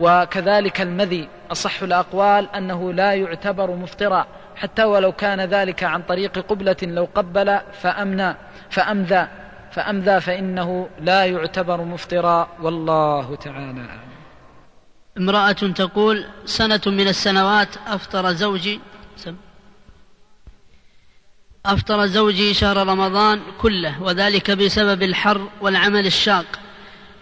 وكذلك 0.00 0.80
المذي. 0.80 1.28
أصح 1.52 1.82
الأقوال 1.82 2.48
أنه 2.54 2.92
لا 2.92 3.14
يعتبر 3.14 3.70
مفطرا. 3.70 4.26
حتى 4.56 4.84
ولو 4.84 5.12
كان 5.12 5.40
ذلك 5.40 5.84
عن 5.84 6.02
طريق 6.02 6.38
قبلة 6.38 6.76
لو 6.82 7.08
قبل 7.14 7.58
فأمنى 7.72 8.36
فأمذى. 8.70 9.26
فأمذى 9.76 10.20
فإنه 10.20 10.88
لا 11.00 11.24
يعتبر 11.24 11.84
مفطرا 11.84 12.48
والله 12.60 13.34
تعالى 13.34 13.80
أعلم. 13.80 14.00
امرأة 15.18 15.52
تقول 15.52 16.26
سنة 16.44 16.80
من 16.86 17.08
السنوات 17.08 17.68
أفطر 17.86 18.32
زوجي 18.32 18.80
أفطر 21.66 22.06
زوجي 22.06 22.54
شهر 22.54 22.76
رمضان 22.86 23.40
كله 23.60 24.02
وذلك 24.02 24.50
بسبب 24.50 25.02
الحر 25.02 25.48
والعمل 25.60 26.06
الشاق 26.06 26.60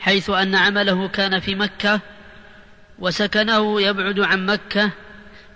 حيث 0.01 0.31
أن 0.31 0.55
عمله 0.55 1.09
كان 1.09 1.41
في 1.41 1.55
مكة 1.55 2.01
وسكنه 2.99 3.83
يبعد 3.83 4.21
عن 4.21 4.47
مكة 4.47 4.91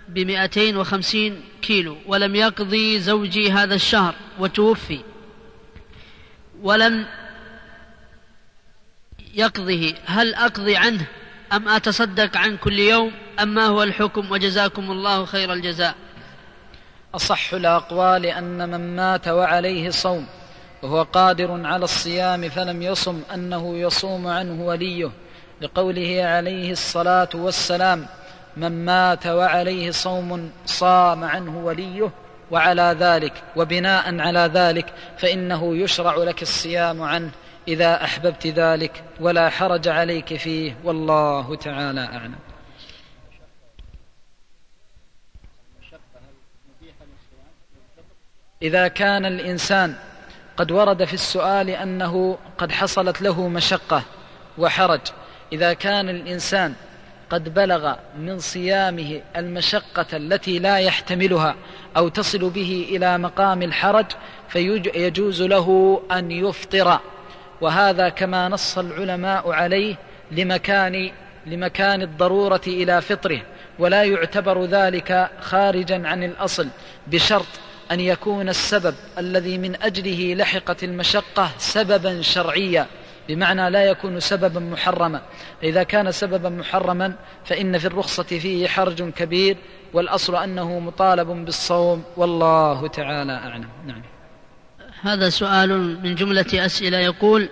بمئتين 0.09 0.77
وخمسين 0.77 1.41
كيلو 1.61 1.97
ولم 2.05 2.35
يقضي 2.35 2.99
زوجي 2.99 3.51
هذا 3.51 3.75
الشهر 3.75 4.15
وتوفي. 4.39 4.99
ولم 6.63 7.05
يقضه. 9.33 9.93
هل 10.05 10.35
أقضي 10.35 10.77
عنه 10.77 11.05
أم 11.53 11.69
أتصدق 11.69 12.37
عن 12.37 12.57
كل 12.57 12.79
يوم؟ 12.79 13.11
أم 13.39 13.47
ما 13.47 13.65
هو 13.65 13.83
الحكم 13.83 14.31
وجزاكم 14.31 14.91
الله 14.91 15.25
خير 15.25 15.53
الجزاء. 15.53 15.95
أصح 17.15 17.53
الأقوال 17.53 18.25
أن 18.25 18.69
من 18.69 18.95
مات 18.95 19.27
وعليه 19.27 19.89
صوم 19.89 20.27
وهو 20.83 21.03
قادر 21.03 21.65
على 21.65 21.83
الصيام 21.83 22.49
فلم 22.49 22.81
يصم 22.81 23.21
أنه 23.33 23.77
يصوم 23.77 24.27
عنه 24.27 24.65
وليه. 24.65 25.11
لقوله 25.61 26.23
عليه 26.23 26.71
الصلاة 26.71 27.29
والسلام 27.33 28.05
من 28.57 28.85
مات 28.85 29.27
وعليه 29.27 29.91
صوم 29.91 30.51
صام 30.65 31.23
عنه 31.23 31.57
وليه. 31.57 32.11
وعلى 32.51 32.95
ذلك 32.99 33.33
وبناء 33.55 34.19
على 34.19 34.39
ذلك 34.53 34.93
فإنه 35.17 35.77
يشرع 35.77 36.15
لك 36.15 36.41
الصيام 36.41 37.01
عنه 37.01 37.31
إذا 37.67 38.03
أحببت 38.03 38.47
ذلك 38.47 39.03
ولا 39.19 39.49
حرج 39.49 39.87
عليك 39.87 40.37
فيه 40.37 40.77
والله 40.83 41.55
تعالى 41.55 42.01
أعلم. 42.01 42.35
إذا 48.61 48.87
كان 48.87 49.25
الإنسان 49.25 49.95
قد 50.57 50.71
ورد 50.71 51.03
في 51.03 51.13
السؤال 51.13 51.69
أنه 51.69 52.37
قد 52.57 52.71
حصلت 52.71 53.21
له 53.21 53.47
مشقة 53.47 54.03
وحرج 54.57 55.01
إذا 55.53 55.73
كان 55.73 56.09
الإنسان 56.09 56.75
قد 57.29 57.53
بلغ 57.53 57.95
من 58.19 58.39
صيامه 58.39 59.21
المشقة 59.35 60.05
التي 60.13 60.59
لا 60.59 60.77
يحتملها 60.77 61.55
أو 61.97 62.07
تصل 62.07 62.49
به 62.49 62.87
إلى 62.89 63.17
مقام 63.17 63.61
الحرج 63.61 64.05
فيجوز 64.49 65.41
له 65.41 66.01
أن 66.11 66.31
يفطر. 66.31 66.99
وهذا 67.61 68.09
كما 68.09 68.49
نص 68.49 68.77
العلماء 68.77 69.51
عليه 69.51 69.95
لمكان 70.31 71.11
لمكان 71.45 72.01
الضرورة 72.01 72.61
إلى 72.67 73.01
فطره. 73.01 73.41
ولا 73.79 74.03
يعتبر 74.03 74.65
ذلك 74.65 75.29
خارجا 75.41 76.07
عن 76.07 76.23
الأصل 76.23 76.67
بشرط 77.07 77.45
أن 77.91 77.99
يكون 77.99 78.49
السبب 78.49 78.95
الذي 79.17 79.57
من 79.57 79.81
أجله 79.81 80.33
لحقت 80.33 80.83
المشقة 80.83 81.49
سببا 81.57 82.21
شرعيا. 82.21 82.87
بمعنى 83.29 83.69
لا 83.69 83.83
يكون 83.83 84.19
سببا 84.19 84.59
محرما. 84.59 85.21
إذا 85.63 85.83
كان 85.83 86.11
سببا 86.11 86.49
محرما 86.49 87.13
فإن 87.45 87.77
في 87.77 87.85
الرخصة 87.87 88.23
فيه 88.23 88.67
حرج 88.67 89.09
كبير 89.09 89.57
والأصل 89.93 90.35
أنه 90.35 90.79
مطالب 90.79 91.27
بالصوم. 91.27 92.03
والله 92.17 92.87
تعالى 92.87 93.33
أعلم. 93.33 93.69
نعم. 93.87 94.01
هذا 95.01 95.29
سؤال 95.29 95.99
من 96.03 96.15
جملة 96.15 96.45
أسئلة 96.53 96.97
يقول 96.97 97.49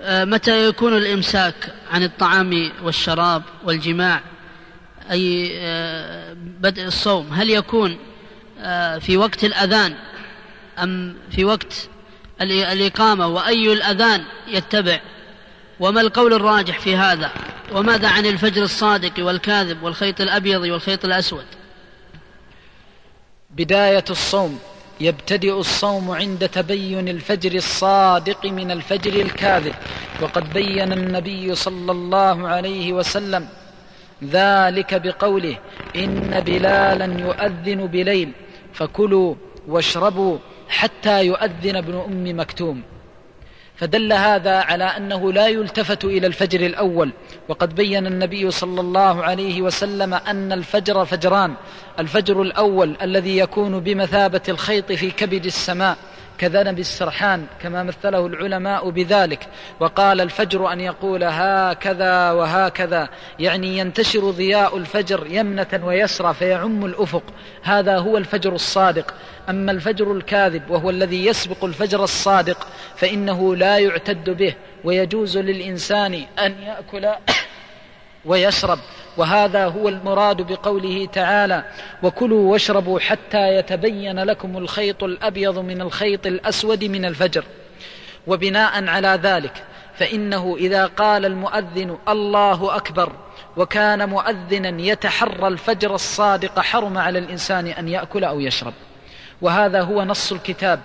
آه، 0.00 0.24
متى 0.24 0.68
يكون 0.68 0.96
الإمساك 0.96 1.74
عن 1.90 2.02
الطعام 2.02 2.70
والشراب 2.82 3.42
والجماع؟ 3.64 4.20
أي 5.10 5.50
آه، 5.60 6.36
بدء 6.60 6.84
الصوم. 6.84 7.28
هل 7.32 7.50
يكون 7.50 7.98
آه، 8.60 8.98
في 8.98 9.16
وقت 9.16 9.44
الأذان 9.44 9.94
أم 10.82 11.16
في 11.30 11.44
وقت 11.44 11.88
الإقامة؟ 12.40 13.26
وأي 13.26 13.72
الأذان 13.72 14.24
يتبع؟ 14.48 15.00
وما 15.80 16.00
القول 16.00 16.32
الراجح 16.32 16.78
في 16.78 16.96
هذا؟ 16.96 17.32
وماذا 17.72 18.08
عن 18.08 18.26
الفجر 18.26 18.62
الصادق 18.62 19.12
والكاذب 19.18 19.82
والخيط 19.82 20.20
الأبيض 20.20 20.60
والخيط 20.60 21.04
الأسود؟ 21.04 21.44
بداية 23.50 24.04
الصوم. 24.10 24.58
يبتدئ 25.00 25.58
الصوم 25.60 26.10
عند 26.10 26.48
تبين 26.48 27.08
الفجر 27.08 27.54
الصادق 27.54 28.46
من 28.46 28.70
الفجر 28.70 29.12
الكاذب. 29.12 29.74
وقد 30.22 30.52
بين 30.52 30.92
النبي 30.92 31.54
صلى 31.54 31.92
الله 31.92 32.48
عليه 32.48 32.92
وسلم 32.92 33.48
ذلك 34.24 34.94
بقوله 34.94 35.58
إن 35.96 36.40
بلالا 36.46 37.20
يؤذن 37.20 37.86
بليل 37.86 38.32
فكلوا 38.72 39.34
واشربوا 39.68 40.38
حتى 40.68 41.26
يؤذن 41.26 41.76
ابن 41.76 41.94
أم 41.94 42.40
مكتوم. 42.40 42.82
فدل 43.78 44.12
هذا 44.12 44.56
على 44.56 44.84
أنه 44.84 45.32
لا 45.32 45.48
يلتفت 45.48 46.04
إلى 46.04 46.26
الفجر 46.26 46.66
الأول. 46.66 47.12
وقد 47.48 47.74
بين 47.74 48.06
النبي 48.06 48.50
صلى 48.50 48.80
الله 48.80 49.22
عليه 49.22 49.62
وسلم 49.62 50.14
أن 50.14 50.52
الفجر 50.52 51.04
فجران. 51.04 51.54
الفجر 51.98 52.42
الأول 52.42 52.96
الذي 53.02 53.38
يكون 53.38 53.80
بمثابة 53.80 54.40
الخيط 54.48 54.92
في 54.92 55.10
كبد 55.10 55.46
السماء. 55.46 55.96
كذنب 56.38 56.78
السرحان 56.78 57.46
كما 57.62 57.82
مثله 57.82 58.26
العلماء 58.26 58.90
بذلك. 58.90 59.48
وقال 59.80 60.20
الفجر 60.20 60.72
أن 60.72 60.80
يقول 60.80 61.24
هكذا 61.24 62.32
وهكذا. 62.32 63.08
يعني 63.38 63.78
ينتشر 63.78 64.30
ضياء 64.30 64.76
الفجر 64.76 65.26
يمنة 65.30 65.80
ويسرى 65.84 66.34
فيعم 66.34 66.84
الأفق. 66.84 67.22
هذا 67.62 67.98
هو 67.98 68.16
الفجر 68.16 68.54
الصادق. 68.54 69.14
أما 69.48 69.72
الفجر 69.72 70.12
الكاذب 70.12 70.70
وهو 70.70 70.90
الذي 70.90 71.26
يسبق 71.26 71.64
الفجر 71.64 72.04
الصادق 72.04 72.66
فإنه 72.96 73.56
لا 73.56 73.78
يعتد 73.78 74.30
به. 74.30 74.54
ويجوز 74.84 75.38
للإنسان 75.38 76.14
أن 76.38 76.54
يأكل 76.62 77.08
ويشرب. 78.24 78.78
وهذا 79.16 79.66
هو 79.66 79.88
المراد 79.88 80.52
بقوله 80.52 81.06
تعالى 81.06 81.64
وكلوا 82.02 82.52
واشربوا 82.52 83.00
حتى 83.00 83.54
يتبين 83.54 84.18
لكم 84.20 84.56
الخيط 84.56 85.04
الأبيض 85.04 85.58
من 85.58 85.80
الخيط 85.80 86.26
الأسود 86.26 86.84
من 86.84 87.04
الفجر 87.04 87.44
وبناء 88.26 88.88
على 88.88 89.20
ذلك 89.22 89.64
فإنه 89.94 90.56
إذا 90.58 90.86
قال 90.86 91.24
المؤذن 91.24 91.96
الله 92.08 92.76
أكبر 92.76 93.12
وكان 93.56 94.08
مؤذنا 94.08 94.82
يتحرى 94.82 95.48
الفجر 95.48 95.94
الصادق 95.94 96.60
حرم 96.60 96.98
على 96.98 97.18
الإنسان 97.18 97.66
أن 97.66 97.88
يأكل 97.88 98.24
أو 98.24 98.40
يشرب. 98.40 98.74
وهذا 99.42 99.82
هو 99.82 100.04
نص 100.04 100.32
الكتاب 100.32 100.80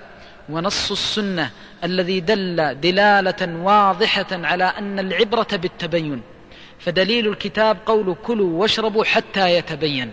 ونص 0.50 0.92
السنة 0.92 1.50
الذي 1.84 2.20
دل 2.20 2.80
دلالة 2.80 3.64
واضحة 3.64 4.26
على 4.32 4.64
أن 4.64 5.00
العبرة 5.00 5.48
بالتبين. 5.54 6.22
فدليل 6.86 7.28
الكتاب 7.28 7.78
قول 7.86 8.16
كلوا 8.24 8.60
واشربوا 8.62 9.04
حتى 9.04 9.58
يتبين. 9.58 10.12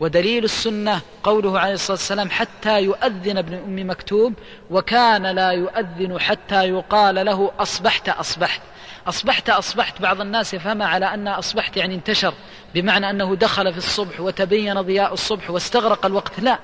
ودليل 0.00 0.44
السنة 0.44 1.00
قوله 1.22 1.58
عليه 1.58 1.74
الصلاة 1.74 1.96
والسلام 1.96 2.30
حتى 2.30 2.82
يؤذن 2.82 3.38
ابن 3.38 3.54
أم 3.54 3.90
مكتوب 3.90 4.34
وكان 4.70 5.26
لا 5.26 5.50
يؤذن 5.50 6.20
حتى 6.20 6.68
يقال 6.68 7.14
له 7.14 7.50
أصبحت 7.58 8.08
أصبحت. 8.08 8.60
أصبحت 9.06 9.50
أصبحت 9.50 10.02
بعض 10.02 10.20
الناس 10.20 10.54
يفهمها 10.54 10.86
على 10.86 11.14
أن 11.14 11.28
أصبحت 11.28 11.76
يعني 11.76 11.94
انتشر 11.94 12.34
بمعنى 12.74 13.10
أنه 13.10 13.36
دخل 13.36 13.72
في 13.72 13.78
الصبح 13.78 14.20
وتبين 14.20 14.80
ضياء 14.80 15.12
الصبح 15.12 15.50
واستغرق 15.50 16.06
الوقت. 16.06 16.40
لا 16.40 16.58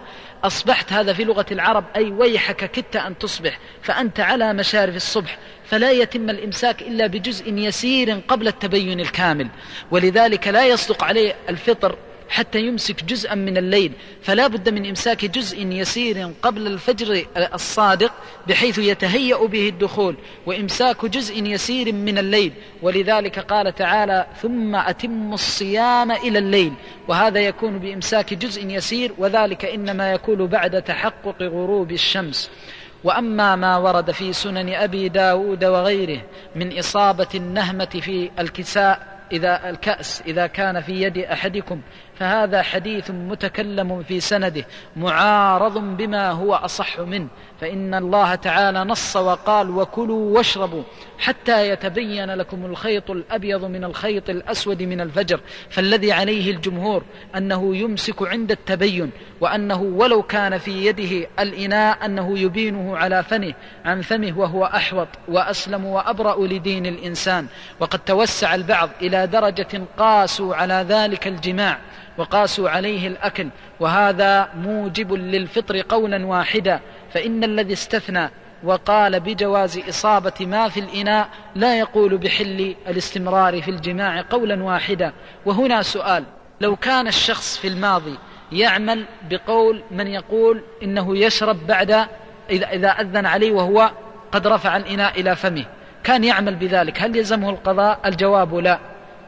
أصبحت 0.44 0.92
هذا 0.92 1.12
في 1.12 1.24
لغة 1.24 1.46
العرب 1.52 1.84
أي 1.96 2.10
ويحك 2.10 2.70
كدت 2.70 2.96
أن 2.96 3.18
تصبح 3.18 3.58
فأنت 3.82 4.20
على 4.20 4.52
مشارف 4.52 4.96
الصبح. 4.96 5.38
فلا 5.66 5.90
يتم 5.90 6.30
الإمساك 6.30 6.82
إلا 6.82 7.06
بجزء 7.06 7.52
يسير 7.52 8.20
قبل 8.28 8.48
التبين 8.48 9.00
الكامل. 9.00 9.48
ولذلك 9.90 10.48
لا 10.48 10.66
يصدق 10.66 11.04
عليه 11.04 11.34
الفطر 11.48 11.96
حتى 12.28 12.60
يمسك 12.60 13.04
جزءا 13.04 13.34
من 13.34 13.56
الليل. 13.56 13.92
فلا 14.22 14.46
بد 14.46 14.68
من 14.68 14.86
إمساك 14.86 15.24
جزء 15.24 15.66
يسير 15.66 16.30
قبل 16.42 16.66
الفجر 16.66 17.26
الصادق 17.54 18.12
بحيث 18.48 18.78
يتهيأ 18.78 19.46
به 19.46 19.68
الدخول 19.68 20.16
وإمساك 20.46 21.06
جزء 21.06 21.44
يسير 21.44 21.92
من 21.92 22.18
الليل. 22.18 22.52
ولذلك 22.82 23.38
قال 23.38 23.74
تعالى 23.74 24.26
ثم 24.42 24.74
أتم 24.74 25.32
الصيام 25.32 26.12
إلى 26.12 26.38
الليل 26.38 26.72
وهذا 27.08 27.40
يكون 27.40 27.78
بإمساك 27.78 28.34
جزء 28.34 28.66
يسير 28.66 29.12
وذلك 29.18 29.64
إنما 29.64 30.12
يكون 30.12 30.46
بعد 30.46 30.82
تحقق 30.82 31.42
غروب 31.42 31.92
الشمس. 31.92 32.50
وأما 33.06 33.56
ما 33.56 33.76
ورد 33.76 34.10
في 34.10 34.32
سنن 34.32 34.74
أبي 34.74 35.08
داود 35.08 35.64
وغيره 35.64 36.22
من 36.56 36.78
إصابة 36.78 37.28
النهمة 37.34 38.00
في 38.00 38.30
الكساء 38.38 39.18
إذا 39.32 39.70
الكأس 39.70 40.22
إذا 40.26 40.46
كان 40.46 40.80
في 40.80 41.02
يد 41.02 41.18
أحدكم 41.18 41.80
فهذا 42.18 42.62
حديث 42.62 43.10
متكلم 43.10 44.02
في 44.02 44.20
سنده 44.20 44.64
معارض 44.96 45.78
بما 45.78 46.30
هو 46.30 46.54
أصح 46.54 47.00
منه. 47.00 47.28
فإن 47.60 47.94
الله 47.94 48.34
تعالى 48.34 48.84
نص 48.84 49.16
وقال 49.16 49.70
وكلوا 49.70 50.36
واشربوا 50.36 50.82
حتى 51.18 51.68
يتبين 51.68 52.30
لكم 52.30 52.64
الخيط 52.64 53.10
الأبيض 53.10 53.64
من 53.64 53.84
الخيط 53.84 54.30
الأسود 54.30 54.82
من 54.82 55.00
الفجر 55.00 55.40
فالذي 55.70 56.12
عليه 56.12 56.50
الجمهور 56.50 57.02
أنه 57.36 57.76
يمسك 57.76 58.22
عند 58.22 58.50
التبين 58.50 59.10
وأنه 59.40 59.82
ولو 59.82 60.22
كان 60.22 60.58
في 60.58 60.86
يده 60.86 61.28
الإناء 61.38 62.04
أنه 62.04 62.38
يبينه 62.38 62.96
على 62.96 63.22
فمه 63.22 63.54
عن 63.84 64.00
فمه 64.00 64.38
وهو 64.38 64.64
أحوط 64.64 65.08
وأسلم 65.28 65.84
وأبرأ 65.84 66.46
لدين 66.46 66.86
الإنسان. 66.86 67.46
وقد 67.80 67.98
توسع 67.98 68.54
البعض 68.54 68.90
إلى 69.02 69.26
درجة 69.26 69.82
قاسوا 69.98 70.54
على 70.54 70.86
ذلك 70.88 71.26
الجماع. 71.26 71.78
وقاسوا 72.18 72.70
عليه 72.70 73.08
الأكل 73.08 73.48
وهذا 73.80 74.48
موجب 74.56 75.12
للفطر 75.12 75.82
قولا 75.88 76.26
واحدا 76.26 76.80
فإن 77.12 77.44
الذي 77.44 77.72
استثنى 77.72 78.30
وقال 78.64 79.20
بجواز 79.20 79.78
إصابة 79.88 80.32
ما 80.40 80.68
في 80.68 80.80
الإناء 80.80 81.28
لا 81.54 81.78
يقول 81.78 82.18
بحل 82.18 82.74
الاستمرار 82.88 83.62
في 83.62 83.70
الجماع 83.70 84.24
قولا 84.30 84.62
واحدا. 84.62 85.12
وهنا 85.46 85.82
سؤال 85.82 86.24
لو 86.60 86.76
كان 86.76 87.06
الشخص 87.06 87.58
في 87.58 87.68
الماضي 87.68 88.18
يعمل 88.52 89.04
بقول 89.30 89.82
من 89.90 90.06
يقول 90.06 90.62
إنه 90.82 91.18
يشرب 91.18 91.66
بعد 91.66 91.90
إذا 92.50 92.70
إذا 92.72 92.88
أذن 92.88 93.26
عليه 93.26 93.52
وهو 93.52 93.90
قد 94.32 94.46
رفع 94.46 94.76
الإناء 94.76 95.20
إلى 95.20 95.36
فمه 95.36 95.64
كان 96.04 96.24
يعمل 96.24 96.54
بذلك 96.54 97.02
هل 97.02 97.16
يلزمه 97.16 97.50
القضاء؟ 97.50 98.00
الجواب 98.06 98.54
لا. 98.54 98.78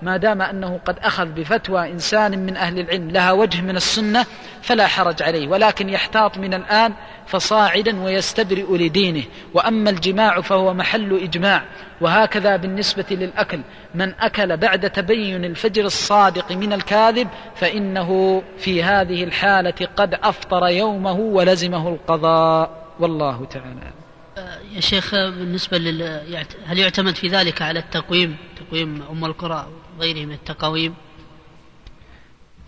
ما 0.02 0.16
دام 0.16 0.42
أنه 0.42 0.80
قد 0.84 0.98
أخذ 0.98 1.26
بفتوى 1.26 1.90
إنسان 1.90 2.46
من 2.46 2.56
أهل 2.56 2.78
العلم 2.78 3.10
لها 3.10 3.32
وجه 3.32 3.60
من 3.60 3.76
السنة 3.76 4.26
فلا 4.62 4.86
حرج 4.86 5.22
عليه. 5.22 5.48
ولكن 5.48 5.88
يحتاط 5.88 6.38
من 6.38 6.54
الآن 6.54 6.92
فصاعدا 7.26 8.02
ويستبرئ 8.02 8.76
لدينه. 8.76 9.22
وأما 9.54 9.90
الجماع 9.90 10.40
فهو 10.40 10.74
محل 10.74 11.18
إجماع. 11.22 11.64
وهكذا 12.00 12.56
بالنسبة 12.56 13.06
للأكل. 13.10 13.60
من 13.94 14.14
أكل 14.20 14.56
بعد 14.56 14.90
تبين 14.90 15.44
الفجر 15.44 15.84
الصادق 15.84 16.52
من 16.52 16.72
الكاذب 16.72 17.28
فإنه 17.54 18.42
في 18.58 18.82
هذه 18.82 19.24
الحالة 19.24 19.88
قد 19.96 20.14
أفطر 20.14 20.66
يومه 20.66 21.18
ولزمه 21.18 21.88
القضاء. 21.88 22.88
والله 23.00 23.44
تعالى 23.44 23.92
يا 24.74 24.80
شيخ 24.80 25.14
بالنسبة 25.14 25.78
لل 25.78 26.02
هل 26.66 26.78
يعتمد 26.78 27.14
في 27.14 27.28
ذلك 27.28 27.62
على 27.62 27.78
التقويم؟ 27.78 28.36
تقويم 28.56 29.02
أم 29.10 29.24
القرى 29.24 29.66
وغيره 29.98 30.26
من 30.26 30.32
التقاويم؟ 30.32 30.94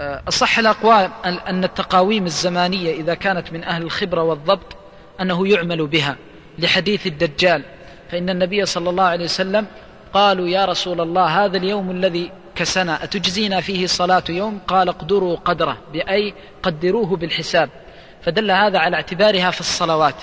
آه، 0.00 0.22
أصح 0.28 0.58
الأقوال 0.58 1.10
أن 1.24 1.64
التقاويم 1.64 2.26
الزمانية 2.26 2.92
إذا 2.92 3.14
كانت 3.14 3.52
من 3.52 3.64
أهل 3.64 3.82
الخبرة 3.82 4.22
والضبط 4.22 4.76
أنه 5.20 5.48
يعمل 5.48 5.86
بها 5.86 6.16
لحديث 6.58 7.06
الدجال. 7.06 7.62
فإن 8.10 8.30
النبي 8.30 8.66
صلى 8.66 8.90
الله 8.90 9.04
عليه 9.04 9.24
وسلم 9.24 9.66
قالوا 10.12 10.48
يا 10.48 10.64
رسول 10.64 11.00
الله 11.00 11.44
هذا 11.44 11.56
اليوم 11.56 11.90
الذي 11.90 12.32
كسنة 12.54 12.94
أتجزينا 12.94 13.60
فيه 13.60 13.86
صلاة 13.86 14.24
يوم؟ 14.28 14.60
قال 14.68 14.88
اقدروا 14.88 15.36
قدره 15.36 15.76
بأي 15.92 16.34
قدروه 16.62 17.16
بالحساب. 17.16 17.70
فدل 18.22 18.50
هذا 18.50 18.78
على 18.78 18.96
اعتبارها 18.96 19.50
في 19.50 19.60
الصلوات. 19.60 20.16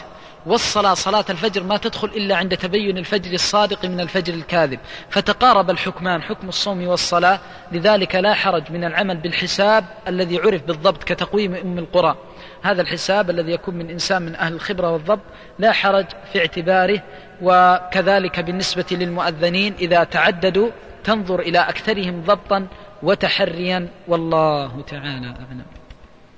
والصلاة 0.47 0.93
صلاة 0.93 1.25
الفجر 1.29 1.63
ما 1.63 1.77
تدخل 1.77 2.07
إلا 2.07 2.35
عند 2.35 2.57
تبين 2.57 2.97
الفجر 2.97 3.33
الصادق 3.33 3.85
من 3.85 3.99
الفجر 3.99 4.33
الكاذب. 4.33 4.79
فتقارب 5.09 5.69
الحكمان 5.69 6.21
حكم 6.21 6.49
الصوم 6.49 6.87
والصلاة 6.87 7.39
لذلك 7.71 8.15
لا 8.15 8.33
حرج 8.33 8.71
من 8.71 8.83
العمل 8.83 9.17
بالحساب 9.17 9.85
الذي 10.07 10.37
عرف 10.39 10.63
بالضبط 10.63 11.03
كتقويم 11.03 11.55
أم 11.55 11.79
القرى. 11.79 12.17
هذا 12.61 12.81
الحساب 12.81 13.29
الذي 13.29 13.51
يكون 13.51 13.75
من 13.75 13.89
إنسان 13.89 14.21
من 14.21 14.35
أهل 14.35 14.53
الخبرة 14.53 14.91
والضبط 14.91 15.23
لا 15.59 15.71
حرج 15.71 16.05
في 16.33 16.39
اعتباره 16.39 17.01
وكذلك 17.41 18.39
بالنسبة 18.39 18.85
للمؤذنين 18.91 19.73
إذا 19.79 20.03
تعددوا 20.03 20.69
تنظر 21.03 21.39
إلى 21.39 21.59
أكثرهم 21.59 22.21
ضبطا 22.21 22.67
وتحريا. 23.03 23.87
والله 24.07 24.81
تعالى 24.81 25.27
أعلم. 25.27 25.76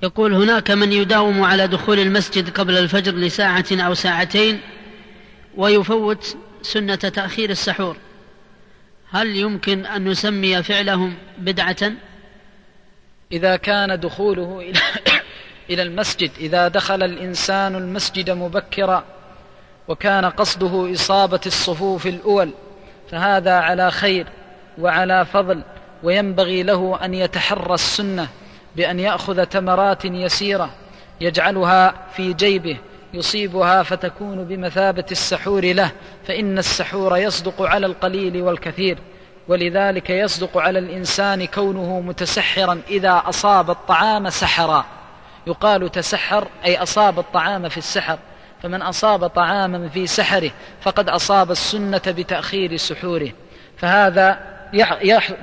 يقول 0.02 0.34
هناك 0.34 0.70
من 0.70 0.92
يداوم 0.92 1.42
على 1.42 1.66
دخول 1.66 1.98
المسجد 1.98 2.50
قبل 2.50 2.78
الفجر 2.78 3.14
لساعة 3.14 3.64
أو 3.72 3.94
ساعتين 3.94 4.60
ويفوت 5.56 6.36
سنة 6.62 6.94
تأخير 6.94 7.50
السحور 7.50 7.96
هل 9.10 9.36
يمكن 9.36 9.86
أن 9.86 10.08
نسمي 10.08 10.62
فعلهم 10.62 11.14
بدعة؟ 11.38 11.92
إذا 13.32 13.56
كان 13.56 14.00
دخوله 14.00 14.60
إلى 14.60 14.80
إلى 15.70 15.82
المسجد 15.82 16.30
إذا 16.38 16.68
دخل 16.68 17.02
الإنسان 17.02 17.74
المسجد 17.74 18.30
مبكرا 18.30 19.04
وكان 19.88 20.24
قصده 20.24 20.92
إصابة 20.92 21.40
الصفوف 21.46 22.06
الأول 22.06 22.50
فهذا 23.10 23.52
على 23.52 23.90
خير 23.90 24.26
وعلى 24.78 25.26
فضل 25.26 25.62
وينبغي 26.02 26.62
له 26.62 26.98
أن 27.04 27.14
يتحرى 27.14 27.74
السنة 27.74 28.28
بأن 28.76 29.00
يأخذ 29.00 29.44
تمرات 29.44 30.04
يسيرة 30.04 30.70
يجعلها 31.20 31.94
في 32.12 32.32
جيبه 32.32 32.76
يصيبها 33.14 33.82
فتكون 33.82 34.44
بمثابة 34.44 35.04
السحور 35.10 35.72
له 35.72 35.90
فإن 36.26 36.58
السحور 36.58 37.16
يصدق 37.16 37.62
على 37.62 37.86
القليل 37.86 38.42
والكثير 38.42 38.98
ولذلك 39.48 40.10
يصدق 40.10 40.58
على 40.58 40.78
الإنسان 40.78 41.46
كونه 41.46 42.00
متسحرا 42.00 42.80
إذا 42.88 43.22
أصاب 43.26 43.70
الطعام 43.70 44.30
سحرا. 44.30 44.84
يقال 45.46 45.92
تسحر 45.92 46.48
أي 46.64 46.82
أصاب 46.82 47.18
الطعام 47.18 47.68
في 47.68 47.78
السحر 47.78 48.18
فمن 48.62 48.82
أصاب 48.82 49.26
طعاما 49.26 49.88
في 49.88 50.06
سحره 50.06 50.50
فقد 50.80 51.08
أصاب 51.08 51.50
السنة 51.50 52.02
بتأخير 52.06 52.76
سحوره. 52.76 53.30
فهذا 53.76 54.38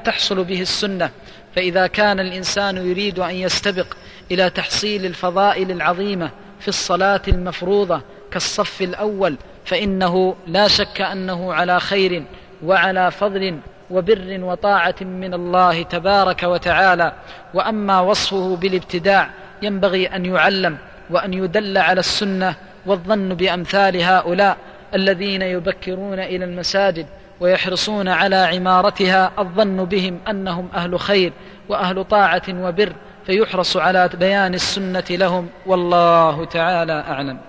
تحصل 0.06 0.44
به 0.44 0.62
السنة. 0.62 1.12
فإذا 1.56 1.88
كان 1.88 2.20
الإنسان 2.20 2.78
يريد 2.78 3.20
أن 3.20 3.36
يستبق 3.36 3.88
إلى 4.32 4.50
تحصيل 4.50 5.06
الفضائل 5.06 5.72
العظيمة 5.72 6.32
في 6.60 6.68
الصلاة 6.68 7.22
المفروضة 7.28 8.02
كالصف 8.32 8.82
الأول 8.82 9.38
فإنه 9.66 10.36
لا 10.48 10.68
شك 10.68 11.02
أنه 11.02 11.54
على 11.54 11.80
خير 11.80 12.24
وعلى 12.64 13.12
فضل 13.12 13.60
وبر 13.92 14.38
وطاعة 14.42 14.96
من 15.02 15.34
الله 15.34 15.84
تبارك 15.84 16.44
وتعالى. 16.44 17.14
وأما 17.54 18.00
وصفه 18.00 18.56
بالابتداع 18.56 19.30
ينبغي 19.62 20.08
أن 20.08 20.26
يعلم 20.26 20.78
وأن 21.10 21.34
يدل 21.34 21.78
على 21.78 22.00
السنة 22.00 22.56
والظن 22.86 23.30
بأمثال 23.34 24.02
هؤلاء 24.02 24.58
الذين 24.96 25.42
يبكرون 25.42 26.20
إلى 26.20 26.46
المساجد 26.46 27.06
ويحرصون 27.40 28.08
على 28.08 28.36
عمارتها 28.36 29.32
الظن 29.40 29.86
بهم 29.86 30.20
أنهم 30.30 30.70
أهل 30.76 31.00
خير 31.00 31.34
وأهل 31.70 32.04
طاعة 32.04 32.44
وبر 32.50 32.94
فيحرص 33.26 33.78
على 33.78 34.10
بيان 34.14 34.54
السنة 34.54 35.04
لهم. 35.10 35.50
والله 35.66 36.46
تعالى 36.46 37.04
أعلم. 37.08 37.40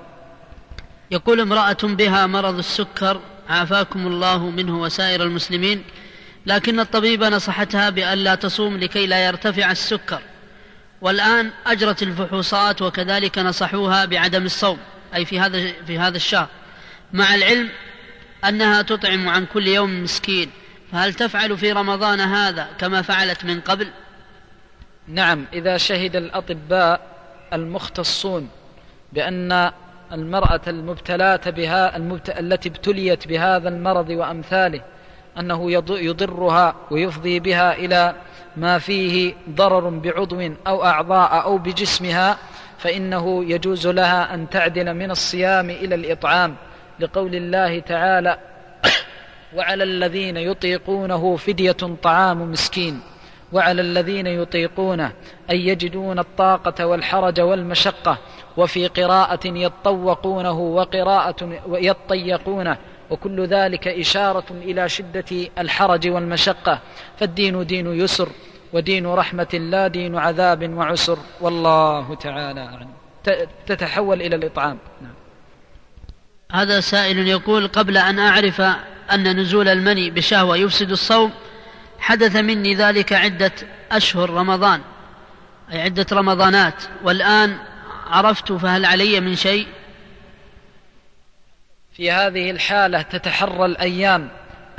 يقول 1.10 1.40
امرأة 1.40 1.76
بها 1.82 2.26
مرض 2.26 2.58
السكر 2.58 3.20
عافاكم 3.48 4.06
الله 4.06 4.38
منه 4.38 4.80
وسائر 4.80 5.22
المسلمين 5.22 5.84
لكن 6.46 6.80
الطبيب 6.80 7.24
نصحتها 7.24 7.90
بأن 7.90 8.18
لا 8.18 8.34
تصوم 8.34 8.76
لكي 8.76 9.06
لا 9.06 9.26
يرتفع 9.26 9.70
السكر. 9.70 10.20
والآن 11.00 11.50
أجرت 11.66 12.02
الفحوصات 12.02 12.82
وكذلك 12.82 13.38
نصحوها 13.38 14.04
بعدم 14.04 14.44
الصوم 14.44 14.78
أي 15.14 15.24
في 15.24 15.40
هذا 15.40 15.72
في 15.86 15.98
هذا 15.98 16.16
الشهر. 16.16 16.48
مع 17.12 17.34
العلم 17.34 17.68
أنها 18.44 18.82
تطعم 18.82 19.28
عن 19.28 19.46
كل 19.46 19.66
يوم 19.66 20.02
مسكين 20.02 20.50
فهل 20.92 21.14
تفعل 21.14 21.58
في 21.58 21.72
رمضان 21.72 22.20
هذا 22.20 22.68
كما 22.78 23.02
فعلت 23.02 23.44
من 23.44 23.60
قبل؟ 23.60 23.88
نعم 25.08 25.46
إذا 25.52 25.76
شهد 25.76 26.16
الأطباء 26.16 27.00
المختصون 27.52 28.48
بأن 29.12 29.70
المرأة 30.12 30.60
المبتلاة 30.66 31.40
بها 31.46 31.96
المبت... 31.96 32.30
التي 32.30 32.68
ابتليت 32.68 33.28
بهذا 33.28 33.68
المرض 33.68 34.10
وأمثاله 34.10 34.80
أنه 35.38 35.72
يضرها 35.90 36.74
ويفضي 36.90 37.40
بها 37.40 37.74
إلى 37.74 38.14
ما 38.56 38.78
فيه 38.78 39.34
ضرر 39.50 39.88
بعضو 39.88 40.50
أو 40.66 40.84
أعضاء 40.84 41.42
أو 41.42 41.58
بجسمها 41.58 42.38
فإنه 42.78 43.44
يجوز 43.44 43.86
لها 43.86 44.34
أن 44.34 44.50
تعدل 44.50 44.94
من 44.94 45.10
الصيام 45.10 45.70
إلى 45.70 45.94
الإطعام. 45.94 46.56
لقول 47.00 47.34
الله 47.34 47.80
تعالى 47.80 48.38
وعلى 49.56 49.84
الذين 49.84 50.36
يطيقونه 50.36 51.36
فدية 51.36 51.76
طعام 52.02 52.50
مسكين 52.50 53.00
وعلى 53.52 53.80
الذين 53.80 54.26
يطيقونه 54.26 55.12
أن 55.50 55.56
يجدون 55.56 56.18
الطاقة 56.18 56.86
والحرج 56.86 57.40
والمشقة 57.40 58.18
وفي 58.56 58.86
قراءة 58.86 59.46
يطوقونه 59.46 60.58
وقراءة 60.58 61.60
يطيقونه 61.68 62.76
وكل 63.10 63.46
ذلك 63.46 63.88
إشارة 63.88 64.44
إلى 64.50 64.88
شدة 64.88 65.48
الحرج 65.58 66.08
والمشقة 66.08 66.78
فالدين 67.16 67.66
دين 67.66 67.86
يسر 67.86 68.28
ودين 68.72 69.06
رحمة 69.06 69.54
لا 69.70 69.88
دين 69.88 70.16
عذاب 70.16 70.74
وعسر 70.74 71.18
والله 71.40 72.14
تعالى 72.14 72.60
أعلم 72.60 72.88
تتحول 73.66 74.22
إلى 74.22 74.36
الإطعام 74.36 74.78
نعم. 75.02 75.17
هذا 76.52 76.80
سائل 76.80 77.28
يقول 77.28 77.68
قبل 77.68 77.96
أن 77.96 78.18
أعرف 78.18 78.60
أن 79.12 79.40
نزول 79.40 79.68
المني 79.68 80.10
بشهوة 80.10 80.56
يفسد 80.56 80.90
الصوم 80.90 81.32
حدث 81.98 82.36
مني 82.36 82.74
ذلك 82.74 83.12
عدة 83.12 83.52
أشهر 83.92 84.30
رمضان 84.30 84.80
أي 85.72 85.82
عدة 85.82 86.06
رمضانات 86.12 86.82
والآن 87.02 87.58
عرفت 88.06 88.52
فهل 88.52 88.84
علي 88.84 89.20
من 89.20 89.34
شيء؟ 89.34 89.66
في 91.92 92.10
هذه 92.10 92.50
الحالة 92.50 93.02
تتحرى 93.02 93.64
الأيام 93.64 94.28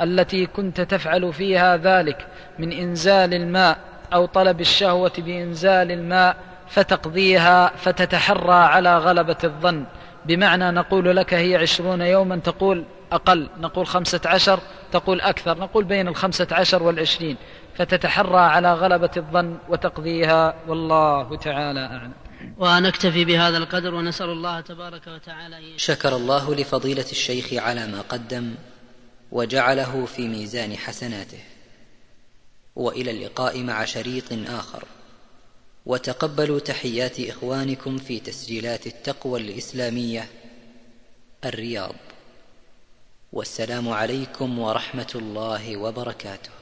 التي 0.00 0.46
كنت 0.46 0.80
تفعل 0.80 1.32
فيها 1.32 1.76
ذلك 1.76 2.26
من 2.58 2.72
إنزال 2.72 3.34
الماء 3.34 3.78
أو 4.12 4.26
طلب 4.26 4.60
الشهوة 4.60 5.12
بإنزال 5.18 5.90
الماء 5.90 6.36
فتقضيها 6.68 7.72
فتتحرى 7.76 8.54
على 8.54 8.98
غلبة 8.98 9.36
الظن. 9.44 9.84
بمعنى 10.26 10.70
نقول 10.70 11.16
لك 11.16 11.34
هي 11.34 11.56
عشرون 11.56 12.00
يوما 12.00 12.36
تقول 12.36 12.84
أقل 13.12 13.48
نقول 13.58 13.86
خمسة 13.86 14.20
عشر 14.24 14.60
تقول 14.92 15.20
أكثر 15.20 15.58
نقول 15.58 15.84
بين 15.84 16.08
الخمسة 16.08 16.46
عشر 16.52 16.82
والعشرين 16.82 17.36
فتتحرى 17.74 18.40
على 18.40 18.74
غلبة 18.74 19.10
الظن 19.16 19.58
وتقضيها 19.68 20.54
والله 20.68 21.36
تعالى 21.36 21.80
أعلم. 21.80 22.12
ونكتفي 22.58 23.24
بهذا 23.24 23.58
القدر 23.58 23.94
ونسأل 23.94 24.30
الله 24.30 24.60
تبارك 24.60 25.06
وتعالى 25.06 25.56
شكر 25.76 26.16
الله 26.16 26.54
لفضيلة 26.54 27.06
الشيخ 27.10 27.52
على 27.52 27.86
ما 27.86 28.00
قدم 28.00 28.54
وجعله 29.32 30.06
في 30.06 30.28
ميزان 30.28 30.76
حسناته. 30.76 31.38
وإلى 32.76 33.10
اللقاء 33.10 33.62
مع 33.62 33.84
شريط 33.84 34.32
آخر. 34.32 34.84
وتقبلوا 35.86 36.58
تحيات 36.58 37.20
إخوانكم 37.20 37.98
في 37.98 38.20
تسجيلات 38.20 38.86
التقوى 38.86 39.40
الإسلامية 39.40 40.28
الرياض. 41.44 41.94
والسلام 43.32 43.88
عليكم 43.88 44.58
ورحمة 44.58 45.12
الله 45.14 45.76
وبركاته. 45.76 46.59